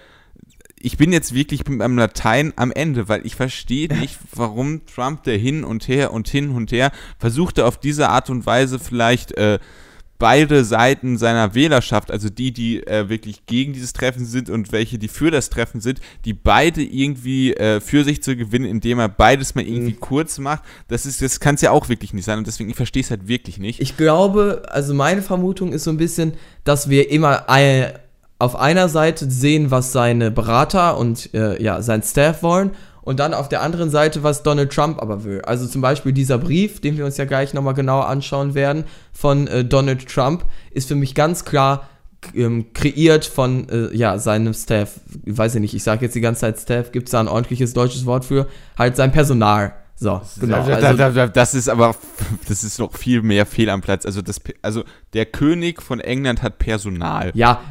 ich 0.79 0.97
bin 0.97 1.11
jetzt 1.11 1.33
wirklich 1.33 1.63
beim 1.63 1.97
Latein 1.97 2.53
am 2.55 2.71
Ende, 2.71 3.09
weil 3.09 3.25
ich 3.25 3.35
verstehe 3.35 3.87
nicht, 3.99 4.17
warum 4.33 4.85
Trump 4.85 5.23
der 5.23 5.37
hin 5.37 5.63
und 5.63 5.87
her 5.87 6.13
und 6.13 6.27
hin 6.27 6.49
und 6.49 6.71
her 6.71 6.91
versuchte 7.19 7.65
auf 7.65 7.79
diese 7.79 8.09
Art 8.09 8.29
und 8.29 8.45
Weise 8.45 8.79
vielleicht 8.79 9.31
äh, 9.37 9.59
beide 10.19 10.65
Seiten 10.65 11.17
seiner 11.17 11.53
Wählerschaft, 11.53 12.11
also 12.11 12.29
die, 12.29 12.51
die 12.51 12.85
äh, 12.87 13.09
wirklich 13.09 13.45
gegen 13.45 13.73
dieses 13.73 13.93
Treffen 13.93 14.25
sind 14.25 14.49
und 14.49 14.71
welche, 14.71 14.97
die 14.97 15.07
für 15.07 15.31
das 15.31 15.49
Treffen 15.49 15.81
sind, 15.81 15.99
die 16.25 16.33
beide 16.33 16.81
irgendwie 16.81 17.53
äh, 17.53 17.79
für 17.79 18.03
sich 18.03 18.23
zu 18.23 18.35
gewinnen, 18.35 18.65
indem 18.65 18.99
er 18.99 19.09
beides 19.09 19.55
mal 19.55 19.65
irgendwie 19.65 19.93
mhm. 19.93 19.99
kurz 19.99 20.39
macht. 20.39 20.63
Das 20.87 21.05
ist, 21.05 21.21
das 21.21 21.39
kann 21.39 21.55
es 21.55 21.61
ja 21.61 21.71
auch 21.71 21.89
wirklich 21.89 22.13
nicht 22.13 22.25
sein 22.25 22.39
und 22.39 22.47
deswegen, 22.47 22.69
ich 22.69 22.75
verstehe 22.75 23.03
es 23.03 23.11
halt 23.11 23.27
wirklich 23.27 23.59
nicht. 23.59 23.79
Ich 23.79 23.97
glaube, 23.97 24.63
also 24.69 24.93
meine 24.93 25.21
Vermutung 25.21 25.71
ist 25.71 25.83
so 25.83 25.91
ein 25.91 25.97
bisschen, 25.97 26.33
dass 26.63 26.89
wir 26.89 27.11
immer 27.11 27.49
ein, 27.49 27.93
auf 28.39 28.55
einer 28.55 28.89
Seite 28.89 29.29
sehen, 29.29 29.71
was 29.71 29.91
seine 29.91 30.31
Berater 30.31 30.97
und 30.97 31.33
äh, 31.33 31.61
ja, 31.61 31.81
sein 31.81 32.03
Staff 32.03 32.43
wollen 32.43 32.71
und 33.01 33.19
dann 33.19 33.33
auf 33.33 33.47
der 33.47 33.61
anderen 33.61 33.89
Seite, 33.89 34.21
was 34.23 34.43
Donald 34.43 34.71
Trump 34.71 35.01
aber 35.01 35.23
will. 35.23 35.41
Also 35.41 35.65
zum 35.65 35.81
Beispiel 35.81 36.11
dieser 36.11 36.37
Brief, 36.37 36.81
den 36.81 36.97
wir 36.97 37.05
uns 37.05 37.15
ja 37.15 37.23
gleich 37.23 37.53
nochmal 37.53 37.73
genauer 37.73 38.07
anschauen 38.07 38.53
werden, 38.53 38.83
von 39.13 39.47
äh, 39.47 39.63
Donald 39.63 40.07
Trump, 40.07 40.43
ist 40.71 40.89
für 40.89 40.95
mich 40.95 41.15
ganz 41.15 41.45
klar 41.45 41.87
ähm, 42.35 42.73
kreiert 42.73 43.25
von 43.25 43.69
äh, 43.69 43.95
ja, 43.95 44.17
seinem 44.19 44.53
Staff. 44.53 44.99
Ich 45.23 45.37
weiß 45.37 45.55
ich 45.55 45.61
nicht, 45.61 45.73
ich 45.73 45.83
sage 45.83 46.05
jetzt 46.05 46.15
die 46.15 46.21
ganze 46.21 46.41
Zeit 46.41 46.59
Staff, 46.59 46.91
gibt 46.91 47.07
es 47.07 47.11
da 47.11 47.21
ein 47.21 47.27
ordentliches 47.27 47.73
deutsches 47.73 48.05
Wort 48.05 48.25
für? 48.25 48.47
Halt 48.77 48.95
sein 48.97 49.11
Personal. 49.11 49.73
So, 49.95 50.21
genau. 50.39 50.61
Also, 50.63 51.27
das 51.27 51.53
ist 51.55 51.69
aber, 51.69 51.95
das 52.47 52.63
ist 52.63 52.77
noch 52.77 52.93
viel 52.93 53.21
mehr 53.21 53.45
fehl 53.45 53.69
am 53.69 53.81
Platz. 53.81 54.05
Also, 54.05 54.21
das, 54.21 54.41
also 54.61 54.83
der 55.13 55.25
König 55.25 55.81
von 55.81 55.99
England 55.99 56.43
hat 56.43 56.59
Personal. 56.59 57.31
Ja, 57.33 57.61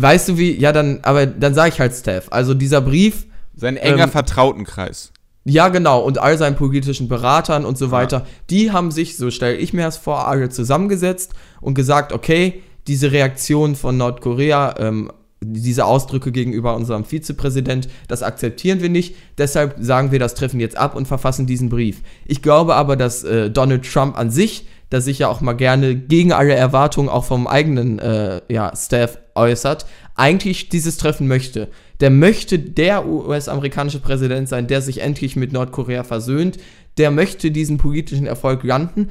weißt 0.00 0.30
du 0.30 0.38
wie, 0.38 0.58
ja 0.58 0.72
dann, 0.72 1.00
aber 1.02 1.26
dann 1.26 1.54
sage 1.54 1.70
ich 1.70 1.80
halt 1.80 1.94
Staff. 1.94 2.26
Also 2.30 2.54
dieser 2.54 2.80
Brief 2.80 3.26
sein 3.54 3.76
enger 3.76 4.04
ähm, 4.04 4.10
Vertrautenkreis. 4.10 5.12
Ja, 5.44 5.68
genau. 5.68 6.00
Und 6.00 6.18
all 6.18 6.36
seinen 6.36 6.56
politischen 6.56 7.08
Beratern 7.08 7.64
und 7.64 7.78
so 7.78 7.90
weiter, 7.90 8.18
ja. 8.18 8.26
die 8.50 8.72
haben 8.72 8.90
sich, 8.90 9.16
so 9.16 9.30
stelle 9.30 9.56
ich 9.56 9.72
mir 9.72 9.84
das 9.84 9.96
vor, 9.96 10.28
alle 10.28 10.50
zusammengesetzt 10.50 11.32
und 11.60 11.74
gesagt, 11.74 12.12
okay, 12.12 12.62
diese 12.86 13.12
Reaktion 13.12 13.74
von 13.74 13.96
Nordkorea, 13.96 14.74
ähm, 14.78 15.10
diese 15.42 15.86
Ausdrücke 15.86 16.32
gegenüber 16.32 16.76
unserem 16.76 17.04
Vizepräsident, 17.04 17.88
das 18.08 18.22
akzeptieren 18.22 18.82
wir 18.82 18.90
nicht. 18.90 19.14
Deshalb 19.38 19.76
sagen 19.80 20.12
wir 20.12 20.18
das 20.18 20.34
Treffen 20.34 20.60
jetzt 20.60 20.76
ab 20.76 20.94
und 20.94 21.08
verfassen 21.08 21.46
diesen 21.46 21.70
Brief. 21.70 22.02
Ich 22.26 22.42
glaube 22.42 22.74
aber, 22.74 22.96
dass 22.96 23.24
äh, 23.24 23.50
Donald 23.50 23.90
Trump 23.90 24.18
an 24.18 24.30
sich, 24.30 24.66
der 24.92 25.00
sich 25.00 25.20
ja 25.20 25.28
auch 25.28 25.40
mal 25.40 25.52
gerne 25.52 25.94
gegen 25.96 26.32
alle 26.32 26.54
Erwartungen 26.54 27.08
auch 27.08 27.24
vom 27.24 27.46
eigenen 27.46 27.98
äh, 27.98 28.40
ja, 28.48 28.72
Staff 28.76 29.18
äußert, 29.34 29.86
eigentlich 30.14 30.68
dieses 30.68 30.96
Treffen 30.96 31.28
möchte 31.28 31.68
der 32.00 32.10
möchte 32.10 32.58
der 32.58 33.06
US-amerikanische 33.06 34.00
Präsident 34.00 34.48
sein, 34.48 34.66
der 34.66 34.80
sich 34.80 35.02
endlich 35.02 35.36
mit 35.36 35.52
Nordkorea 35.52 36.02
versöhnt, 36.02 36.58
der 36.96 37.10
möchte 37.10 37.50
diesen 37.50 37.78
politischen 37.78 38.26
Erfolg 38.26 38.64
landen. 38.64 39.10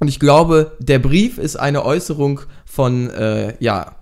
Und 0.00 0.08
ich 0.08 0.18
glaube, 0.18 0.76
der 0.78 0.98
Brief 0.98 1.38
ist 1.38 1.56
eine 1.56 1.84
Äußerung 1.84 2.40
von, 2.64 3.10
äh, 3.10 3.54
ja, 3.60 3.96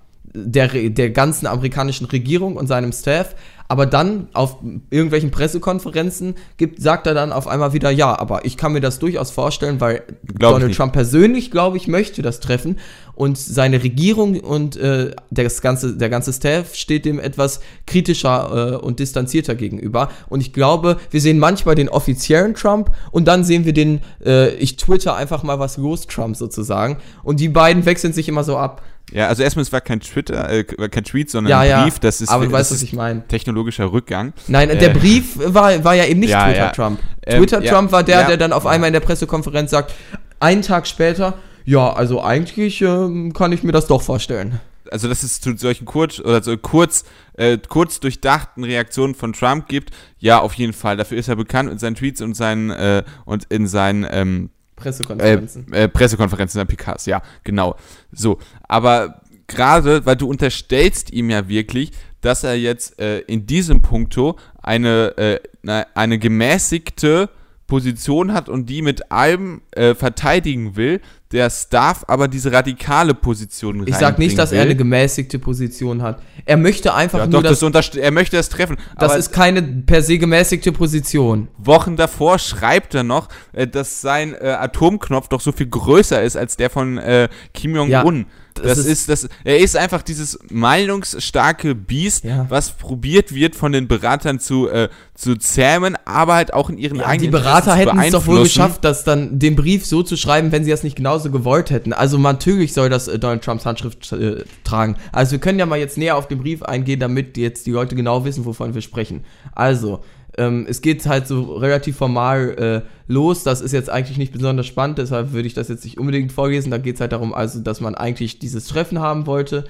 der, 0.44 0.68
der 0.90 1.10
ganzen 1.10 1.46
amerikanischen 1.46 2.06
Regierung 2.06 2.56
und 2.56 2.66
seinem 2.66 2.92
Staff, 2.92 3.34
aber 3.68 3.86
dann 3.86 4.28
auf 4.32 4.58
irgendwelchen 4.90 5.30
Pressekonferenzen 5.30 6.34
gibt, 6.56 6.80
sagt 6.80 7.06
er 7.06 7.14
dann 7.14 7.32
auf 7.32 7.48
einmal 7.48 7.72
wieder, 7.72 7.90
ja, 7.90 8.16
aber 8.16 8.44
ich 8.44 8.56
kann 8.56 8.72
mir 8.72 8.80
das 8.80 8.98
durchaus 8.98 9.30
vorstellen, 9.30 9.80
weil 9.80 10.02
glaub 10.38 10.54
Donald 10.54 10.76
Trump 10.76 10.92
persönlich, 10.92 11.50
glaube 11.50 11.76
ich, 11.76 11.88
möchte 11.88 12.22
das 12.22 12.40
treffen 12.40 12.78
und 13.14 13.38
seine 13.38 13.82
Regierung 13.82 14.38
und 14.38 14.76
äh, 14.76 15.12
das 15.30 15.62
ganze, 15.62 15.96
der 15.96 16.10
ganze 16.10 16.32
Staff 16.32 16.74
steht 16.74 17.06
dem 17.06 17.18
etwas 17.18 17.60
kritischer 17.86 18.74
äh, 18.74 18.76
und 18.76 19.00
distanzierter 19.00 19.54
gegenüber. 19.54 20.10
Und 20.28 20.42
ich 20.42 20.52
glaube, 20.52 20.98
wir 21.10 21.20
sehen 21.20 21.38
manchmal 21.38 21.74
den 21.74 21.88
offiziellen 21.88 22.54
Trump 22.54 22.92
und 23.10 23.26
dann 23.26 23.42
sehen 23.42 23.64
wir 23.64 23.72
den, 23.72 24.00
äh, 24.24 24.54
ich 24.56 24.76
twitter 24.76 25.16
einfach 25.16 25.42
mal 25.42 25.58
was 25.58 25.78
los 25.78 26.06
Trump 26.06 26.36
sozusagen. 26.36 26.98
Und 27.24 27.40
die 27.40 27.48
beiden 27.48 27.86
wechseln 27.86 28.12
sich 28.12 28.28
immer 28.28 28.44
so 28.44 28.58
ab. 28.58 28.82
Ja, 29.12 29.28
also 29.28 29.42
erstmal, 29.42 29.62
es 29.62 29.72
war 29.72 29.80
kein 29.80 30.00
Twitter, 30.00 30.50
äh, 30.50 30.64
kein 30.64 31.04
Tweet, 31.04 31.30
sondern 31.30 31.50
ja, 31.50 31.60
ein 31.60 31.84
Brief. 31.84 31.94
Ja, 31.94 32.00
das 32.00 32.20
ist, 32.20 32.28
aber 32.28 32.46
du 32.46 32.52
weißt, 32.52 32.72
was 32.72 32.82
ich 32.82 32.92
meine. 32.92 33.26
Technologischer 33.28 33.92
Rückgang. 33.92 34.32
Nein, 34.48 34.68
äh, 34.68 34.76
der 34.76 34.90
Brief 34.90 35.36
war, 35.36 35.84
war 35.84 35.94
ja 35.94 36.06
eben 36.06 36.20
nicht 36.20 36.30
ja, 36.30 36.46
Twitter-Trump. 36.46 36.98
Ähm, 37.24 37.38
Twitter-Trump 37.38 37.92
war 37.92 38.02
der, 38.02 38.26
der 38.26 38.36
dann 38.36 38.52
auf 38.52 38.66
einmal 38.66 38.88
in 38.88 38.92
der 38.92 39.00
Pressekonferenz 39.00 39.70
sagt, 39.70 39.94
einen 40.40 40.62
Tag 40.62 40.86
später, 40.86 41.34
ja, 41.64 41.92
also 41.92 42.22
eigentlich 42.22 42.80
ähm, 42.82 43.32
kann 43.32 43.52
ich 43.52 43.62
mir 43.62 43.72
das 43.72 43.86
doch 43.86 44.02
vorstellen. 44.02 44.60
Also, 44.90 45.08
dass 45.08 45.24
es 45.24 45.40
zu 45.40 45.56
solchen 45.56 45.84
kurz 45.84 46.20
oder 46.20 46.42
so 46.42 46.56
kurz, 46.56 47.04
äh, 47.34 47.58
kurz 47.58 47.98
durchdachten 47.98 48.62
Reaktionen 48.62 49.16
von 49.16 49.32
Trump 49.32 49.66
gibt, 49.66 49.90
ja, 50.18 50.38
auf 50.38 50.54
jeden 50.54 50.72
Fall. 50.72 50.96
Dafür 50.96 51.18
ist 51.18 51.26
er 51.26 51.34
bekannt 51.34 51.70
in 51.70 51.78
seinen 51.78 51.96
Tweets 51.96 52.22
und 52.22 52.36
seinen 52.36 52.70
äh, 52.70 53.02
und 53.24 53.44
in 53.50 53.66
seinen 53.66 54.06
ähm, 54.08 54.50
Pressekonferenzen. 54.76 55.72
Äh, 55.72 55.84
äh, 55.84 55.88
Pressekonferenzen 55.88 56.58
der 56.58 56.64
PKs, 56.66 57.06
ja, 57.06 57.22
genau. 57.44 57.76
So, 58.12 58.38
aber 58.62 59.22
gerade, 59.46 60.06
weil 60.06 60.16
du 60.16 60.28
unterstellst 60.28 61.12
ihm 61.12 61.30
ja 61.30 61.48
wirklich, 61.48 61.92
dass 62.20 62.44
er 62.44 62.54
jetzt 62.54 62.98
äh, 62.98 63.20
in 63.20 63.46
diesem 63.46 63.82
Punkto 63.82 64.36
eine, 64.62 65.16
äh, 65.16 65.84
eine 65.94 66.18
gemäßigte 66.18 67.30
Position 67.66 68.32
hat 68.32 68.48
und 68.48 68.66
die 68.66 68.82
mit 68.82 69.10
allem 69.10 69.62
äh, 69.72 69.94
verteidigen 69.94 70.76
will, 70.76 71.00
der 71.32 71.50
Staff 71.50 72.04
aber 72.06 72.28
diese 72.28 72.52
radikale 72.52 73.14
Position 73.14 73.86
Ich 73.86 73.96
sag 73.96 74.18
nicht, 74.18 74.38
dass 74.38 74.52
will. 74.52 74.58
er 74.58 74.64
eine 74.64 74.76
gemäßigte 74.76 75.38
Position 75.38 76.02
hat. 76.02 76.22
Er 76.44 76.56
möchte 76.56 76.94
einfach 76.94 77.18
ja, 77.18 77.26
nur 77.26 77.42
doch, 77.42 77.70
das, 77.72 77.96
er 77.96 78.10
möchte 78.12 78.36
das 78.36 78.48
treffen. 78.48 78.76
Das 78.98 79.16
ist 79.16 79.32
keine 79.32 79.62
per 79.62 80.02
se 80.02 80.18
gemäßigte 80.18 80.72
Position. 80.72 81.48
Wochen 81.58 81.96
davor 81.96 82.38
schreibt 82.38 82.94
er 82.94 83.02
noch, 83.02 83.28
äh, 83.52 83.66
dass 83.66 84.00
sein 84.00 84.34
äh, 84.34 84.50
Atomknopf 84.50 85.28
doch 85.28 85.40
so 85.40 85.52
viel 85.52 85.66
größer 85.66 86.22
ist 86.22 86.36
als 86.36 86.56
der 86.56 86.70
von 86.70 86.98
äh, 86.98 87.28
Kim 87.52 87.74
Jong-un. 87.74 88.18
Ja 88.18 88.24
das, 88.62 88.78
das 88.78 88.86
ist, 88.86 89.08
das, 89.08 89.28
er 89.44 89.58
ist 89.58 89.76
einfach 89.76 90.02
dieses 90.02 90.38
meinungsstarke 90.50 91.74
Biest, 91.74 92.24
ja. 92.24 92.46
was 92.48 92.70
probiert 92.70 93.34
wird 93.34 93.54
von 93.54 93.72
den 93.72 93.88
Beratern 93.88 94.38
zu, 94.40 94.68
äh, 94.68 94.88
zu 95.14 95.36
zähmen, 95.36 95.96
aber 96.04 96.34
halt 96.34 96.52
auch 96.52 96.70
in 96.70 96.78
ihren 96.78 96.98
ja, 96.98 97.06
eigenen 97.06 97.30
Die 97.30 97.36
Berater 97.36 97.74
hätten 97.74 97.98
es 97.98 98.12
doch 98.12 98.26
wohl 98.26 98.42
geschafft, 98.42 98.84
das 98.84 99.04
dann 99.04 99.38
den 99.38 99.56
Brief 99.56 99.86
so 99.86 100.02
zu 100.02 100.16
schreiben, 100.16 100.52
wenn 100.52 100.64
sie 100.64 100.70
das 100.70 100.82
nicht 100.82 100.96
genauso 100.96 101.30
gewollt 101.30 101.70
hätten. 101.70 101.92
Also 101.92 102.18
natürlich 102.18 102.72
soll 102.72 102.88
das 102.88 103.08
äh, 103.08 103.18
Donald 103.18 103.42
Trumps 103.42 103.66
Handschrift 103.66 104.12
äh, 104.12 104.44
tragen. 104.64 104.96
Also 105.12 105.32
wir 105.32 105.38
können 105.38 105.58
ja 105.58 105.66
mal 105.66 105.78
jetzt 105.78 105.98
näher 105.98 106.16
auf 106.16 106.28
den 106.28 106.38
Brief 106.38 106.62
eingehen, 106.62 107.00
damit 107.00 107.36
jetzt 107.36 107.66
die 107.66 107.72
Leute 107.72 107.96
genau 107.96 108.24
wissen, 108.24 108.44
wovon 108.44 108.74
wir 108.74 108.82
sprechen. 108.82 109.24
Also, 109.54 110.02
ähm, 110.36 110.66
es 110.68 110.80
geht 110.80 111.06
halt 111.06 111.26
so 111.26 111.54
relativ 111.54 111.96
formal 111.96 112.84
äh, 112.86 112.88
los. 113.10 113.42
Das 113.42 113.60
ist 113.60 113.72
jetzt 113.72 113.90
eigentlich 113.90 114.18
nicht 114.18 114.32
besonders 114.32 114.66
spannend, 114.66 114.98
deshalb 114.98 115.32
würde 115.32 115.48
ich 115.48 115.54
das 115.54 115.68
jetzt 115.68 115.84
nicht 115.84 115.98
unbedingt 115.98 116.32
vorlesen. 116.32 116.70
Da 116.70 116.78
geht 116.78 116.96
es 116.96 117.00
halt 117.00 117.12
darum, 117.12 117.34
also, 117.34 117.60
dass 117.60 117.80
man 117.80 117.94
eigentlich 117.94 118.38
dieses 118.38 118.66
Treffen 118.66 118.98
haben 118.98 119.26
wollte. 119.26 119.64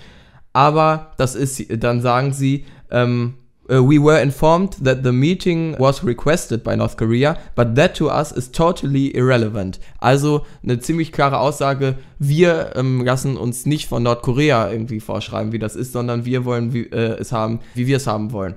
Aber 0.52 1.12
das 1.18 1.35
ist, 1.35 1.66
dann 1.83 2.00
sagen 2.00 2.33
sie, 2.33 2.64
ähm, 2.90 3.35
Uh, 3.68 3.83
we 3.83 3.98
were 3.98 4.20
informed 4.20 4.76
that 4.85 5.02
the 5.02 5.11
meeting 5.11 5.74
was 5.81 6.05
requested 6.05 6.62
by 6.62 6.76
North 6.76 6.96
Korea, 6.96 7.37
but 7.57 7.74
that 7.74 7.96
to 7.96 8.09
us 8.09 8.31
is 8.31 8.52
totally 8.52 9.09
irrelevant. 9.09 9.81
Also 9.98 10.46
eine 10.62 10.79
ziemlich 10.79 11.11
klare 11.11 11.40
Aussage, 11.40 11.96
wir 12.20 12.76
ähm, 12.76 13.05
lassen 13.05 13.37
uns 13.37 13.66
nicht 13.66 13.88
von 13.88 14.05
Nordkorea 14.05 14.70
irgendwie 14.70 15.00
vorschreiben, 15.00 15.50
wie 15.50 15.59
das 15.59 15.74
ist, 15.74 15.92
sondern 15.92 16.24
wir 16.24 16.44
wollen 16.44 16.72
wie, 16.72 16.85
äh, 16.85 17.18
es 17.18 17.33
haben, 17.33 17.59
wie 17.74 17.88
wir 17.88 17.96
es 17.96 18.07
haben 18.07 18.31
wollen. 18.31 18.55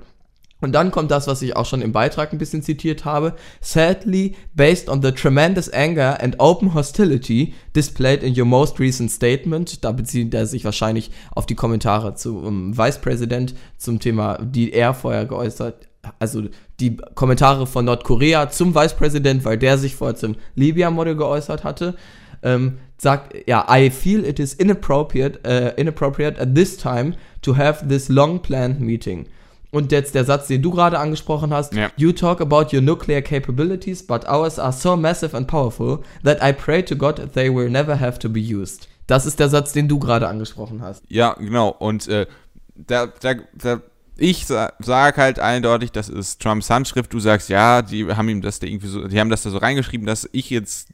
Und 0.62 0.74
dann 0.74 0.92
kommt 0.92 1.12
das, 1.12 1.28
was 1.28 1.42
ich 1.42 1.56
auch 1.56 1.66
schon 1.66 1.82
im 1.82 1.92
Beitrag 1.92 2.34
ein 2.34 2.38
bisschen 2.38 2.62
zitiert 2.62 3.06
habe. 3.06 3.34
Sadly, 3.62 4.36
based 4.54 4.90
on 4.90 5.02
the 5.02 5.12
tremendous 5.12 5.72
anger 5.72 6.22
and 6.22 6.36
open 6.40 6.74
hostility 6.74 7.54
displayed 7.76 8.24
in 8.24 8.38
your 8.38 8.46
most 8.46 8.80
recent 8.80 9.12
statement, 9.12 9.84
da 9.84 9.92
bezieht 9.92 10.34
er 10.34 10.46
sich 10.46 10.66
wahrscheinlich 10.66 11.12
auf 11.32 11.46
die 11.46 11.56
Kommentare 11.56 12.16
zum 12.16 12.44
um, 12.44 12.78
Vice 12.78 13.00
President 13.00 13.56
zum 13.78 14.00
Thema, 14.00 14.38
die 14.42 14.74
er 14.74 14.94
vorher 14.94 15.26
geäußert 15.26 15.90
also 16.18 16.44
die 16.80 16.98
Kommentare 17.16 17.68
von 17.68 17.86
Nordkorea 17.86 18.50
zum 18.50 18.74
Vicepräsident, 18.74 19.44
weil 19.44 19.58
der 19.58 19.78
sich 19.78 19.96
vorher 19.96 20.16
zum 20.16 20.36
Libya-Model 20.56 21.16
geäußert 21.16 21.64
hatte, 21.64 21.96
ähm, 22.42 22.78
sagt, 22.98 23.36
ja, 23.48 23.66
I 23.70 23.90
feel 23.90 24.26
it 24.26 24.40
is 24.40 24.54
inappropriate, 24.54 25.40
uh, 25.46 25.80
inappropriate 25.80 26.40
at 26.40 26.56
this 26.56 26.78
time 26.78 27.14
to 27.42 27.58
have 27.58 27.88
this 27.88 28.10
long 28.10 28.42
planned 28.42 28.80
meeting. 28.80 29.28
Und 29.72 29.92
jetzt 29.92 30.16
der 30.16 30.26
Satz, 30.26 30.48
den 30.48 30.62
du 30.62 30.72
gerade 30.72 30.98
angesprochen 30.98 31.54
hast. 31.54 31.76
Ja. 31.76 31.92
You 31.96 32.12
talk 32.12 32.42
about 32.42 32.76
your 32.76 32.82
nuclear 32.82 33.22
capabilities, 33.22 34.06
but 34.06 34.28
ours 34.28 34.58
are 34.58 34.74
so 34.74 34.98
massive 34.98 35.38
and 35.38 35.48
powerful 35.48 36.00
that 36.24 36.40
I 36.42 36.54
pray 36.54 36.84
to 36.84 36.96
God 36.96 37.34
they 37.34 37.54
will 37.54 37.70
never 37.70 38.00
have 38.00 38.18
to 38.20 38.30
be 38.30 38.40
used. 38.40 38.88
Das 39.06 39.26
ist 39.26 39.40
der 39.40 39.50
Satz, 39.50 39.72
den 39.74 39.88
du 39.88 40.00
gerade 40.00 40.28
angesprochen 40.28 40.82
hast. 40.82 41.04
Ja, 41.08 41.34
genau. 41.34 41.70
Und 41.70 42.08
äh, 42.08 42.26
da, 42.76 43.08
da, 43.08 43.36
da, 43.54 43.82
ich 44.18 44.46
sa 44.46 44.74
sage 44.80 45.22
halt 45.22 45.40
eindeutig, 45.40 45.92
das 45.92 46.10
ist 46.10 46.42
Trumps 46.42 46.70
Handschrift. 46.70 47.14
Du 47.14 47.20
sagst, 47.20 47.50
ja, 47.50 47.82
die 47.82 48.06
haben 48.08 48.30
ihm 48.30 48.42
das 48.42 48.60
da 48.60 48.68
irgendwie 48.68 48.88
so, 48.88 49.08
die 49.08 49.20
haben 49.20 49.30
das 49.30 49.44
da 49.44 49.50
so 49.50 49.58
reingeschrieben, 49.58 50.06
dass 50.06 50.28
ich 50.32 50.50
jetzt 50.50 50.90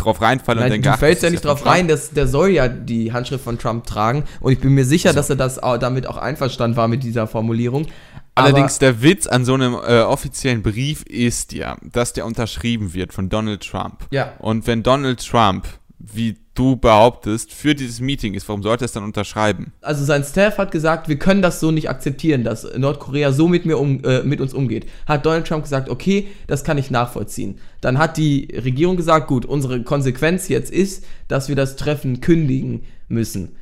drauf 0.00 0.20
reinfalle 0.20 0.60
Nein, 0.60 0.66
und 0.66 0.72
denke, 0.72 0.88
du 0.88 0.94
ach, 0.94 0.98
fällst 0.98 1.22
das 1.22 1.28
ja 1.28 1.30
nicht 1.30 1.44
drauf 1.44 1.66
rein, 1.66 1.88
dass 1.88 2.10
der 2.10 2.26
soll 2.26 2.50
ja 2.50 2.68
die 2.68 3.12
Handschrift 3.12 3.44
von 3.44 3.58
Trump 3.58 3.86
tragen 3.86 4.24
und 4.40 4.52
ich 4.52 4.58
bin 4.58 4.72
mir 4.72 4.84
sicher, 4.84 5.12
dass 5.12 5.30
er 5.30 5.36
das 5.36 5.62
auch, 5.62 5.78
damit 5.78 6.06
auch 6.06 6.16
einverstanden 6.16 6.76
war 6.76 6.88
mit 6.88 7.02
dieser 7.02 7.26
Formulierung. 7.26 7.86
Allerdings 8.34 8.78
der 8.78 9.02
Witz 9.02 9.26
an 9.26 9.44
so 9.44 9.54
einem 9.54 9.74
äh, 9.74 10.00
offiziellen 10.00 10.62
Brief 10.62 11.02
ist 11.02 11.52
ja, 11.52 11.76
dass 11.82 12.12
der 12.12 12.26
unterschrieben 12.26 12.94
wird 12.94 13.12
von 13.12 13.28
Donald 13.28 13.68
Trump. 13.68 14.06
Ja. 14.10 14.32
Und 14.38 14.66
wenn 14.66 14.82
Donald 14.82 15.26
Trump, 15.26 15.66
wie 15.98 16.36
du 16.54 16.76
behauptest, 16.76 17.52
für 17.52 17.74
dieses 17.74 18.00
Meeting 18.00 18.34
ist, 18.34 18.48
warum 18.48 18.62
sollte 18.62 18.84
er 18.84 18.86
es 18.86 18.92
dann 18.92 19.04
unterschreiben? 19.04 19.72
also 19.82 20.04
sein 20.04 20.24
Staff 20.24 20.58
hat 20.58 20.72
gesagt, 20.72 21.08
wir 21.08 21.18
können 21.18 21.42
das 21.42 21.60
so 21.60 21.70
nicht 21.70 21.88
akzeptieren, 21.88 22.44
dass 22.44 22.66
Nordkorea 22.76 23.32
so 23.32 23.48
mit 23.48 23.66
mir 23.66 23.78
um, 23.78 24.02
äh, 24.04 24.22
mit 24.22 24.40
uns 24.40 24.54
umgeht. 24.54 24.86
Hat 25.06 25.24
Donald 25.26 25.46
Trump 25.46 25.64
gesagt, 25.64 25.88
okay, 25.88 26.28
das 26.46 26.64
kann 26.64 26.78
ich 26.78 26.90
nachvollziehen. 26.90 27.58
Dann 27.80 27.98
hat 27.98 28.16
die 28.16 28.48
Regierung 28.54 28.96
gesagt, 28.96 29.26
gut, 29.26 29.44
unsere 29.44 29.82
Konsequenz 29.82 30.48
jetzt 30.48 30.70
ist, 30.70 31.04
dass 31.28 31.48
wir 31.48 31.56
das 31.56 31.76
Treffen 31.76 32.20
kündigen 32.20 32.82
müssen. 33.08 33.56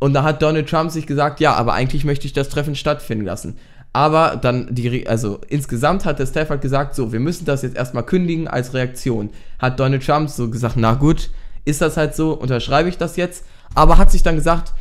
Und 0.00 0.14
da 0.14 0.22
hat 0.22 0.42
Donald 0.42 0.68
Trump 0.68 0.90
sich 0.90 1.06
gesagt, 1.06 1.40
ja, 1.40 1.54
aber 1.54 1.72
eigentlich 1.72 2.04
möchte 2.04 2.26
ich 2.26 2.32
das 2.32 2.48
Treffen 2.48 2.76
stattfinden 2.76 3.24
lassen. 3.24 3.56
Aber 3.98 4.36
dann 4.36 4.68
die, 4.70 5.08
also 5.08 5.40
insgesamt 5.48 6.04
hat 6.04 6.20
der 6.20 6.26
Staff 6.26 6.50
halt 6.50 6.60
gesagt, 6.60 6.94
so, 6.94 7.10
wir 7.10 7.18
müssen 7.18 7.46
das 7.46 7.62
jetzt 7.62 7.76
erstmal 7.76 8.04
kündigen 8.04 8.46
als 8.46 8.72
Reaktion. 8.72 9.30
Hat 9.58 9.80
Donald 9.80 10.06
Trump 10.06 10.30
so 10.30 10.48
gesagt, 10.50 10.76
na 10.76 10.94
gut, 10.94 11.30
ist 11.64 11.80
das 11.80 11.96
halt 11.96 12.14
so, 12.14 12.32
unterschreibe 12.34 12.88
ich 12.88 12.96
das 12.96 13.16
jetzt. 13.16 13.44
Aber 13.74 13.98
hat 13.98 14.12
sich 14.12 14.22
dann 14.22 14.36
gesagt, 14.36 14.72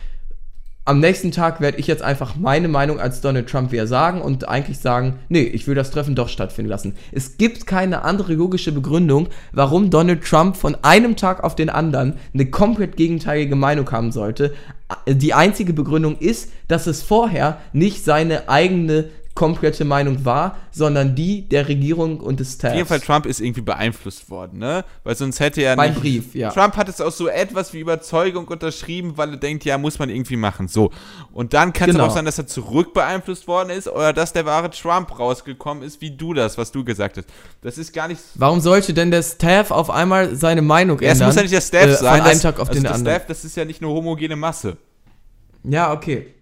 am 0.88 1.02
nächsten 1.02 1.34
Tag 1.34 1.60
werde 1.60 1.80
ich 1.80 1.88
jetzt 1.88 2.02
einfach 2.02 2.38
meine 2.38 2.70
Meinung 2.70 2.98
als 2.98 3.20
Donald 3.20 3.50
Trump 3.50 3.74
wieder 3.74 3.88
sagen 3.88 4.22
und 4.22 4.48
eigentlich 4.48 4.80
sagen, 4.80 5.20
nee, 5.28 5.42
ich 5.42 5.68
will 5.68 5.76
das 5.76 5.92
Treffen 5.92 6.16
doch 6.16 6.30
stattfinden 6.30 6.70
lassen. 6.70 6.96
Es 7.12 7.38
gibt 7.38 7.68
keine 7.68 8.04
andere 8.04 8.34
logische 8.34 8.72
Begründung, 8.72 9.28
warum 9.52 9.90
Donald 9.90 10.24
Trump 10.24 10.56
von 10.56 10.78
einem 10.84 11.18
Tag 11.18 11.44
auf 11.44 11.56
den 11.56 11.70
anderen 11.70 12.14
eine 12.34 12.46
komplett 12.46 12.96
gegenteilige 12.96 13.58
Meinung 13.58 13.92
haben 13.92 14.14
sollte. 14.14 14.54
Die 15.06 15.34
einzige 15.34 15.74
Begründung 15.74 16.18
ist, 16.20 16.52
dass 16.70 16.88
es 16.88 17.02
vorher 17.02 17.60
nicht 17.74 18.06
seine 18.06 18.48
eigene 18.48 19.10
komplette 19.38 19.86
Meinung 19.86 20.26
war, 20.26 20.58
sondern 20.72 21.14
die 21.16 21.48
der 21.48 21.68
Regierung 21.68 22.20
und 22.20 22.40
des 22.40 22.56
Staffs. 22.56 22.72
Auf 22.72 22.78
jeden 22.78 22.88
Fall, 22.88 23.00
Trump 23.00 23.28
ist 23.28 23.40
irgendwie 23.40 23.62
beeinflusst 23.62 24.30
worden, 24.32 24.58
ne? 24.58 24.84
Weil 25.04 25.16
sonst 25.16 25.40
hätte 25.40 25.62
er 25.62 25.76
nicht... 25.76 26.02
Brief, 26.02 26.34
ja. 26.34 26.50
Trump 26.50 26.76
hat 26.76 26.90
es 26.90 27.00
aus 27.00 27.18
so 27.18 27.28
etwas 27.28 27.72
wie 27.74 27.80
Überzeugung 27.80 28.48
unterschrieben, 28.48 29.14
weil 29.16 29.32
er 29.32 29.38
denkt, 29.38 29.64
ja, 29.64 29.78
muss 29.78 30.00
man 30.00 30.10
irgendwie 30.10 30.36
machen. 30.38 30.68
So. 30.68 30.90
Und 31.32 31.54
dann 31.54 31.72
kann 31.72 31.90
es 31.90 31.96
Genau. 31.96 32.08
auch 32.08 32.14
sein, 32.14 32.26
dass 32.26 32.40
er 32.40 32.48
zurück 32.48 32.94
beeinflusst 32.96 33.48
worden 33.48 33.70
ist 33.70 33.88
oder 33.88 34.12
dass 34.12 34.34
der 34.34 34.46
wahre 34.48 34.72
Trump 34.72 35.18
rausgekommen 35.20 35.84
ist, 35.84 36.02
wie 36.02 36.12
du 36.12 36.34
das, 36.34 36.58
was 36.58 36.72
du 36.72 36.84
gesagt 36.84 37.18
hast. 37.18 37.28
Das 37.62 37.78
ist 37.78 37.94
gar 37.94 38.08
nicht... 38.08 38.20
Warum 38.36 38.60
sollte 38.60 38.94
denn 38.94 39.12
der 39.12 39.22
Staff 39.22 39.70
auf 39.70 39.92
einmal 39.92 40.36
seine 40.36 40.64
Meinung 40.64 41.00
Ja, 41.00 41.10
es 41.10 41.14
ändern? 41.14 41.28
muss 41.28 41.36
ja 41.36 41.42
nicht 41.44 41.54
der 41.54 41.62
Staff 41.62 41.86
äh, 41.86 41.94
sein. 41.94 42.18
Von 42.18 42.22
einem 42.22 42.34
das, 42.34 42.42
Tag 42.42 42.56
auf 42.60 42.70
also 42.70 42.74
den 42.74 42.84
der 42.84 42.94
anderen. 42.96 43.16
Staff, 43.16 43.28
das 43.28 43.46
ist 43.46 43.56
ja 43.56 43.66
nicht 43.66 43.82
eine 43.84 43.92
homogene 43.92 44.36
Masse. 44.36 44.78
Ja, 45.64 45.92
okay. 45.94 46.34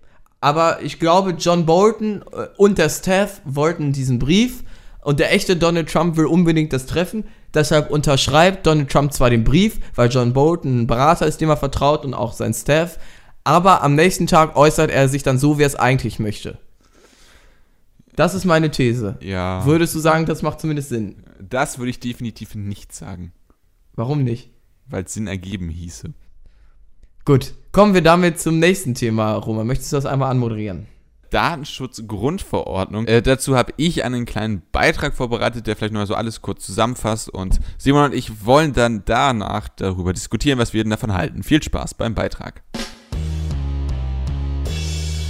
Aber 0.46 0.84
ich 0.84 1.00
glaube, 1.00 1.32
John 1.32 1.66
Bolton 1.66 2.22
äh, 2.32 2.50
und 2.58 2.78
der 2.78 2.90
Staff 2.90 3.42
wollten 3.46 3.94
diesen 3.94 4.20
Brief 4.20 4.64
und 5.02 5.20
der 5.20 5.34
echte 5.34 5.56
Donald 5.56 5.92
Trump 5.92 6.18
will 6.18 6.28
unbedingt 6.28 6.72
das 6.72 6.86
Treffen. 6.86 7.24
Deshalb 7.56 7.90
unterschreibt 7.90 8.68
Donald 8.68 8.92
Trump 8.92 9.12
zwar 9.12 9.32
den 9.32 9.44
Brief, 9.44 9.80
weil 9.96 10.12
John 10.12 10.34
Bolton 10.34 10.82
ein 10.82 10.88
Berater 10.88 11.26
ist, 11.26 11.42
dem 11.42 11.50
er 11.50 11.58
vertraut 11.58 12.06
und 12.06 12.14
auch 12.14 12.32
sein 12.34 12.54
Staff, 12.54 13.00
aber 13.44 13.82
am 13.82 13.96
nächsten 13.96 14.28
Tag 14.28 14.56
äußert 14.56 14.92
er 14.92 15.10
sich 15.10 15.24
dann 15.24 15.40
so, 15.40 15.58
wie 15.58 15.64
er 15.64 15.68
es 15.68 15.76
eigentlich 15.76 16.20
möchte. 16.20 16.60
Das 18.16 18.36
ist 18.36 18.46
meine 18.46 18.70
These. 18.70 19.18
Ja. 19.22 19.66
Würdest 19.66 19.96
du 19.96 20.00
sagen, 20.00 20.28
das 20.28 20.44
macht 20.44 20.62
zumindest 20.62 20.90
Sinn? 20.90 21.24
Das 21.40 21.80
würde 21.80 21.90
ich 21.90 22.00
definitiv 22.00 22.54
nicht 22.54 22.94
sagen, 22.94 23.34
Warum 23.96 24.24
nicht? 24.24 24.52
weil 24.86 25.06
es 25.06 25.14
Sinn 25.16 25.26
ergeben 25.26 25.70
hieße. 25.70 26.14
Gut, 27.26 27.56
kommen 27.76 27.94
wir 27.94 28.02
damit 28.02 28.40
zum 28.40 28.58
nächsten 28.60 28.94
Thema, 28.94 29.34
Roman. 29.34 29.68
Möchtest 29.68 29.92
du 29.92 29.98
das 29.98 30.06
einmal 30.06 30.32
anmoderieren? 30.32 30.88
Datenschutzgrundverordnung. 31.30 33.06
Äh, 33.06 33.22
dazu 33.22 33.58
habe 33.58 33.74
ich 33.76 34.06
einen 34.06 34.24
kleinen 34.24 34.62
Beitrag 34.72 35.14
vorbereitet, 35.14 35.68
der 35.68 35.76
vielleicht 35.76 35.92
noch 35.92 36.00
mal 36.00 36.08
so 36.08 36.16
alles 36.16 36.42
kurz 36.42 36.66
zusammenfasst. 36.66 37.30
Und 37.30 37.60
Simon 37.78 38.06
und 38.06 38.14
ich 38.14 38.46
wollen 38.46 38.72
dann 38.72 39.04
danach 39.04 39.68
darüber 39.68 40.14
diskutieren, 40.14 40.58
was 40.58 40.72
wir 40.72 40.86
denn 40.86 40.92
davon 40.92 41.14
halten. 41.14 41.44
Viel 41.44 41.62
Spaß 41.62 41.96
beim 41.96 42.16
Beitrag. 42.16 42.64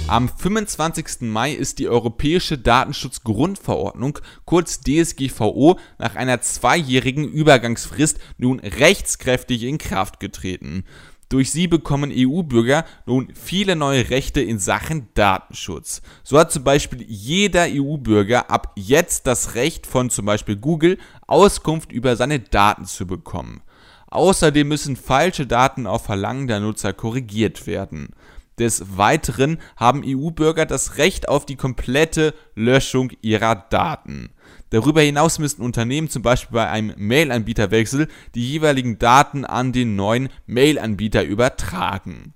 Am 0.06 0.28
25. 0.28 1.22
Mai 1.22 1.50
ist 1.50 1.80
die 1.80 1.88
Europäische 1.88 2.58
Datenschutzgrundverordnung, 2.58 4.20
kurz 4.44 4.78
DSGVO, 4.82 5.80
nach 5.98 6.14
einer 6.14 6.40
zweijährigen 6.42 7.24
Übergangsfrist 7.24 8.20
nun 8.38 8.60
rechtskräftig 8.60 9.64
in 9.64 9.78
Kraft 9.78 10.20
getreten. 10.20 10.84
Durch 11.28 11.50
sie 11.50 11.66
bekommen 11.66 12.12
EU-Bürger 12.14 12.84
nun 13.04 13.32
viele 13.34 13.74
neue 13.74 14.10
Rechte 14.10 14.40
in 14.40 14.60
Sachen 14.60 15.08
Datenschutz. 15.14 16.00
So 16.22 16.38
hat 16.38 16.52
zum 16.52 16.62
Beispiel 16.62 17.02
jeder 17.02 17.66
EU-Bürger 17.68 18.48
ab 18.48 18.72
jetzt 18.76 19.26
das 19.26 19.56
Recht 19.56 19.88
von 19.88 20.08
zum 20.08 20.24
Beispiel 20.24 20.56
Google 20.56 20.98
Auskunft 21.26 21.90
über 21.90 22.14
seine 22.14 22.38
Daten 22.38 22.84
zu 22.84 23.06
bekommen. 23.06 23.62
Außerdem 24.08 24.68
müssen 24.68 24.94
falsche 24.94 25.48
Daten 25.48 25.88
auf 25.88 26.04
Verlangen 26.04 26.46
der 26.46 26.60
Nutzer 26.60 26.92
korrigiert 26.92 27.66
werden. 27.66 28.10
Des 28.58 28.96
Weiteren 28.96 29.58
haben 29.76 30.02
EU-Bürger 30.04 30.64
das 30.64 30.96
Recht 30.96 31.28
auf 31.28 31.44
die 31.44 31.56
komplette 31.56 32.34
Löschung 32.54 33.12
ihrer 33.20 33.54
Daten. 33.54 34.30
Darüber 34.70 35.02
hinaus 35.02 35.38
müssen 35.38 35.62
Unternehmen 35.62 36.08
zum 36.08 36.22
Beispiel 36.22 36.54
bei 36.54 36.68
einem 36.68 36.94
Mail-Anbieterwechsel 36.96 38.08
die 38.34 38.50
jeweiligen 38.50 38.98
Daten 38.98 39.44
an 39.44 39.72
den 39.72 39.94
neuen 39.94 40.30
Mail-Anbieter 40.46 41.24
übertragen. 41.24 42.32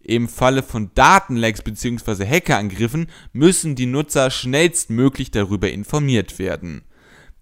Im 0.00 0.28
Falle 0.28 0.62
von 0.62 0.90
Datenlecks 0.94 1.62
bzw. 1.62 2.26
Hackerangriffen 2.26 3.08
müssen 3.32 3.74
die 3.74 3.86
Nutzer 3.86 4.30
schnellstmöglich 4.30 5.30
darüber 5.30 5.70
informiert 5.70 6.38
werden. 6.38 6.82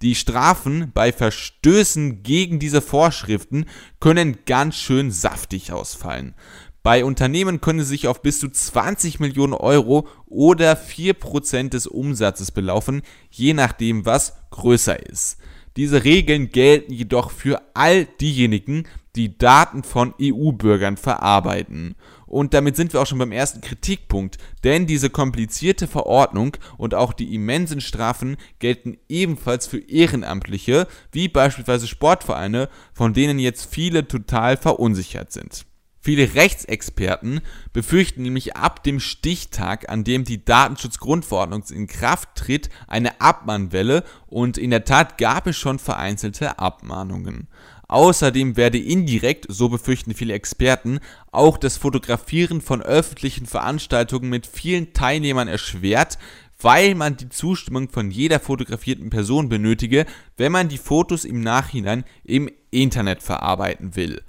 Die 0.02 0.16
Strafen 0.16 0.90
bei 0.92 1.12
Verstößen 1.12 2.24
gegen 2.24 2.58
diese 2.58 2.82
Vorschriften 2.82 3.66
können 4.00 4.38
ganz 4.46 4.74
schön 4.76 5.12
saftig 5.12 5.72
ausfallen. 5.72 6.34
Bei 6.82 7.04
Unternehmen 7.04 7.60
können 7.60 7.78
sie 7.80 7.86
sich 7.86 8.08
auf 8.08 8.22
bis 8.22 8.40
zu 8.40 8.48
20 8.48 9.20
Millionen 9.20 9.52
Euro 9.52 10.08
oder 10.26 10.72
4% 10.72 11.68
des 11.68 11.86
Umsatzes 11.86 12.50
belaufen, 12.50 13.02
je 13.30 13.54
nachdem 13.54 14.04
was 14.04 14.34
größer 14.50 15.08
ist. 15.08 15.38
Diese 15.76 16.04
Regeln 16.04 16.50
gelten 16.50 16.92
jedoch 16.92 17.30
für 17.30 17.62
all 17.74 18.06
diejenigen, 18.20 18.86
die 19.14 19.38
Daten 19.38 19.84
von 19.84 20.12
EU-Bürgern 20.20 20.96
verarbeiten. 20.96 21.94
Und 22.26 22.52
damit 22.52 22.76
sind 22.76 22.92
wir 22.92 23.00
auch 23.00 23.06
schon 23.06 23.18
beim 23.18 23.32
ersten 23.32 23.60
Kritikpunkt, 23.60 24.38
denn 24.64 24.86
diese 24.86 25.08
komplizierte 25.08 25.86
Verordnung 25.86 26.56
und 26.78 26.94
auch 26.94 27.12
die 27.12 27.34
immensen 27.34 27.80
Strafen 27.80 28.36
gelten 28.58 28.98
ebenfalls 29.08 29.66
für 29.66 29.78
Ehrenamtliche, 29.78 30.88
wie 31.12 31.28
beispielsweise 31.28 31.86
Sportvereine, 31.86 32.68
von 32.92 33.12
denen 33.14 33.38
jetzt 33.38 33.72
viele 33.72 34.08
total 34.08 34.56
verunsichert 34.56 35.30
sind. 35.30 35.66
Viele 36.04 36.34
Rechtsexperten 36.34 37.42
befürchten 37.72 38.22
nämlich 38.22 38.56
ab 38.56 38.82
dem 38.82 38.98
Stichtag, 38.98 39.88
an 39.88 40.02
dem 40.02 40.24
die 40.24 40.44
Datenschutzgrundverordnung 40.44 41.62
in 41.70 41.86
Kraft 41.86 42.30
tritt, 42.34 42.70
eine 42.88 43.20
Abmahnwelle 43.20 44.02
und 44.26 44.58
in 44.58 44.70
der 44.70 44.84
Tat 44.84 45.16
gab 45.16 45.46
es 45.46 45.56
schon 45.56 45.78
vereinzelte 45.78 46.58
Abmahnungen. 46.58 47.46
Außerdem 47.86 48.56
werde 48.56 48.78
indirekt, 48.78 49.46
so 49.48 49.68
befürchten 49.68 50.12
viele 50.12 50.34
Experten, 50.34 50.98
auch 51.30 51.56
das 51.56 51.76
Fotografieren 51.76 52.62
von 52.62 52.82
öffentlichen 52.82 53.46
Veranstaltungen 53.46 54.28
mit 54.28 54.48
vielen 54.48 54.94
Teilnehmern 54.94 55.46
erschwert, 55.46 56.18
weil 56.60 56.96
man 56.96 57.16
die 57.16 57.28
Zustimmung 57.28 57.90
von 57.90 58.10
jeder 58.10 58.40
fotografierten 58.40 59.10
Person 59.10 59.48
benötige, 59.48 60.06
wenn 60.36 60.50
man 60.50 60.68
die 60.68 60.78
Fotos 60.78 61.24
im 61.24 61.42
Nachhinein 61.42 62.04
im 62.24 62.50
Internet 62.72 63.22
verarbeiten 63.22 63.94
will. 63.94 64.22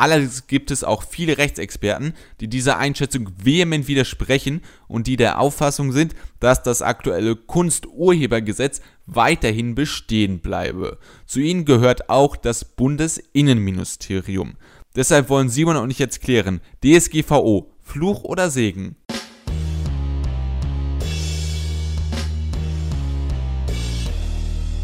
Allerdings 0.00 0.46
gibt 0.46 0.70
es 0.70 0.82
auch 0.82 1.02
viele 1.02 1.36
Rechtsexperten, 1.36 2.14
die 2.40 2.48
dieser 2.48 2.78
Einschätzung 2.78 3.28
vehement 3.36 3.86
widersprechen 3.86 4.62
und 4.88 5.06
die 5.06 5.16
der 5.16 5.38
Auffassung 5.38 5.92
sind, 5.92 6.14
dass 6.38 6.62
das 6.62 6.80
aktuelle 6.80 7.36
Kunsturhebergesetz 7.36 8.80
weiterhin 9.04 9.74
bestehen 9.74 10.40
bleibe. 10.40 10.96
Zu 11.26 11.40
ihnen 11.40 11.66
gehört 11.66 12.08
auch 12.08 12.36
das 12.36 12.64
Bundesinnenministerium. 12.64 14.56
Deshalb 14.96 15.28
wollen 15.28 15.50
Simon 15.50 15.76
und 15.76 15.90
ich 15.90 15.98
jetzt 15.98 16.22
klären, 16.22 16.62
DSGVO, 16.82 17.70
Fluch 17.82 18.24
oder 18.24 18.48
Segen? 18.48 18.96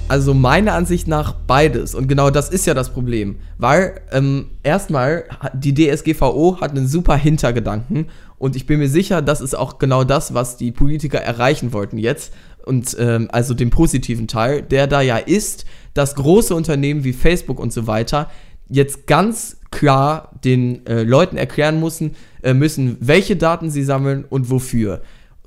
Also 0.08 0.34
meiner 0.34 0.74
Ansicht 0.74 1.08
nach 1.08 1.32
beides. 1.32 1.94
Und 1.94 2.06
genau 2.06 2.30
das 2.30 2.48
ist 2.48 2.64
ja 2.66 2.74
das 2.74 2.90
Problem. 2.90 3.36
Weil 3.58 4.00
ähm, 4.12 4.50
erstmal, 4.62 5.24
die 5.52 5.74
DSGVO 5.74 6.60
hat 6.60 6.70
einen 6.70 6.86
super 6.86 7.16
Hintergedanken. 7.16 8.06
Und 8.38 8.54
ich 8.54 8.66
bin 8.66 8.78
mir 8.78 8.88
sicher, 8.88 9.20
das 9.20 9.40
ist 9.40 9.54
auch 9.54 9.78
genau 9.78 10.04
das, 10.04 10.32
was 10.32 10.56
die 10.56 10.70
Politiker 10.70 11.18
erreichen 11.18 11.72
wollten 11.72 11.98
jetzt. 11.98 12.32
Und 12.64 12.96
ähm, 13.00 13.28
also 13.32 13.54
den 13.54 13.70
positiven 13.70 14.28
Teil, 14.28 14.62
der 14.62 14.86
da 14.86 15.00
ja 15.00 15.16
ist, 15.16 15.64
dass 15.94 16.14
große 16.14 16.54
Unternehmen 16.54 17.02
wie 17.02 17.12
Facebook 17.12 17.58
und 17.58 17.72
so 17.72 17.86
weiter 17.86 18.30
jetzt 18.68 19.06
ganz 19.06 19.58
klar 19.70 20.32
den 20.44 20.86
äh, 20.86 21.02
Leuten 21.02 21.36
erklären 21.36 21.80
müssen, 21.80 22.14
äh, 22.42 22.54
müssen, 22.54 22.96
welche 23.00 23.36
Daten 23.36 23.70
sie 23.70 23.84
sammeln 23.84 24.24
und 24.28 24.50
wofür. 24.50 25.02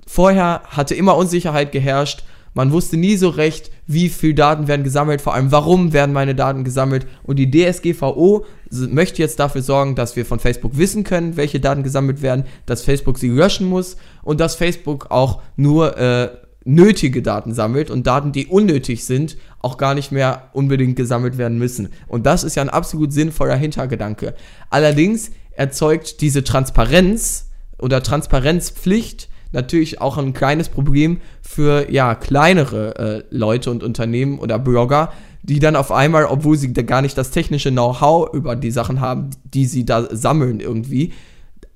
Vorher 0.06 0.64
hatte 0.66 0.96
immer 0.96 1.16
Unsicherheit 1.16 1.72
geherrscht 1.72 2.24
man 2.60 2.74
wusste 2.74 2.98
nie 2.98 3.16
so 3.16 3.30
recht, 3.30 3.72
wie 3.88 4.10
viel 4.10 4.34
Daten 4.34 4.68
werden 4.68 4.84
gesammelt, 4.84 5.22
vor 5.22 5.34
allem 5.34 5.50
warum 5.50 5.94
werden 5.94 6.12
meine 6.12 6.36
Daten 6.36 6.66
gesammelt. 6.66 7.08
Und 7.24 7.38
die 7.38 7.50
DSGVO 7.50 8.46
möchte 8.70 9.22
jetzt 9.22 9.40
dafür 9.40 9.62
sorgen, 9.62 9.96
dass 9.96 10.18
wir 10.18 10.26
von 10.26 10.40
Facebook 10.40 10.78
wissen 10.78 11.06
können, 11.06 11.38
welche 11.38 11.62
Daten 11.62 11.84
gesammelt 11.84 12.22
werden, 12.22 12.44
dass 12.66 12.82
Facebook 12.82 13.18
sie 13.18 13.30
löschen 13.30 13.66
muss 13.66 13.96
und 14.24 14.42
dass 14.42 14.56
Facebook 14.56 15.10
auch 15.10 15.42
nur 15.56 15.98
äh, 15.98 16.32
nötige 16.66 17.22
Daten 17.22 17.54
sammelt 17.54 17.90
und 17.90 18.06
Daten, 18.06 18.34
die 18.34 18.48
unnötig 18.48 19.06
sind, 19.06 19.38
auch 19.60 19.78
gar 19.78 19.96
nicht 19.96 20.12
mehr 20.12 20.50
unbedingt 20.52 20.98
gesammelt 20.98 21.38
werden 21.38 21.60
müssen. 21.60 21.88
Und 22.10 22.26
das 22.26 22.44
ist 22.44 22.56
ja 22.56 22.62
ein 22.62 22.70
absolut 22.70 23.14
sinnvoller 23.14 23.56
Hintergedanke. 23.56 24.36
Allerdings 24.70 25.32
erzeugt 25.52 26.20
diese 26.20 26.44
Transparenz 26.44 27.52
oder 27.78 28.04
Transparenzpflicht 28.04 29.29
natürlich 29.52 30.02
auch 30.02 30.18
ein 30.18 30.34
kleines 30.34 30.70
Problem 30.70 31.20
für 31.42 31.92
ja 31.92 32.16
kleinere 32.16 32.96
äh, 32.98 33.24
Leute 33.30 33.72
und 33.72 33.84
Unternehmen 33.84 34.40
oder 34.40 34.60
Blogger, 34.60 35.12
die 35.44 35.60
dann 35.60 35.76
auf 35.76 35.92
einmal, 35.92 36.26
obwohl 36.26 36.58
sie 36.58 36.74
da 36.74 36.82
gar 36.82 37.02
nicht 37.02 37.18
das 37.18 37.32
technische 37.32 37.72
Know-how 37.72 38.34
über 38.34 38.56
die 38.56 38.72
Sachen 38.72 39.00
haben, 39.00 39.30
die 39.44 39.66
sie 39.66 39.86
da 39.86 40.08
sammeln 40.16 40.60
irgendwie, 40.60 41.14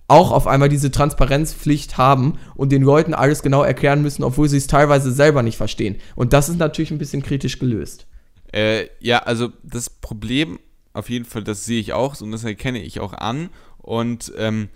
auch 0.08 0.32
auf 0.32 0.48
einmal 0.48 0.70
diese 0.70 0.92
Transparenzpflicht 0.92 1.98
haben 1.98 2.38
und 2.56 2.72
den 2.72 2.84
Leuten 2.84 3.14
alles 3.14 3.42
genau 3.42 3.64
erklären 3.64 4.02
müssen, 4.02 4.24
obwohl 4.24 4.50
sie 4.50 4.58
es 4.58 4.68
teilweise 4.68 5.12
selber 5.12 5.44
nicht 5.44 5.58
verstehen. 5.58 5.96
Und 6.16 6.34
das 6.34 6.50
ist 6.50 6.60
natürlich 6.60 6.92
ein 6.92 6.98
bisschen 6.98 7.24
kritisch 7.24 7.58
gelöst. 7.58 8.06
Äh, 8.52 8.88
ja, 9.00 9.20
also 9.20 9.50
das 9.64 9.90
Problem, 9.90 10.60
auf 10.94 11.10
jeden 11.10 11.26
Fall, 11.26 11.44
das 11.44 11.66
sehe 11.66 11.80
ich 11.80 11.94
auch 11.94 12.20
und 12.22 12.32
das 12.32 12.44
erkenne 12.44 12.82
ich 12.82 13.00
auch 13.00 13.14
an. 13.14 13.50
Und 13.80 14.32
ähm, 14.38 14.70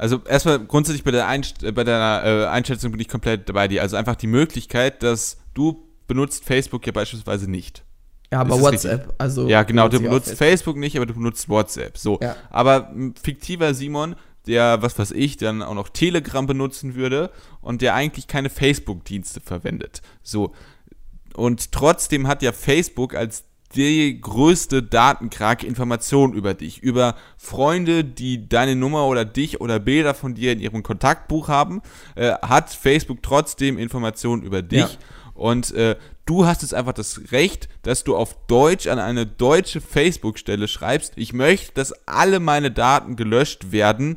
also 0.00 0.22
erstmal 0.26 0.58
grundsätzlich 0.58 1.04
bei 1.04 1.10
der, 1.10 1.28
Einst 1.28 1.62
äh, 1.62 1.72
bei 1.72 1.84
der 1.84 2.22
äh, 2.24 2.46
Einschätzung 2.46 2.90
bin 2.90 3.00
ich 3.00 3.08
komplett 3.08 3.52
bei 3.52 3.68
dir. 3.68 3.82
Also 3.82 3.96
einfach 3.96 4.16
die 4.16 4.28
Möglichkeit, 4.28 5.02
dass 5.02 5.36
du 5.52 5.86
benutzt 6.06 6.44
Facebook 6.44 6.86
ja 6.86 6.92
beispielsweise 6.92 7.50
nicht. 7.50 7.84
Ja, 8.32 8.40
aber 8.40 8.58
WhatsApp, 8.60 9.00
richtig? 9.00 9.14
also. 9.18 9.46
Ja, 9.46 9.62
genau, 9.62 9.88
du 9.88 10.00
benutzt 10.00 10.28
Facebook. 10.28 10.48
Facebook 10.48 10.76
nicht, 10.78 10.96
aber 10.96 11.04
du 11.04 11.12
benutzt 11.12 11.50
WhatsApp. 11.50 11.98
So. 11.98 12.18
Ja. 12.22 12.34
Aber 12.48 12.88
ein 12.88 13.14
fiktiver 13.22 13.74
Simon, 13.74 14.16
der, 14.46 14.80
was 14.80 14.98
weiß 14.98 15.10
ich, 15.10 15.36
dann 15.36 15.62
auch 15.62 15.74
noch 15.74 15.90
Telegram 15.90 16.46
benutzen 16.46 16.94
würde 16.94 17.30
und 17.60 17.82
der 17.82 17.94
eigentlich 17.94 18.26
keine 18.26 18.48
Facebook-Dienste 18.48 19.42
verwendet. 19.42 20.00
So. 20.22 20.54
Und 21.34 21.72
trotzdem 21.72 22.26
hat 22.26 22.42
ja 22.42 22.52
Facebook 22.52 23.14
als 23.14 23.44
die 23.74 24.20
größte 24.20 24.82
Datenkrake 24.82 25.66
Informationen 25.66 26.34
über 26.34 26.54
dich, 26.54 26.82
über 26.82 27.14
Freunde, 27.36 28.04
die 28.04 28.48
deine 28.48 28.74
Nummer 28.74 29.06
oder 29.06 29.24
dich 29.24 29.60
oder 29.60 29.78
Bilder 29.78 30.14
von 30.14 30.34
dir 30.34 30.52
in 30.52 30.60
ihrem 30.60 30.82
Kontaktbuch 30.82 31.48
haben, 31.48 31.80
äh, 32.16 32.32
hat 32.42 32.70
Facebook 32.70 33.22
trotzdem 33.22 33.78
Informationen 33.78 34.42
über 34.42 34.62
dich. 34.62 34.80
Ja. 34.80 34.88
Und 35.34 35.72
äh, 35.72 35.96
du 36.26 36.46
hast 36.46 36.62
jetzt 36.62 36.74
einfach 36.74 36.92
das 36.92 37.32
Recht, 37.32 37.68
dass 37.82 38.04
du 38.04 38.16
auf 38.16 38.36
Deutsch 38.46 38.88
an 38.88 38.98
eine 38.98 39.24
deutsche 39.24 39.80
Facebook-Stelle 39.80 40.68
schreibst, 40.68 41.12
ich 41.16 41.32
möchte, 41.32 41.72
dass 41.74 41.92
alle 42.06 42.40
meine 42.40 42.70
Daten 42.70 43.16
gelöscht 43.16 43.72
werden. 43.72 44.16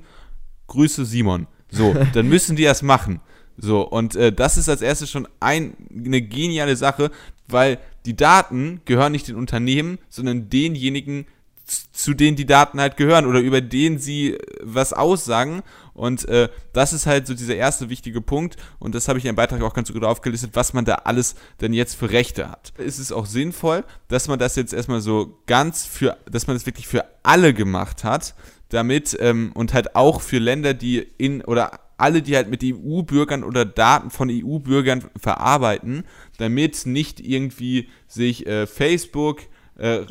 Grüße 0.68 1.06
Simon. 1.06 1.48
So, 1.70 1.96
dann 2.14 2.28
müssen 2.28 2.56
die 2.56 2.64
das 2.64 2.82
machen. 2.82 3.22
So, 3.56 3.82
und 3.82 4.16
äh, 4.16 4.34
das 4.34 4.58
ist 4.58 4.68
als 4.68 4.82
erstes 4.82 5.12
schon 5.12 5.28
ein, 5.40 5.76
eine 5.96 6.22
geniale 6.24 6.76
Sache, 6.76 7.12
weil 7.48 7.78
die 8.06 8.16
Daten 8.16 8.82
gehören 8.86 9.12
nicht 9.12 9.28
den 9.28 9.36
Unternehmen, 9.36 10.00
sondern 10.10 10.50
denjenigen, 10.50 11.26
zu 11.94 12.14
denen 12.14 12.36
die 12.36 12.46
Daten 12.46 12.80
halt 12.82 12.98
gehören 12.98 13.26
oder 13.26 13.40
über 13.40 13.62
den 13.62 13.98
sie 13.98 14.34
äh, 14.34 14.40
was 14.62 14.94
aussagen. 14.94 15.64
Und 15.94 16.28
äh, 16.28 16.50
das 16.74 16.92
ist 16.92 17.06
halt 17.06 17.28
so 17.28 17.34
dieser 17.34 17.56
erste 17.56 17.90
wichtige 17.90 18.20
Punkt. 18.20 18.58
Und 18.80 18.96
das 18.96 19.08
habe 19.08 19.20
ich 19.20 19.26
in 19.26 19.30
einem 19.30 19.38
Beitrag 19.38 19.62
auch 19.62 19.74
ganz 19.74 19.92
gut 19.94 20.04
aufgelistet, 20.04 20.52
was 20.54 20.74
man 20.74 20.86
da 20.86 20.96
alles 20.96 21.36
denn 21.62 21.72
jetzt 21.72 21.96
für 21.96 22.10
Rechte 22.12 22.50
hat. 22.50 22.74
Es 22.78 23.00
ist 23.00 23.12
auch 23.14 23.26
sinnvoll, 23.26 23.84
dass 24.08 24.28
man 24.28 24.40
das 24.40 24.56
jetzt 24.56 24.74
erstmal 24.74 25.02
so 25.02 25.40
ganz 25.46 25.86
für, 25.86 26.18
dass 26.30 26.48
man 26.48 26.56
das 26.56 26.66
wirklich 26.66 26.88
für 26.88 27.06
alle 27.22 27.54
gemacht 27.54 28.04
hat, 28.04 28.36
damit 28.70 29.16
ähm, 29.20 29.52
und 29.54 29.74
halt 29.74 29.96
auch 29.96 30.20
für 30.20 30.40
Länder, 30.40 30.74
die 30.74 31.08
in 31.18 31.44
oder 31.44 31.80
alle, 32.04 32.22
die 32.22 32.36
halt 32.36 32.50
mit 32.50 32.62
EU-Bürgern 32.64 33.46
oder 33.46 33.64
Daten 33.64 34.10
von 34.10 34.30
EU-Bürgern 34.30 35.06
verarbeiten, 35.18 36.04
damit 36.38 36.86
nicht 36.86 37.22
irgendwie 37.22 37.88
sich 38.08 38.46
äh, 38.46 38.68
Facebook 38.68 39.44
äh, 39.78 40.02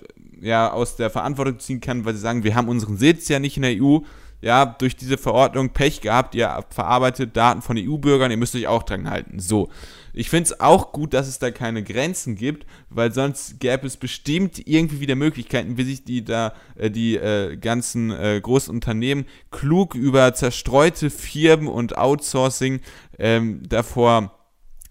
ja 0.40 0.72
aus 0.72 0.96
der 0.96 1.10
Verantwortung 1.10 1.58
ziehen 1.58 1.82
kann, 1.82 2.06
weil 2.06 2.14
sie 2.14 2.20
sagen, 2.20 2.44
wir 2.44 2.54
haben 2.54 2.68
unseren 2.68 2.96
Sitz 2.96 3.28
ja 3.28 3.38
nicht 3.38 3.58
in 3.58 3.62
der 3.62 3.82
EU. 3.82 3.98
Ja, 4.40 4.64
durch 4.66 4.96
diese 4.96 5.18
Verordnung 5.18 5.70
Pech 5.70 6.00
gehabt, 6.00 6.34
ihr 6.34 6.64
verarbeitet 6.70 7.36
Daten 7.36 7.62
von 7.62 7.76
EU-Bürgern, 7.78 8.32
ihr 8.32 8.36
müsst 8.36 8.56
euch 8.56 8.66
auch 8.66 8.82
dran 8.82 9.08
halten. 9.08 9.38
So. 9.38 9.68
Ich 10.12 10.28
finde 10.28 10.50
es 10.50 10.60
auch 10.60 10.92
gut, 10.92 11.14
dass 11.14 11.26
es 11.26 11.38
da 11.38 11.50
keine 11.50 11.82
Grenzen 11.82 12.36
gibt, 12.36 12.66
weil 12.90 13.12
sonst 13.12 13.60
gäbe 13.60 13.86
es 13.86 13.96
bestimmt 13.96 14.66
irgendwie 14.66 15.00
wieder 15.00 15.14
Möglichkeiten, 15.14 15.78
wie 15.78 15.84
sich 15.84 16.04
die 16.04 16.24
da, 16.24 16.54
äh, 16.76 16.90
die 16.90 17.16
äh, 17.16 17.56
ganzen 17.56 18.10
äh, 18.10 18.40
großen 18.42 18.72
Unternehmen 18.74 19.24
klug 19.50 19.94
über 19.94 20.34
zerstreute 20.34 21.08
Firmen 21.10 21.68
und 21.68 21.96
Outsourcing 21.96 22.80
ähm, 23.18 23.62
davor 23.68 24.38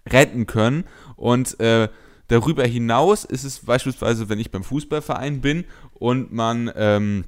retten 0.08 0.46
können. 0.46 0.84
Und 1.16 1.60
äh, 1.60 1.88
darüber 2.26 2.66
hinaus 2.66 3.24
ist 3.24 3.44
es 3.44 3.60
beispielsweise, 3.60 4.28
wenn 4.28 4.40
ich 4.40 4.50
beim 4.50 4.64
Fußballverein 4.64 5.40
bin 5.40 5.64
und 5.94 6.32
man 6.32 6.70
ähm, 6.74 7.24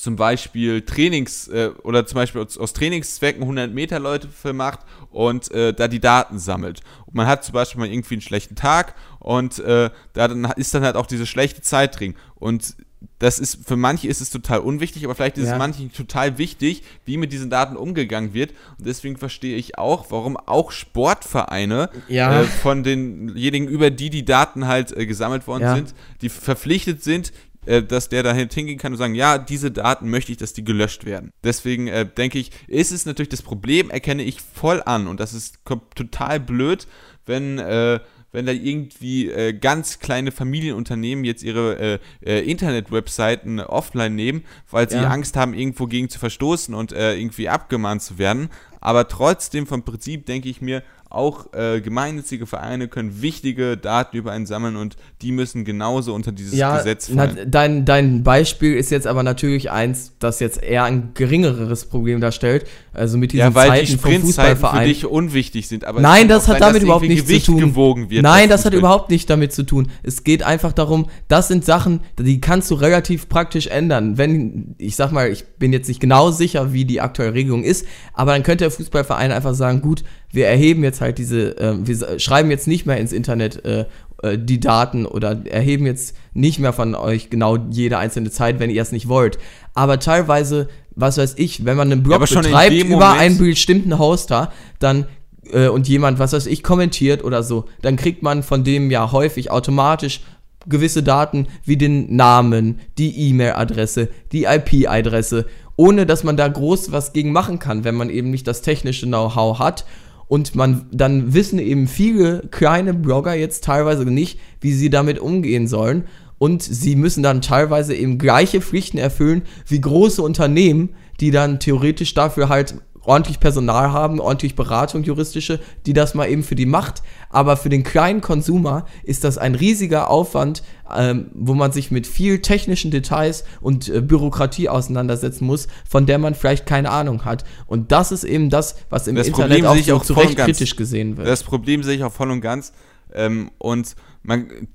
zum 0.00 0.16
Beispiel 0.16 0.80
Trainings 0.82 1.48
äh, 1.48 1.70
oder 1.82 2.06
zum 2.06 2.16
Beispiel 2.16 2.40
aus, 2.40 2.56
aus, 2.56 2.72
Trainingszwecken 2.72 3.42
100 3.42 3.70
Meter 3.72 3.98
Leute 3.98 4.28
vermacht 4.28 4.80
und 5.10 5.50
äh, 5.50 5.74
da 5.74 5.88
die 5.88 6.00
Daten 6.00 6.38
sammelt. 6.38 6.80
Und 7.04 7.16
man 7.16 7.26
hat 7.26 7.44
zum 7.44 7.52
Beispiel 7.52 7.80
mal 7.80 7.88
irgendwie 7.88 8.14
einen 8.14 8.22
schlechten 8.22 8.54
Tag 8.54 8.94
und 9.18 9.58
äh, 9.58 9.90
da 10.14 10.28
dann 10.28 10.44
ist 10.56 10.72
dann 10.74 10.84
halt 10.84 10.96
auch 10.96 11.06
diese 11.06 11.26
schlechte 11.26 11.60
Zeit 11.60 12.00
drin. 12.00 12.14
Und 12.36 12.76
das 13.18 13.38
ist 13.38 13.66
für 13.66 13.76
manche 13.76 14.08
ist 14.08 14.22
es 14.22 14.30
total 14.30 14.60
unwichtig, 14.60 15.04
aber 15.04 15.14
vielleicht 15.14 15.36
ist 15.36 15.46
ja. 15.46 15.52
es 15.52 15.58
manchen 15.58 15.92
total 15.92 16.38
wichtig, 16.38 16.82
wie 17.04 17.18
mit 17.18 17.32
diesen 17.32 17.50
Daten 17.50 17.76
umgegangen 17.76 18.32
wird. 18.32 18.52
Und 18.78 18.86
deswegen 18.86 19.18
verstehe 19.18 19.56
ich 19.56 19.76
auch, 19.76 20.06
warum 20.10 20.38
auch 20.38 20.70
Sportvereine 20.70 21.90
ja. 22.08 22.40
äh, 22.40 22.44
von 22.44 22.82
denjenigen, 22.82 23.68
über 23.68 23.90
die 23.90 24.08
die 24.08 24.24
Daten 24.24 24.66
halt 24.66 24.96
äh, 24.96 25.04
gesammelt 25.04 25.46
worden 25.46 25.62
ja. 25.62 25.74
sind, 25.74 25.94
die 26.22 26.30
verpflichtet 26.30 27.04
sind, 27.04 27.32
äh, 27.66 27.82
dass 27.82 28.08
der 28.08 28.22
da 28.22 28.32
hingehen 28.32 28.78
kann 28.78 28.92
und 28.92 28.98
sagen, 28.98 29.14
ja, 29.14 29.38
diese 29.38 29.70
Daten 29.70 30.08
möchte 30.08 30.32
ich, 30.32 30.38
dass 30.38 30.52
die 30.52 30.64
gelöscht 30.64 31.04
werden. 31.04 31.32
Deswegen 31.44 31.88
äh, 31.88 32.06
denke 32.06 32.38
ich, 32.38 32.50
ist 32.66 32.92
es 32.92 33.06
natürlich 33.06 33.28
das 33.28 33.42
Problem, 33.42 33.90
erkenne 33.90 34.22
ich 34.22 34.40
voll 34.40 34.82
an 34.84 35.06
und 35.06 35.20
das 35.20 35.34
ist 35.34 35.60
total 35.64 36.40
blöd, 36.40 36.86
wenn 37.26 37.58
äh, 37.58 38.00
wenn 38.32 38.46
da 38.46 38.52
irgendwie 38.52 39.28
äh, 39.28 39.52
ganz 39.52 39.98
kleine 39.98 40.32
Familienunternehmen 40.32 41.24
jetzt 41.24 41.42
ihre 41.42 41.78
äh, 41.78 41.98
äh, 42.24 42.48
Internet-Webseiten 42.48 43.60
offline 43.60 44.14
nehmen, 44.14 44.44
weil 44.70 44.88
sie 44.88 44.96
ja. 44.96 45.08
Angst 45.08 45.36
haben, 45.36 45.54
irgendwo 45.54 45.86
gegen 45.86 46.08
zu 46.08 46.18
verstoßen 46.18 46.74
und 46.74 46.92
äh, 46.92 47.16
irgendwie 47.16 47.48
abgemahnt 47.48 48.02
zu 48.02 48.18
werden. 48.18 48.48
Aber 48.80 49.08
trotzdem 49.08 49.66
vom 49.66 49.84
Prinzip 49.84 50.26
denke 50.26 50.48
ich 50.48 50.60
mir, 50.60 50.82
auch 51.10 51.52
äh, 51.54 51.80
gemeinnützige 51.80 52.46
Vereine 52.46 52.86
können 52.86 53.20
wichtige 53.20 53.76
Daten 53.76 54.16
über 54.16 54.30
einen 54.30 54.46
sammeln 54.46 54.76
und 54.76 54.96
die 55.22 55.32
müssen 55.32 55.64
genauso 55.64 56.14
unter 56.14 56.30
dieses 56.30 56.54
ja, 56.54 56.76
Gesetz 56.76 57.10
na, 57.12 57.26
fallen. 57.26 57.50
dein, 57.50 57.84
dein 57.84 58.22
Beispiel 58.22 58.76
ist 58.76 58.92
jetzt 58.92 59.08
aber 59.08 59.24
natürlich 59.24 59.72
eins, 59.72 60.12
das 60.20 60.38
jetzt 60.38 60.62
eher 60.62 60.84
ein 60.84 61.10
geringeres 61.14 61.86
Problem 61.86 62.20
darstellt. 62.20 62.64
Also 62.94 63.18
mit 63.18 63.32
diesen 63.32 63.40
ja, 63.40 63.54
weil 63.56 63.80
die 63.80 63.86
Zeiten 63.86 63.98
vom 63.98 64.10
Sprintzeiten 64.12 64.68
für 64.68 64.84
dich 64.84 65.04
unwichtig 65.04 65.66
sind. 65.66 65.84
Aber 65.84 66.00
Nein, 66.00 66.28
das 66.28 66.46
hat 66.46 66.60
sein, 66.60 66.68
damit 66.68 66.84
überhaupt 66.84 67.02
nichts 67.02 67.22
zu 67.22 67.28
Gewicht 67.28 67.46
tun. 67.46 67.58
gewogen 67.58 68.10
wird. 68.10 68.22
Nein, 68.22 68.48
das 68.48 68.64
hat 68.64 68.72
überhaupt 68.72 69.10
nicht 69.10 69.28
damit 69.28 69.52
zu 69.52 69.64
tun. 69.64 69.88
Es 70.04 70.22
geht 70.22 70.44
einfach 70.44 70.72
darum, 70.72 71.08
das 71.26 71.48
sind 71.48 71.64
Sachen, 71.64 72.00
die 72.20 72.40
kannst 72.40 72.70
du 72.70 72.76
relativ 72.76 73.28
praktisch 73.28 73.66
ändern. 73.66 74.16
Wenn, 74.16 74.76
ich 74.78 74.94
sag 74.94 75.10
mal, 75.10 75.28
ich 75.28 75.44
bin 75.58 75.72
jetzt 75.72 75.88
nicht 75.88 75.98
genau 75.98 76.30
sicher, 76.30 76.72
wie 76.72 76.84
die 76.84 77.00
aktuelle 77.00 77.34
Regelung 77.34 77.64
ist, 77.64 77.84
aber 78.12 78.32
dann 78.32 78.44
könnte 78.44 78.64
der 78.64 78.70
Fußballverein 78.70 79.32
einfach 79.32 79.54
sagen, 79.54 79.80
gut, 79.82 80.04
wir 80.32 80.46
erheben 80.46 80.84
jetzt 80.84 81.00
halt 81.00 81.18
diese, 81.18 81.58
äh, 81.58 81.74
wir 81.80 82.18
schreiben 82.18 82.50
jetzt 82.50 82.66
nicht 82.66 82.86
mehr 82.86 82.98
ins 82.98 83.12
Internet 83.12 83.64
äh, 83.64 83.86
äh, 84.22 84.38
die 84.38 84.60
Daten 84.60 85.06
oder 85.06 85.44
erheben 85.46 85.86
jetzt 85.86 86.16
nicht 86.34 86.58
mehr 86.58 86.72
von 86.72 86.94
euch 86.94 87.30
genau 87.30 87.56
jede 87.70 87.98
einzelne 87.98 88.30
Zeit, 88.30 88.60
wenn 88.60 88.70
ihr 88.70 88.82
es 88.82 88.92
nicht 88.92 89.08
wollt. 89.08 89.38
Aber 89.74 89.98
teilweise, 89.98 90.68
was 90.94 91.18
weiß 91.18 91.34
ich, 91.36 91.64
wenn 91.64 91.76
man 91.76 91.90
einen 91.90 92.02
Blog 92.02 92.28
in 92.30 92.40
betreibt 92.42 92.74
über 92.74 92.96
Moment- 92.96 93.20
einen 93.20 93.38
bestimmten 93.38 93.98
Hoster, 93.98 94.52
dann 94.78 95.06
äh, 95.52 95.68
und 95.68 95.88
jemand, 95.88 96.18
was 96.18 96.32
weiß 96.32 96.46
ich, 96.46 96.62
kommentiert 96.62 97.24
oder 97.24 97.42
so, 97.42 97.64
dann 97.82 97.96
kriegt 97.96 98.22
man 98.22 98.42
von 98.42 98.64
dem 98.64 98.90
ja 98.90 99.12
häufig 99.12 99.50
automatisch 99.50 100.20
gewisse 100.68 101.02
Daten 101.02 101.46
wie 101.64 101.76
den 101.76 102.14
Namen, 102.14 102.80
die 102.98 103.28
E-Mail-Adresse, 103.28 104.08
die 104.32 104.44
IP-Adresse, 104.44 105.46
ohne 105.76 106.04
dass 106.04 106.24
man 106.24 106.36
da 106.36 106.46
groß 106.46 106.92
was 106.92 107.14
gegen 107.14 107.32
machen 107.32 107.58
kann, 107.58 107.84
wenn 107.84 107.94
man 107.94 108.10
eben 108.10 108.30
nicht 108.30 108.46
das 108.46 108.60
technische 108.60 109.06
Know-how 109.06 109.58
hat. 109.58 109.86
Und 110.30 110.54
man, 110.54 110.86
dann 110.92 111.34
wissen 111.34 111.58
eben 111.58 111.88
viele 111.88 112.44
kleine 112.52 112.94
Blogger 112.94 113.34
jetzt 113.34 113.64
teilweise 113.64 114.04
nicht, 114.04 114.38
wie 114.60 114.72
sie 114.72 114.88
damit 114.88 115.18
umgehen 115.18 115.66
sollen. 115.66 116.04
Und 116.38 116.62
sie 116.62 116.94
müssen 116.94 117.24
dann 117.24 117.40
teilweise 117.40 117.96
eben 117.96 118.16
gleiche 118.16 118.60
Pflichten 118.60 118.96
erfüllen 118.96 119.42
wie 119.66 119.80
große 119.80 120.22
Unternehmen, 120.22 120.90
die 121.18 121.32
dann 121.32 121.58
theoretisch 121.58 122.14
dafür 122.14 122.48
halt 122.48 122.76
ordentlich 123.10 123.40
Personal 123.40 123.90
haben, 123.90 124.20
ordentlich 124.20 124.54
Beratung, 124.54 125.02
juristische, 125.02 125.58
die 125.84 125.94
das 125.94 126.14
mal 126.14 126.30
eben 126.30 126.44
für 126.44 126.54
die 126.54 126.64
macht. 126.64 127.02
Aber 127.28 127.56
für 127.56 127.68
den 127.68 127.82
kleinen 127.82 128.20
Konsumer 128.20 128.86
ist 129.02 129.24
das 129.24 129.36
ein 129.36 129.56
riesiger 129.56 130.08
Aufwand, 130.08 130.62
ähm, 130.96 131.32
wo 131.34 131.54
man 131.54 131.72
sich 131.72 131.90
mit 131.90 132.06
viel 132.06 132.40
technischen 132.40 132.92
Details 132.92 133.42
und 133.60 133.88
äh, 133.88 134.00
Bürokratie 134.00 134.68
auseinandersetzen 134.68 135.44
muss, 135.44 135.66
von 135.88 136.06
der 136.06 136.18
man 136.18 136.36
vielleicht 136.36 136.66
keine 136.66 136.90
Ahnung 136.90 137.24
hat. 137.24 137.44
Und 137.66 137.90
das 137.90 138.12
ist 138.12 138.22
eben 138.22 138.48
das, 138.48 138.76
was 138.90 139.08
im 139.08 139.16
Das 139.16 139.26
Internet 139.26 139.66
auch 139.66 139.76
so 139.76 139.96
auch 139.96 140.04
zu 140.04 140.12
Recht 140.12 140.38
kritisch 140.38 140.76
gesehen 140.76 141.16
wird. 141.16 141.26
Das 141.26 141.42
Problem 141.42 141.82
sehe 141.82 141.96
ich 141.96 142.04
auch 142.04 142.12
voll 142.12 142.30
und 142.30 142.40
ganz. 142.40 142.72
Ähm, 143.12 143.50
und 143.58 143.96
man, 144.22 144.68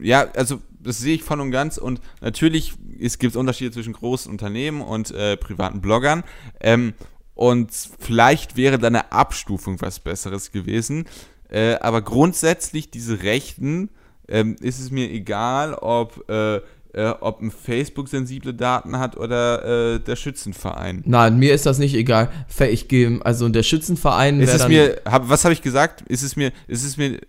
ja, 0.00 0.28
also 0.36 0.60
das 0.78 1.00
sehe 1.00 1.16
ich 1.16 1.24
voll 1.24 1.40
und 1.40 1.50
ganz. 1.50 1.78
Und 1.78 2.00
natürlich 2.20 2.74
es 3.00 3.18
gibt 3.18 3.34
Unterschiede 3.34 3.72
zwischen 3.72 3.94
großen 3.94 4.30
Unternehmen 4.30 4.82
und 4.82 5.10
äh, 5.10 5.36
privaten 5.36 5.80
Bloggern. 5.80 6.22
Ähm, 6.60 6.94
und 7.40 7.70
vielleicht 7.98 8.58
wäre 8.58 8.78
da 8.78 8.88
eine 8.88 9.12
Abstufung 9.12 9.80
was 9.80 9.98
Besseres 9.98 10.52
gewesen. 10.52 11.06
Äh, 11.48 11.76
aber 11.76 12.02
grundsätzlich 12.02 12.90
diese 12.90 13.22
Rechten 13.22 13.88
ähm, 14.28 14.56
ist 14.60 14.78
es 14.78 14.90
mir 14.90 15.10
egal, 15.10 15.72
ob, 15.72 16.28
äh, 16.28 16.56
äh, 16.92 17.14
ob 17.20 17.40
ein 17.40 17.50
Facebook 17.50 18.08
sensible 18.08 18.52
Daten 18.52 18.98
hat 18.98 19.16
oder 19.16 19.94
äh, 19.94 20.00
der 20.00 20.16
Schützenverein. 20.16 21.02
Nein, 21.06 21.38
mir 21.38 21.54
ist 21.54 21.64
das 21.64 21.78
nicht 21.78 21.94
egal. 21.94 22.30
Ich 22.70 22.88
gehe, 22.88 23.20
also 23.24 23.48
der 23.48 23.62
Schützenverein 23.62 24.38
Ist 24.40 24.52
es 24.52 24.68
mir, 24.68 25.00
hab, 25.06 25.30
was 25.30 25.44
habe 25.44 25.54
ich 25.54 25.62
gesagt? 25.62 26.02
Ist 26.02 26.22
es 26.22 26.36
mir, 26.36 26.52
ist 26.68 26.84
es 26.84 26.98
mir 26.98 27.20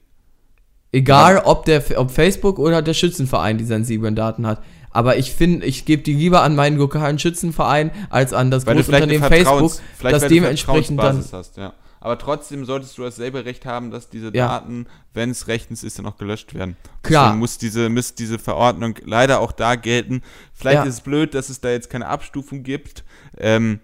egal, 0.92 1.38
ob 1.46 1.64
der, 1.64 1.84
ob 1.96 2.12
Facebook 2.12 2.60
oder 2.60 2.82
der 2.82 2.96
Schützenverein 2.96 3.58
die 3.58 3.64
sensiblen 3.64 4.16
Daten 4.16 4.46
hat. 4.46 4.62
Aber 4.94 5.18
ich 5.18 5.32
finde, 5.34 5.66
ich 5.66 5.86
gebe 5.86 6.04
die 6.04 6.14
lieber 6.14 6.42
an 6.44 6.56
meinen 6.56 6.78
lokalen 6.78 7.18
Schützenverein 7.20 7.92
als 8.10 8.34
an 8.34 8.52
das 8.52 8.66
Weil 8.66 8.76
Großunternehmen 8.76 9.28
Facebook, 9.30 9.74
das 10.02 10.28
dementsprechend 10.28 11.00
dann 11.00 11.24
hast, 11.32 11.58
ja. 11.58 11.74
Aber 12.04 12.18
trotzdem 12.18 12.66
solltest 12.66 12.98
du 12.98 13.04
dasselbe 13.04 13.46
Recht 13.46 13.66
haben, 13.68 13.92
dass 13.92 14.10
diese 14.10 14.28
Ja. 14.34 14.48
Daten, 14.48 14.88
wenn 15.14 15.30
es 15.30 15.48
rechtens 15.48 15.84
ist, 15.84 16.00
dann 16.00 16.08
auch 16.08 16.18
gelöscht 16.18 16.56
werden. 16.56 16.76
Klar. 17.04 17.26
Deswegen 17.26 17.40
muss 17.40 17.58
diese, 17.60 17.90
muss 17.90 18.16
diese 18.16 18.40
Verordnung 18.40 18.96
leider 19.06 19.40
auch 19.40 19.52
da 19.52 19.76
gelten. 19.76 20.24
Vielleicht 20.54 20.78
Ja. 20.78 20.84
ist 20.84 20.96
es 20.96 21.02
blöd, 21.02 21.36
dass 21.36 21.50
es 21.50 21.62
da 21.62 21.70
jetzt 21.70 21.92
keine 21.92 22.08
Abstufung 22.08 22.64
gibt. 22.64 23.04
Ähm, 23.38 23.80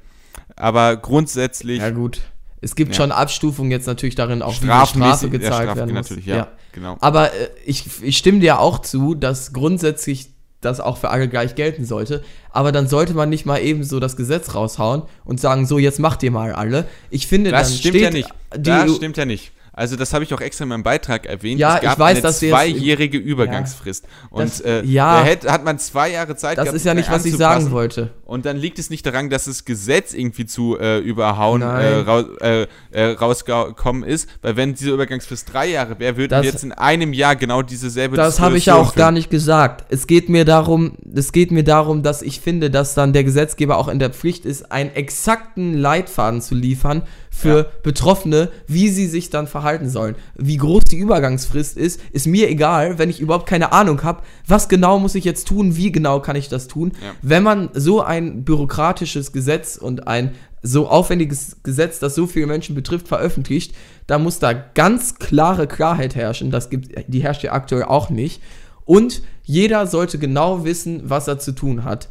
aber 0.55 0.97
grundsätzlich 0.97 1.79
Ja 1.79 1.91
gut. 1.91 2.21
Es 2.59 2.75
gibt 2.75 2.93
Ja. 2.93 3.03
schon 3.03 3.11
Abstufungen 3.11 3.69
jetzt 3.69 3.85
natürlich 3.85 4.15
darin, 4.15 4.41
auch 4.41 4.55
wie 4.63 4.65
die 4.65 4.65
Strafe 4.65 5.25
ja, 5.27 5.31
gezahlt 5.31 5.63
Strafe 5.63 5.77
werden 5.77 5.93
muss. 5.93 6.09
natürlich, 6.09 6.25
ja, 6.25 6.47
genau. 6.71 6.97
Aber 7.01 7.31
äh, 7.33 7.49
ich, 7.67 8.01
ich 8.01 8.17
stimme 8.17 8.39
dir 8.39 8.59
auch 8.59 8.79
zu, 8.79 9.13
dass 9.13 9.53
grundsätzlich 9.53 10.31
das 10.61 10.79
auch 10.79 10.97
für 10.97 11.09
alle 11.09 11.27
gleich 11.27 11.55
gelten 11.55 11.85
sollte. 11.85 12.23
Aber 12.51 12.71
dann 12.71 12.87
sollte 12.87 13.13
man 13.13 13.29
nicht 13.29 13.45
mal 13.45 13.59
eben 13.59 13.83
so 13.83 13.99
das 13.99 14.15
Gesetz 14.15 14.55
raushauen 14.55 15.03
und 15.25 15.39
sagen, 15.39 15.65
so 15.65 15.77
jetzt 15.77 15.99
macht 15.99 16.23
ihr 16.23 16.31
mal 16.31 16.53
alle. 16.53 16.85
Ich 17.09 17.27
finde, 17.27 17.51
Das 17.51 17.69
dann 17.69 17.77
stimmt 17.77 17.95
steht 17.95 18.03
ja 18.03 18.09
nicht. 18.11 18.29
Das 18.57 18.95
stimmt 18.95 19.17
ja 19.17 19.25
nicht. 19.25 19.51
Also 19.77 19.95
das 19.95 20.11
habe 20.11 20.23
ich 20.23 20.33
auch 20.33 20.41
extra 20.41 20.63
in 20.63 20.69
meinem 20.69 20.81
Beitrag 20.81 21.27
erwähnt. 21.27 21.59
Ja, 21.59 21.75
es 21.75 21.81
gab 21.83 21.93
ich 21.93 21.99
weiß, 21.99 22.11
eine 22.17 22.21
dass 22.21 22.41
wir 22.41 22.49
jetzt- 22.49 22.57
zweijährige 22.57 23.17
Übergangsfrist. 23.19 24.05
Und 24.31 24.43
Das- 24.43 24.59
äh, 24.61 24.83
ja. 24.83 25.19
da 25.19 25.23
hätte, 25.23 25.51
hat 25.51 25.63
man 25.63 25.77
zwei 25.77 26.09
Jahre 26.11 26.35
Zeit 26.35 26.57
das 26.57 26.63
gehabt, 26.65 26.75
ist 26.77 26.85
ja 26.85 26.93
nicht, 26.95 27.11
was 27.11 27.25
ich 27.25 27.35
sagen 27.37 27.69
wollte. 27.69 28.09
Und 28.25 28.45
dann 28.47 28.57
liegt 28.57 28.79
es 28.79 28.89
nicht 28.89 29.05
daran, 29.05 29.29
dass 29.29 29.45
das 29.45 29.65
Gesetz 29.65 30.13
irgendwie 30.15 30.47
zu 30.47 30.77
äh, 30.79 30.97
überhauen 30.97 31.61
äh, 31.61 32.01
äh, 32.01 32.67
äh, 32.91 33.03
rausgekommen 33.11 34.03
ist, 34.03 34.27
weil 34.41 34.55
wenn 34.57 34.73
diese 34.73 34.89
Übergangsfrist 34.91 35.53
drei 35.53 35.67
Jahre 35.69 35.99
wäre, 35.99 36.17
würden 36.17 36.31
Das- 36.31 36.41
wir 36.43 36.51
jetzt 36.51 36.63
in 36.63 36.71
einem 36.71 37.13
Jahr 37.13 37.35
genau 37.35 37.61
diese 37.61 37.89
selbe 37.91 38.15
Das 38.17 38.39
habe 38.39 38.57
ich 38.57 38.65
ja 38.65 38.75
auch 38.75 38.95
gar 38.95 39.11
nicht 39.11 39.29
gesagt. 39.29 39.85
Es 39.89 40.07
geht 40.07 40.27
mir 40.27 40.43
darum, 40.43 40.97
es 41.13 41.31
geht 41.31 41.51
mir 41.51 41.63
darum, 41.63 42.01
dass 42.01 42.23
ich 42.23 42.39
finde, 42.41 42.71
dass 42.71 42.95
dann 42.95 43.13
der 43.13 43.23
Gesetzgeber 43.23 43.77
auch 43.77 43.87
in 43.89 43.99
der 43.99 44.09
Pflicht 44.09 44.45
ist, 44.45 44.71
einen 44.71 44.89
exakten 44.95 45.75
Leitfaden 45.77 46.41
zu 46.41 46.55
liefern 46.55 47.03
für 47.37 47.57
Ja. 47.57 47.65
Betroffene, 47.83 48.49
wie 48.67 48.89
sie 48.89 49.05
sich 49.05 49.29
dann 49.29 49.45
verhalten 49.45 49.89
sollen. 49.89 50.15
Wie 50.35 50.57
groß 50.57 50.85
die 50.85 50.97
Übergangsfrist 50.97 51.77
ist, 51.77 52.01
ist 52.11 52.25
mir 52.25 52.49
egal, 52.49 52.97
wenn 52.97 53.11
ich 53.11 53.19
überhaupt 53.19 53.47
keine 53.47 53.73
Ahnung 53.73 54.01
habe, 54.01 54.23
was 54.47 54.69
genau 54.69 54.97
muss 54.97 55.13
ich 55.13 55.23
jetzt 55.23 55.47
tun, 55.47 55.77
wie 55.77 55.91
genau 55.91 56.19
kann 56.19 56.35
ich 56.35 56.49
das 56.49 56.67
tun. 56.67 56.93
Ja. 56.93 57.13
Wenn 57.21 57.43
man 57.43 57.69
so 57.73 58.01
ein 58.01 58.43
bürokratisches 58.43 59.33
Gesetz 59.33 59.77
und 59.77 60.07
ein 60.07 60.31
so 60.63 60.87
aufwendiges 60.87 61.57
Gesetz, 61.61 61.99
das 61.99 62.15
so 62.15 62.25
viele 62.25 62.47
Menschen 62.47 62.73
betrifft, 62.73 63.07
veröffentlicht, 63.07 63.75
da 64.07 64.17
muss 64.17 64.39
da 64.39 64.53
ganz 64.53 65.19
klare 65.19 65.67
Klarheit 65.67 66.15
herrschen. 66.15 66.49
Das 66.49 66.71
gibt, 66.71 66.89
die 67.07 67.21
herrscht 67.21 67.43
ja 67.43 67.51
aktuell 67.51 67.83
auch 67.83 68.09
nicht. 68.09 68.41
Und 68.83 69.21
jeder 69.43 69.85
sollte 69.85 70.17
genau 70.17 70.65
wissen, 70.65 71.03
was 71.05 71.27
er 71.27 71.37
zu 71.37 71.51
tun 71.51 71.83
hat. 71.83 72.09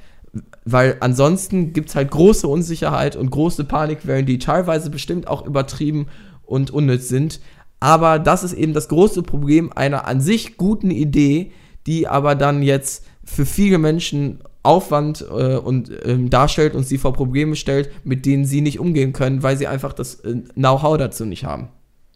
Weil 0.64 0.96
ansonsten 1.01 1.72
gibt 1.72 1.90
es 1.90 1.94
halt 1.94 2.11
große 2.11 2.49
Unsicherheit 2.49 3.16
und 3.16 3.31
große 3.31 3.64
Panikwellen, 3.64 4.27
die 4.27 4.38
teilweise 4.38 4.90
bestimmt 4.90 5.29
auch 5.29 5.46
übertrieben 5.46 6.07
und 6.44 6.70
unnütz 6.70 7.09
sind. 7.09 7.40
Aber 7.81 8.18
das 8.18 8.42
ist 8.42 8.53
eben 8.53 8.72
das 8.72 8.88
große 8.88 9.22
Problem 9.22 9.72
einer 9.72 10.07
an 10.07 10.20
sich 10.20 10.57
guten 10.57 10.90
Idee, 10.90 11.53
die 11.87 12.09
aber 12.09 12.35
dann 12.35 12.62
jetzt 12.62 13.05
für 13.25 13.46
viele 13.46 13.79
Menschen 13.79 14.40
Aufwand 14.62 15.22
äh, 15.22 15.57
und 15.57 15.92
ähm, 16.05 16.29
darstellt 16.29 16.75
und 16.75 16.85
sie 16.85 16.99
vor 16.99 17.12
Probleme 17.12 17.55
stellt, 17.55 17.88
mit 18.05 18.27
denen 18.27 18.44
sie 18.44 18.61
nicht 18.61 18.81
umgehen 18.81 19.12
können, 19.12 19.44
weil 19.44 19.57
sie 19.57 19.68
einfach 19.68 19.92
das 19.92 20.16
äh, 20.20 20.35
Know-how 20.55 20.99
dazu 20.99 21.25
nicht 21.25 21.44
haben. 21.44 21.68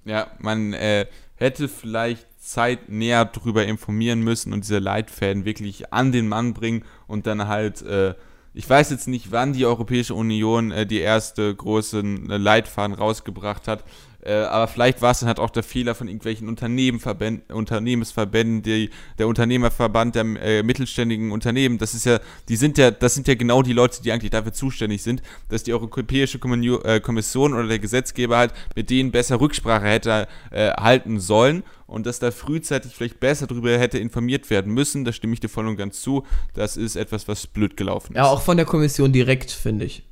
Ja, 0.05 0.27
man 0.41 0.73
äh, 0.73 1.07
hätte 1.37 1.69
vielleicht 1.69 2.27
Zeit 2.41 2.89
näher 2.89 3.27
drüber 3.27 3.67
informieren 3.67 4.21
müssen 4.21 4.53
und 4.53 4.65
diese 4.65 4.79
Leitfäden 4.79 5.45
wirklich 5.45 5.93
an 5.93 6.11
den 6.11 6.27
Mann 6.27 6.55
bringen 6.55 6.85
und 7.07 7.27
dann 7.27 7.47
halt, 7.47 7.83
äh, 7.83 8.15
ich 8.55 8.69
weiß 8.69 8.91
jetzt 8.91 9.09
nicht, 9.09 9.31
wann 9.31 9.53
die 9.53 9.67
Europäische 9.67 10.15
Union 10.15 10.73
äh, 10.73 10.87
die 10.87 11.01
erste 11.01 11.55
großen 11.55 12.31
äh, 12.31 12.37
Leitfaden 12.39 12.95
rausgebracht 12.95 13.69
hat, 13.69 13.85
äh, 14.23 14.33
aber 14.33 14.69
vielleicht 14.69 15.01
war 15.01 15.13
es 15.13 15.21
dann 15.21 15.29
halt 15.29 15.39
auch 15.39 15.51
der 15.51 15.63
Fehler 15.63 15.95
von 15.95 16.07
irgendwelchen 16.07 16.49
Unternehmensverbänden, 16.49 18.63
die, 18.63 18.91
der 19.19 19.29
Unternehmerverband 19.29 20.15
der 20.15 20.25
äh, 20.43 20.63
mittelständigen 20.63 21.33
Unternehmen, 21.33 21.79
das 21.79 21.95
ist 21.95 22.05
ja, 22.05 22.21
die 22.49 22.57
sind 22.57 22.77
ja, 22.77 22.91
das 22.91 23.15
sind 23.15 23.29
ja 23.29 23.35
genau 23.35 23.63
die 23.63 23.73
Leute, 23.73 24.03
die 24.03 24.13
eigentlich 24.13 24.31
dafür 24.31 24.53
zuständig 24.53 25.03
sind, 25.03 25.23
dass 25.49 25.63
die 25.63 25.73
Europäische 25.73 26.39
äh, 26.39 27.01
Kommission 27.01 27.55
oder 27.55 27.67
der 27.67 27.79
Gesetzgeber 27.79 28.37
halt 28.37 28.53
mit 28.77 28.91
denen 28.91 29.11
besser 29.11 29.41
Rücksprache 29.41 29.87
hätte 29.87 30.29
äh, 30.51 30.71
halten 30.73 31.19
sollen 31.19 31.63
und 31.91 32.07
dass 32.07 32.21
da 32.21 32.31
frühzeitig 32.31 32.95
vielleicht 32.95 33.19
besser 33.19 33.47
darüber 33.47 33.77
hätte 33.77 33.99
informiert 33.99 34.49
werden 34.49 34.73
müssen, 34.73 35.05
da 35.05 35.13
stimme 35.13 35.35
ich 35.35 35.41
dir 35.41 35.49
voll 35.49 35.67
und 35.67 35.77
ganz 35.77 36.01
zu, 36.01 36.25
das 36.55 36.77
ist 36.77 36.95
etwas, 36.97 37.27
was 37.27 37.47
blöd 37.49 37.77
gelaufen 37.77 38.13
ist. 38.13 38.17
Ja, 38.17 38.27
auch 38.27 38.43
von 38.43 38.57
der 38.57 38.65
Kommission 38.65 39.13
direkt, 39.13 39.51
finde 39.51 39.87
ich. 39.87 40.05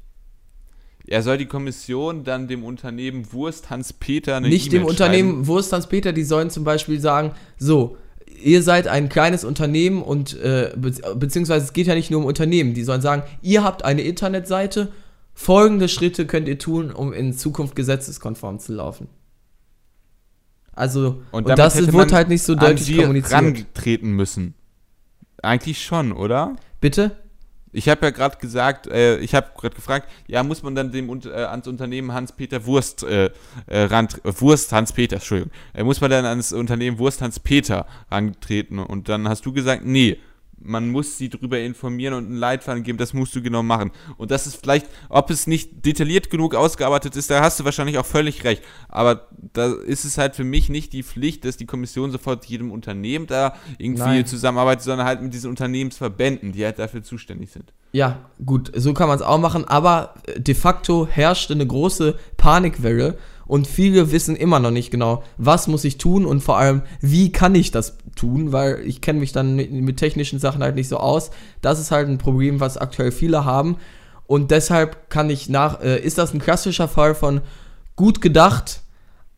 Er 1.07 1.23
soll 1.23 1.39
die 1.39 1.47
Kommission 1.47 2.25
dann 2.25 2.49
dem 2.49 2.65
Unternehmen 2.65 3.33
Wurst 3.33 3.71
Hans-Peter 3.71 4.37
eine 4.37 4.49
Nicht 4.49 4.73
dem 4.73 4.83
E-Mail 4.83 4.91
Unternehmen 4.91 5.47
Wurst 5.47 5.73
Hans 5.73 5.87
Peter, 5.87 6.13
die 6.13 6.25
sollen 6.25 6.51
zum 6.51 6.65
Beispiel 6.65 7.01
sagen, 7.01 7.33
so, 7.57 7.97
ihr 8.43 8.63
seid 8.63 8.89
ein 8.89 9.09
kleines 9.09 9.45
Unternehmen 9.45 10.03
und 10.03 10.39
äh, 10.41 10.73
be 10.77 10.93
beziehungsweise 11.15 11.65
es 11.65 11.73
geht 11.73 11.87
ja 11.87 11.95
nicht 11.95 12.11
nur 12.11 12.21
um 12.21 12.27
Unternehmen, 12.27 12.75
die 12.75 12.83
sollen 12.83 13.01
sagen, 13.01 13.23
ihr 13.41 13.63
habt 13.63 13.85
eine 13.85 14.03
Internetseite, 14.03 14.93
folgende 15.33 15.89
Schritte 15.89 16.27
könnt 16.27 16.49
ihr 16.49 16.59
tun, 16.59 16.91
um 16.91 17.13
in 17.13 17.33
Zukunft 17.33 17.77
gesetzeskonform 17.77 18.59
zu 18.59 18.75
laufen. 18.75 19.09
Also, 20.79 21.23
Und, 21.33 21.47
und, 21.47 21.59
das 21.59 21.81
man 21.91 22.13
halt 22.13 22.29
nicht 22.29 22.43
so 22.43 22.53
an 22.53 22.61
deutlich 22.61 22.85
sie 22.85 22.97
kommuniziert. 22.99 23.33
rantreten 23.33 24.13
müssen. 24.13 24.55
Eigentlich 25.43 25.83
schon, 25.85 26.13
oder? 26.13 26.55
Bitte? 26.81 27.17
Ich 27.73 27.89
habe 27.89 28.07
ja 28.07 28.11
gerade 28.11 28.37
gesagt, 28.39 28.87
äh, 28.87 29.19
ich 29.19 29.35
habe 29.35 29.49
gerade 29.59 29.75
gefragt, 29.75 30.09
ja, 30.29 30.43
muss 30.45 30.63
man 30.63 30.77
dann 30.77 30.93
dem 30.93 31.11
äh, 31.25 31.31
ans 31.31 31.67
Unternehmen 31.67 32.13
Hans-Peter 32.13 32.65
Wurst 32.65 33.03
äh, 33.03 33.31
äh, 33.67 33.83
ran, 33.83 34.07
äh, 34.23 34.33
Wurst 34.39 34.73
Hans-Peter, 34.73 35.17
Entschuldigung, 35.17 35.53
äh, 35.75 35.83
muss 35.83 36.01
man 36.01 36.11
dann 36.11 36.25
ans 36.25 36.53
Unternehmen 36.53 36.99
Wurst 36.99 37.23
Hans-Peter 37.23 37.85
rantreten 38.11 38.79
und 38.79 39.09
dann 39.09 39.29
hast 39.29 39.45
du 39.47 39.53
gesagt, 39.53 39.85
nee, 39.85 40.19
man 40.69 40.89
muss 40.91 41.19
sie 41.19 41.29
darüber 41.29 41.59
informieren 41.59 42.15
und 42.15 42.27
einen 42.27 42.37
Leitfaden 42.37 42.83
geben, 42.83 42.99
das 42.99 43.15
musst 43.15 43.35
du 43.35 43.43
genau 43.43 43.63
machen. 43.63 43.91
Und 44.17 44.31
das 44.31 44.47
ist 44.47 44.57
vielleicht, 44.57 44.87
ob 45.09 45.31
es 45.31 45.47
nicht 45.47 45.85
detailliert 45.85 46.31
genug 46.31 46.55
ausgearbeitet 46.55 47.17
ist, 47.17 47.31
da 47.31 47.41
hast 47.43 47.59
du 47.59 47.65
wahrscheinlich 47.65 47.99
auch 47.99 48.07
völlig 48.07 48.45
recht. 48.45 48.63
Aber 48.89 49.29
da 49.53 49.73
ist 49.73 50.05
es 50.05 50.19
halt 50.19 50.37
für 50.37 50.45
mich 50.45 50.69
nicht 50.69 50.93
die 50.93 51.03
Pflicht, 51.03 51.45
dass 51.45 51.57
die 51.57 51.67
Kommission 51.67 52.11
sofort 52.11 52.45
jedem 52.45 52.71
Unternehmen 52.71 53.27
da 53.27 53.57
irgendwie 53.79 54.03
Nein. 54.03 54.27
zusammenarbeitet, 54.27 54.85
sondern 54.85 55.07
halt 55.07 55.23
mit 55.23 55.35
diesen 55.35 55.51
Unternehmensverbänden, 55.51 56.53
die 56.53 56.65
halt 56.65 56.79
dafür 56.79 57.03
zuständig 57.03 57.51
sind. 57.51 57.73
Ja, 57.93 58.19
gut, 58.45 58.71
so 58.77 58.93
kann 58.93 59.09
man 59.09 59.17
es 59.17 59.23
auch 59.23 59.39
machen, 59.39 59.65
aber 59.67 60.15
äh, 60.27 60.41
de 60.41 60.55
facto 60.55 61.07
herrschte 61.07 61.55
eine 61.55 61.67
große 61.67 62.19
Panikwelle 62.37 63.17
und 63.49 63.67
viele 63.67 64.13
wissen 64.13 64.37
immer 64.37 64.61
noch 64.61 64.71
nicht 64.71 64.91
genau, 64.91 65.25
was 65.39 65.67
muss 65.67 65.83
ich 65.85 65.99
tun 65.99 66.27
und 66.27 66.43
vor 66.43 66.59
allem, 66.59 66.83
wie 67.01 67.33
kann 67.33 67.55
ich 67.55 67.71
das 67.71 67.97
tun, 68.15 68.53
weil 68.53 68.81
ich 68.85 69.01
kenne 69.01 69.19
mich 69.19 69.33
dann 69.33 69.57
mit, 69.57 69.73
mit 69.73 69.97
technischen 69.97 70.39
Sachen 70.39 70.63
halt 70.63 70.77
nicht 70.77 70.89
so 70.89 70.99
aus. 70.99 71.31
Das 71.63 71.81
ist 71.81 71.91
halt 71.91 72.09
ein 72.09 72.19
Problem, 72.19 72.61
was 72.61 72.77
aktuell 72.77 73.11
viele 73.11 73.47
haben. 73.47 73.79
Und 74.27 74.51
deshalb 74.51 75.09
kann 75.09 75.31
ich 75.31 75.49
nach, 75.49 75.81
äh, 75.81 75.99
ist 75.99 76.19
das 76.19 76.35
ein 76.35 76.41
klassischer 76.41 76.89
Fall 76.89 77.15
von 77.15 77.41
gut 77.97 78.21
gedacht, 78.21 78.83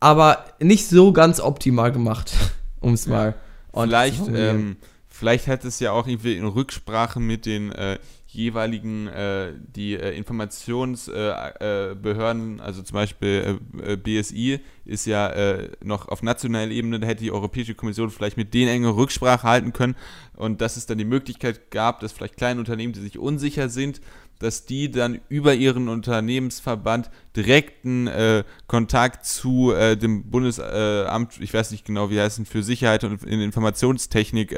aber 0.01 0.45
nicht 0.59 0.89
so 0.89 1.13
ganz 1.13 1.39
optimal 1.39 1.93
gemacht, 1.93 2.33
um 2.81 2.95
es 2.95 3.07
mal. 3.07 3.35
Ordentlich 3.71 4.21
Vielleicht, 4.25 4.37
ähm, 4.37 4.77
vielleicht 5.09 5.47
hat 5.47 5.65
es 5.65 5.79
ja 5.79 5.93
auch 5.93 6.09
irgendwie 6.09 6.37
in 6.37 6.45
Rücksprache 6.45 7.21
mit 7.21 7.47
den 7.47 7.71
äh, 7.71 8.01
jeweiligen, 8.33 9.09
äh, 9.09 9.53
die 9.75 9.95
äh, 9.95 10.17
Informationsbehörden, 10.17 11.93
äh, 11.93 11.95
Behörden, 11.95 12.61
also 12.61 12.83
zum 12.83 12.95
Beispiel 12.95 13.59
äh, 13.83 13.93
äh, 13.93 13.97
BSI 13.97 14.61
ist 14.85 15.07
ja 15.07 15.29
äh, 15.29 15.71
noch 15.83 16.09
auf 16.09 16.23
nationaler 16.23 16.71
Ebene, 16.71 17.01
da 17.01 17.07
hätte 17.07 17.25
die 17.25 17.33
Europäische 17.33 17.75
Kommission 17.75 18.11
vielleicht 18.11 18.37
mit 18.37 18.55
denen 18.55 18.69
enge 18.69 18.97
Rücksprache 18.97 19.47
halten 19.47 19.73
können. 19.73 19.97
Und 20.37 20.61
dass 20.61 20.77
es 20.77 20.87
dann 20.87 20.99
die 20.99 21.05
Möglichkeit 21.05 21.71
gab, 21.71 22.01
dass 22.01 22.13
vielleicht 22.13 22.37
kleine 22.37 22.61
Unternehmen, 22.61 22.93
die 22.93 23.01
sich 23.01 23.19
unsicher 23.19 23.69
sind, 23.69 24.01
dass 24.39 24.65
die 24.65 24.91
dann 24.91 25.21
über 25.29 25.55
ihren 25.55 25.89
Unternehmensverband 25.89 27.11
direkten 27.37 28.07
äh, 28.07 28.45
Kontakt 28.67 29.27
zu 29.27 29.73
äh, 29.73 29.97
dem 29.97 30.31
Bundesamt, 30.31 30.73
äh, 30.73 31.05
Amt, 31.05 31.41
ich 31.41 31.53
weiß 31.53 31.71
nicht 31.73 31.85
genau, 31.85 32.11
wie 32.11 32.19
heißt 32.19 32.39
es, 32.39 32.49
für 32.49 32.63
Sicherheit 32.63 33.05
und 33.05 33.23
in 33.25 33.41
Informationstechnik 33.41 34.55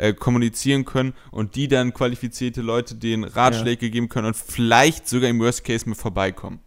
äh, 0.00 0.12
kommunizieren 0.12 0.84
können 0.84 1.12
und 1.30 1.54
die 1.54 1.68
dann 1.68 1.92
qualifizierte 1.92 2.62
Leute 2.62 2.94
den 2.94 3.24
Ratschläge 3.24 3.90
geben 3.90 4.08
können 4.08 4.28
und 4.28 4.36
vielleicht 4.36 5.08
sogar 5.08 5.28
im 5.28 5.38
Worst 5.40 5.64
Case 5.64 5.88
mit 5.88 5.98
vorbeikommen. 5.98 6.60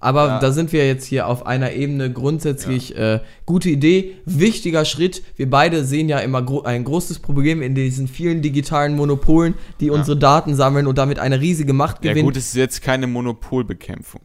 Aber 0.00 0.26
Ja. 0.26 0.38
da 0.38 0.52
sind 0.52 0.70
wir 0.74 0.86
jetzt 0.86 1.06
hier 1.06 1.26
auf 1.28 1.46
einer 1.46 1.72
Ebene 1.72 2.12
grundsätzlich 2.12 2.94
äh, 2.94 3.20
gute 3.46 3.70
Idee, 3.70 4.16
wichtiger 4.26 4.84
Schritt. 4.84 5.22
Wir 5.36 5.48
beide 5.48 5.82
sehen 5.86 6.10
ja 6.10 6.18
immer 6.18 6.42
gro 6.42 6.60
ein 6.62 6.84
großes 6.84 7.20
Problem 7.20 7.62
in 7.62 7.74
diesen 7.74 8.06
vielen 8.06 8.42
digitalen 8.42 8.96
Monopolen, 8.96 9.54
die 9.80 9.88
unsere 9.88 10.18
Daten 10.18 10.54
sammeln 10.56 10.86
und 10.86 10.98
damit 10.98 11.18
eine 11.18 11.40
riesige 11.40 11.72
Macht 11.72 12.04
Ja 12.04 12.10
gewinnen. 12.10 12.26
gut, 12.26 12.36
es 12.36 12.48
ist 12.48 12.56
jetzt 12.56 12.82
keine 12.82 13.06
Monopolbekämpfung. 13.06 14.20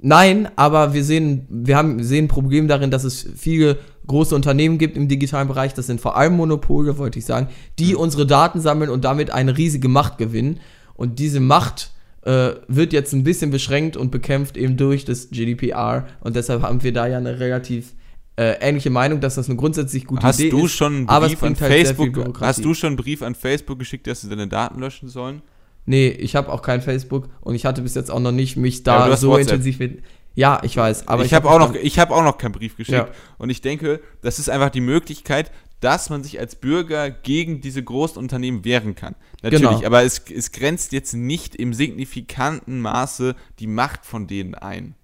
Nein, 0.00 0.48
aber 0.54 0.94
wir 0.94 1.02
sehen, 1.02 1.46
wir 1.50 1.76
haben 1.76 1.98
wir 1.98 2.04
sehen 2.04 2.26
ein 2.26 2.28
Problem 2.28 2.68
darin, 2.68 2.92
dass 2.92 3.02
es 3.02 3.28
viele 3.36 3.78
große 4.08 4.34
Unternehmen 4.34 4.78
gibt 4.78 4.96
im 4.96 5.06
digitalen 5.06 5.46
Bereich, 5.46 5.72
das 5.74 5.86
sind 5.86 6.00
vor 6.00 6.16
allem 6.16 6.34
Monopole, 6.36 6.98
wollte 6.98 7.20
ich 7.20 7.24
sagen, 7.24 7.48
die 7.78 7.94
unsere 7.94 8.26
Daten 8.26 8.60
sammeln 8.60 8.90
und 8.90 9.04
damit 9.04 9.30
eine 9.30 9.56
riesige 9.56 9.88
Macht 9.88 10.18
gewinnen. 10.18 10.58
Und 10.94 11.20
diese 11.20 11.38
Macht 11.38 11.92
äh, 12.22 12.50
wird 12.66 12.92
jetzt 12.92 13.12
ein 13.12 13.22
bisschen 13.22 13.50
beschränkt 13.50 13.96
und 13.96 14.10
bekämpft 14.10 14.56
eben 14.56 14.76
durch 14.76 15.04
das 15.04 15.30
GDPR. 15.30 16.06
Und 16.20 16.34
deshalb 16.34 16.62
haben 16.62 16.82
wir 16.82 16.92
da 16.92 17.06
ja 17.06 17.18
eine 17.18 17.38
relativ 17.38 17.94
äh, 18.36 18.54
ähnliche 18.60 18.90
Meinung, 18.90 19.20
dass 19.20 19.36
das 19.36 19.48
eine 19.48 19.56
grundsätzlich 19.56 20.04
gute 20.06 20.22
Hast 20.22 20.40
Idee 20.40 20.50
du 20.50 20.66
ist. 20.66 20.72
schon 20.72 20.94
einen 20.94 21.08
aber 21.08 21.26
es 21.26 21.32
an 21.32 21.38
bringt 21.38 21.60
halt 21.60 21.72
Facebook, 21.72 22.40
hast 22.40 22.64
du 22.64 22.74
schon 22.74 22.88
einen 22.88 22.96
Brief 22.96 23.22
an 23.22 23.34
Facebook 23.34 23.78
geschickt, 23.78 24.06
dass 24.06 24.20
sie 24.20 24.28
deine 24.28 24.48
Daten 24.48 24.80
löschen 24.80 25.08
sollen? 25.08 25.42
Nee, 25.86 26.08
ich 26.08 26.36
habe 26.36 26.52
auch 26.52 26.60
kein 26.60 26.82
Facebook 26.82 27.30
und 27.40 27.54
ich 27.54 27.64
hatte 27.64 27.80
bis 27.82 27.94
jetzt 27.94 28.10
auch 28.10 28.20
noch 28.20 28.30
nicht 28.30 28.56
mich 28.56 28.78
Ja, 28.78 29.06
da 29.06 29.12
hast 29.12 29.20
so 29.20 29.30
WhatsApp. 29.30 29.54
intensiv 29.54 29.78
mit. 29.78 30.02
Ja, 30.38 30.60
ich 30.62 30.76
weiß, 30.76 31.08
aber 31.08 31.24
ich 31.24 31.34
habe 31.34 31.50
auch 31.50 31.58
noch 31.58 31.72
noch, 31.72 31.80
ich 31.80 31.98
habe 31.98 32.14
auch 32.14 32.22
noch 32.22 32.38
keinen 32.38 32.52
Brief 32.52 32.76
geschickt. 32.76 32.96
Ja. 32.96 33.08
Und 33.38 33.50
ich 33.50 33.60
denke, 33.60 34.00
das 34.22 34.38
ist 34.38 34.48
einfach 34.48 34.70
die 34.70 34.80
Möglichkeit, 34.80 35.50
dass 35.80 36.10
man 36.10 36.22
sich 36.22 36.38
als 36.38 36.54
Bürger 36.54 37.10
gegen 37.10 37.60
diese 37.60 37.82
großen 37.82 38.18
Unternehmen 38.18 38.64
wehren 38.64 38.94
kann. 38.94 39.16
Natürlich, 39.42 39.68
Genau. 39.68 39.84
aber 39.84 40.04
es, 40.04 40.22
es 40.32 40.52
grenzt 40.52 40.92
jetzt 40.92 41.12
nicht 41.12 41.56
im 41.56 41.74
signifikanten 41.74 42.80
Maße 42.80 43.34
die 43.58 43.66
Macht 43.66 44.06
von 44.06 44.28
denen 44.28 44.54
ein. 44.54 44.94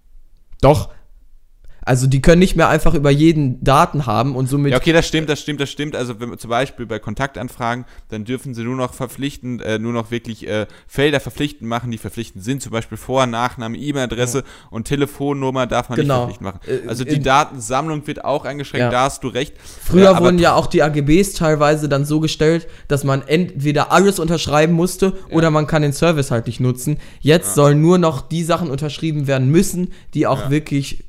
Doch. 0.60 0.94
Also 1.84 2.06
die 2.06 2.22
können 2.22 2.38
nicht 2.38 2.56
mehr 2.56 2.68
einfach 2.68 2.94
über 2.94 3.10
jeden 3.10 3.62
Daten 3.62 4.06
haben 4.06 4.34
und 4.36 4.48
somit. 4.48 4.72
Ja, 4.72 4.78
okay, 4.78 4.92
das 4.92 5.06
stimmt, 5.06 5.28
das 5.28 5.40
stimmt, 5.40 5.60
das 5.60 5.70
stimmt. 5.70 5.94
Also 5.96 6.18
wenn, 6.20 6.36
zum 6.38 6.50
Beispiel 6.50 6.86
bei 6.86 6.98
Kontaktanfragen, 6.98 7.84
dann 8.08 8.24
dürfen 8.24 8.54
sie 8.54 8.62
nur 8.64 8.76
noch 8.76 8.94
verpflichtend, 8.94 9.60
äh, 9.62 9.78
nur 9.78 9.92
noch 9.92 10.10
wirklich 10.10 10.46
äh, 10.48 10.66
Felder 10.86 11.20
verpflichtend 11.20 11.68
machen, 11.68 11.90
die 11.90 11.98
verpflichtend 11.98 12.42
sind. 12.44 12.62
Zum 12.62 12.72
Beispiel 12.72 12.96
Vor-, 12.98 13.26
Nachname, 13.26 13.76
E-Mail-Adresse 13.76 14.44
und 14.70 14.84
Telefonnummer 14.86 15.66
darf 15.66 15.88
man 15.88 15.96
Genau. 15.98 16.26
nicht 16.26 16.38
verpflichtend 16.38 16.68
machen. 16.70 16.84
Äh, 16.86 16.88
Also 16.88 17.04
die 17.04 17.16
in- 17.16 17.22
Datensammlung 17.22 18.06
wird 18.06 18.24
auch 18.24 18.44
eingeschränkt, 18.44 18.80
Ja. 18.84 18.90
da 18.90 19.02
hast 19.04 19.22
du 19.24 19.28
recht. 19.28 19.54
Früher 19.82 20.16
Äh, 20.16 20.20
wurden 20.20 20.38
ja 20.38 20.54
auch 20.54 20.66
die 20.66 20.82
AGBs 20.82 21.34
teilweise 21.34 21.88
dann 21.88 22.04
so 22.04 22.20
gestellt, 22.20 22.66
dass 22.88 23.04
man 23.04 23.22
entweder 23.26 23.92
alles 23.92 24.18
unterschreiben 24.18 24.72
musste 24.72 25.12
oder 25.30 25.50
man 25.50 25.66
kann 25.66 25.82
den 25.82 25.92
Service 25.92 26.30
halt 26.30 26.46
nicht 26.46 26.60
nutzen. 26.60 26.98
Jetzt 27.20 27.54
sollen 27.54 27.80
nur 27.80 27.98
noch 27.98 28.22
die 28.22 28.42
Sachen 28.44 28.70
unterschrieben 28.70 29.26
werden 29.26 29.50
müssen, 29.50 29.92
die 30.14 30.26
auch 30.26 30.50
wirklich 30.50 31.04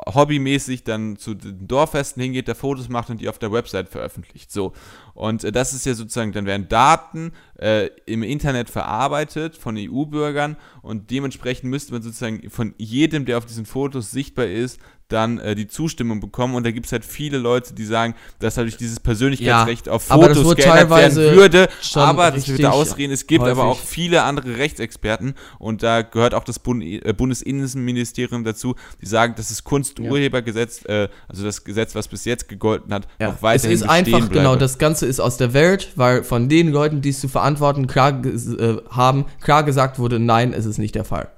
hobbymäßig 0.06 0.84
dann 0.84 1.16
zu 1.16 1.34
den 1.34 1.68
Dorffesten 1.68 2.22
hingeht, 2.22 2.48
der 2.48 2.54
Fotos 2.54 2.88
macht 2.88 3.10
und 3.10 3.20
die 3.20 3.28
auf 3.28 3.38
der 3.38 3.52
Website 3.52 3.88
veröffentlicht. 3.88 4.50
So. 4.50 4.72
Und 5.14 5.44
äh, 5.44 5.52
das 5.52 5.72
ist 5.72 5.86
ja 5.86 5.94
sozusagen, 5.94 6.32
dann 6.32 6.46
werden 6.46 6.68
Daten 6.68 7.32
äh, 7.58 7.88
im 8.06 8.22
Internet 8.22 8.70
verarbeitet 8.70 9.56
von 9.56 9.76
EU-Bürgern 9.76 10.56
und 10.82 11.10
dementsprechend 11.10 11.70
müsste 11.70 11.92
man 11.92 12.02
sozusagen 12.02 12.48
von 12.50 12.74
jedem, 12.78 13.24
der 13.24 13.38
auf 13.38 13.46
diesen 13.46 13.66
Fotos 13.66 14.10
sichtbar 14.10 14.46
ist, 14.46 14.80
dann 15.12 15.38
äh, 15.38 15.54
die 15.54 15.68
Zustimmung 15.68 16.20
bekommen. 16.20 16.54
Und 16.54 16.64
da 16.64 16.70
gibt 16.70 16.86
es 16.86 16.92
halt 16.92 17.04
viele 17.04 17.38
Leute, 17.38 17.74
die 17.74 17.84
sagen, 17.84 18.14
dass 18.38 18.54
dadurch 18.54 18.76
dieses 18.76 19.00
Persönlichkeitsrecht 19.00 19.86
ja, 19.86 19.92
auf 19.92 20.04
Fotos 20.04 20.56
geändert 20.56 20.90
werden 20.90 21.16
würde. 21.16 21.68
Aber 21.94 22.30
das 22.30 22.48
würde 22.48 22.72
ausreden, 22.72 23.12
es 23.12 23.26
gibt 23.26 23.42
häufig. 23.42 23.58
aber 23.58 23.68
auch 23.68 23.78
viele 23.78 24.22
andere 24.22 24.56
Rechtsexperten 24.56 25.34
und 25.58 25.82
da 25.82 26.02
gehört 26.02 26.34
auch 26.34 26.44
das 26.44 26.58
Bund, 26.58 26.82
äh, 26.82 27.12
Bundesinnenministerium 27.12 28.44
dazu, 28.44 28.74
die 29.00 29.06
sagen, 29.06 29.34
dass 29.36 29.48
das 29.48 29.64
Kunsturhebergesetz, 29.64 30.84
äh, 30.86 31.08
also 31.28 31.44
das 31.44 31.64
Gesetz, 31.64 31.94
was 31.94 32.08
bis 32.08 32.24
jetzt 32.24 32.48
gegolten 32.48 32.92
hat, 32.92 33.06
ja. 33.18 33.28
noch 33.28 33.42
weiterhin 33.42 33.74
Es 33.74 33.82
ist 33.82 33.88
einfach, 33.88 34.18
bleibe. 34.18 34.34
genau, 34.34 34.56
das 34.56 34.78
Ganze 34.78 35.06
ist 35.06 35.20
aus 35.20 35.36
der 35.36 35.52
Welt, 35.52 35.92
weil 35.96 36.24
von 36.24 36.48
den 36.48 36.70
Leuten, 36.72 37.02
die 37.02 37.10
es 37.10 37.20
zu 37.20 37.28
verantworten 37.28 37.86
klar 37.86 38.24
äh, 38.24 38.76
haben, 38.90 39.26
klar 39.40 39.64
gesagt 39.64 39.98
wurde, 39.98 40.18
nein, 40.18 40.52
es 40.52 40.64
ist 40.64 40.78
nicht 40.78 40.94
der 40.94 41.04
Fall 41.04 41.30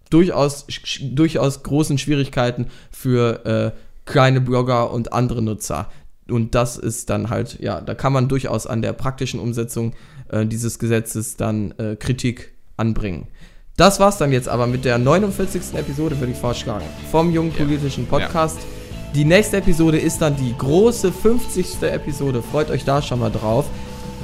durchaus, 0.10 0.68
durchaus 1.02 1.64
großen 1.64 1.98
Schwierigkeiten 1.98 2.68
für 2.92 3.46
äh, 3.46 3.72
kleine 4.06 4.42
Blogger 4.42 4.92
und 4.92 5.14
andere 5.14 5.42
Nutzer. 5.42 5.90
Und 6.30 6.56
das 6.56 6.78
ist 6.78 7.10
dann 7.10 7.30
halt, 7.30 7.60
ja, 7.60 7.82
da 7.82 7.94
kann 7.94 8.14
man 8.14 8.28
durchaus 8.28 8.66
an 8.66 8.82
der 8.82 8.94
praktischen 8.94 9.40
Umsetzung 9.40 9.94
äh, 10.30 10.46
dieses 10.46 10.80
Gesetzes 10.80 11.38
dann 11.38 11.72
äh, 11.78 11.96
Kritik 11.96 12.54
anbringen. 12.78 13.28
Das 13.78 14.00
war's 14.00 14.18
dann 14.18 14.32
jetzt 14.32 14.48
aber 14.48 14.68
mit 14.68 14.86
der 14.86 14.98
49. 14.98 15.74
Episode, 15.76 16.20
würde 16.20 16.32
ich 16.32 16.38
vorschlagen, 16.38 16.86
vom 17.12 17.32
Jungen 17.32 17.52
Politischen 17.52 18.08
Podcast. 18.08 18.58
Ja. 18.58 19.12
Die 19.14 19.26
nächste 19.26 19.58
Episode 19.58 19.98
ist 19.98 20.22
dann 20.22 20.36
die 20.36 20.56
große 20.58 21.12
50. 21.12 21.82
Episode. 21.84 22.42
Freut 22.42 22.70
euch 22.70 22.86
da 22.86 23.02
schon 23.02 23.20
mal 23.20 23.32
drauf. 23.32 23.66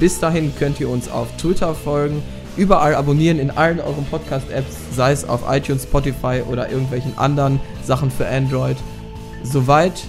Bis 0.00 0.18
dahin 0.18 0.54
könnt 0.58 0.80
ihr 0.80 0.88
uns 0.88 1.10
auf 1.10 1.28
Twitter 1.36 1.74
folgen, 1.74 2.22
überall 2.56 2.94
abonnieren 2.94 3.38
in 3.38 3.50
allen 3.50 3.78
euren 3.78 4.04
Podcast-Apps, 4.06 4.76
sei 4.96 5.12
es 5.12 5.28
auf 5.28 5.42
iTunes, 5.48 5.84
Spotify 5.84 6.42
oder 6.50 6.70
irgendwelchen 6.70 7.16
anderen 7.16 7.60
Sachen 7.84 8.10
für 8.10 8.26
Android. 8.26 8.76
Soweit 9.42 10.02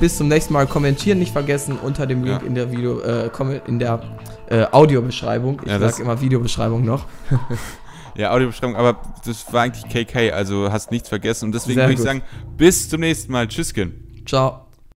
bis 0.00 0.16
zum 0.16 0.28
nächsten 0.28 0.52
Mal. 0.52 0.66
Kommentieren 0.66 1.18
nicht 1.18 1.32
vergessen 1.32 1.78
unter 1.78 2.06
dem 2.06 2.24
Link 2.24 2.42
ja. 2.42 2.46
in 2.46 2.54
der 2.54 2.72
Video, 2.72 3.00
äh, 3.00 3.30
in 3.66 3.78
der 3.78 4.02
äh, 4.48 4.66
Audiobeschreibung. 4.70 5.60
Ich 5.64 5.70
ja, 5.70 5.78
sag 5.78 5.98
immer 6.00 6.20
Videobeschreibung 6.20 6.84
noch. 6.84 7.06
ja, 8.16 8.32
Audiobeschreibung, 8.32 8.76
aber 8.76 9.00
das 9.24 9.52
war 9.52 9.62
eigentlich 9.62 9.88
KK, 9.88 10.32
also 10.32 10.72
hast 10.72 10.90
nichts 10.90 11.08
vergessen. 11.08 11.46
Und 11.46 11.54
deswegen 11.54 11.78
würde 11.80 11.92
ich 11.92 12.00
sagen, 12.00 12.22
bis 12.56 12.88
zum 12.88 13.00
nächsten 13.00 13.30
Mal. 13.30 13.46
Tschüssken. 13.46 14.24
Ciao. 14.26 14.69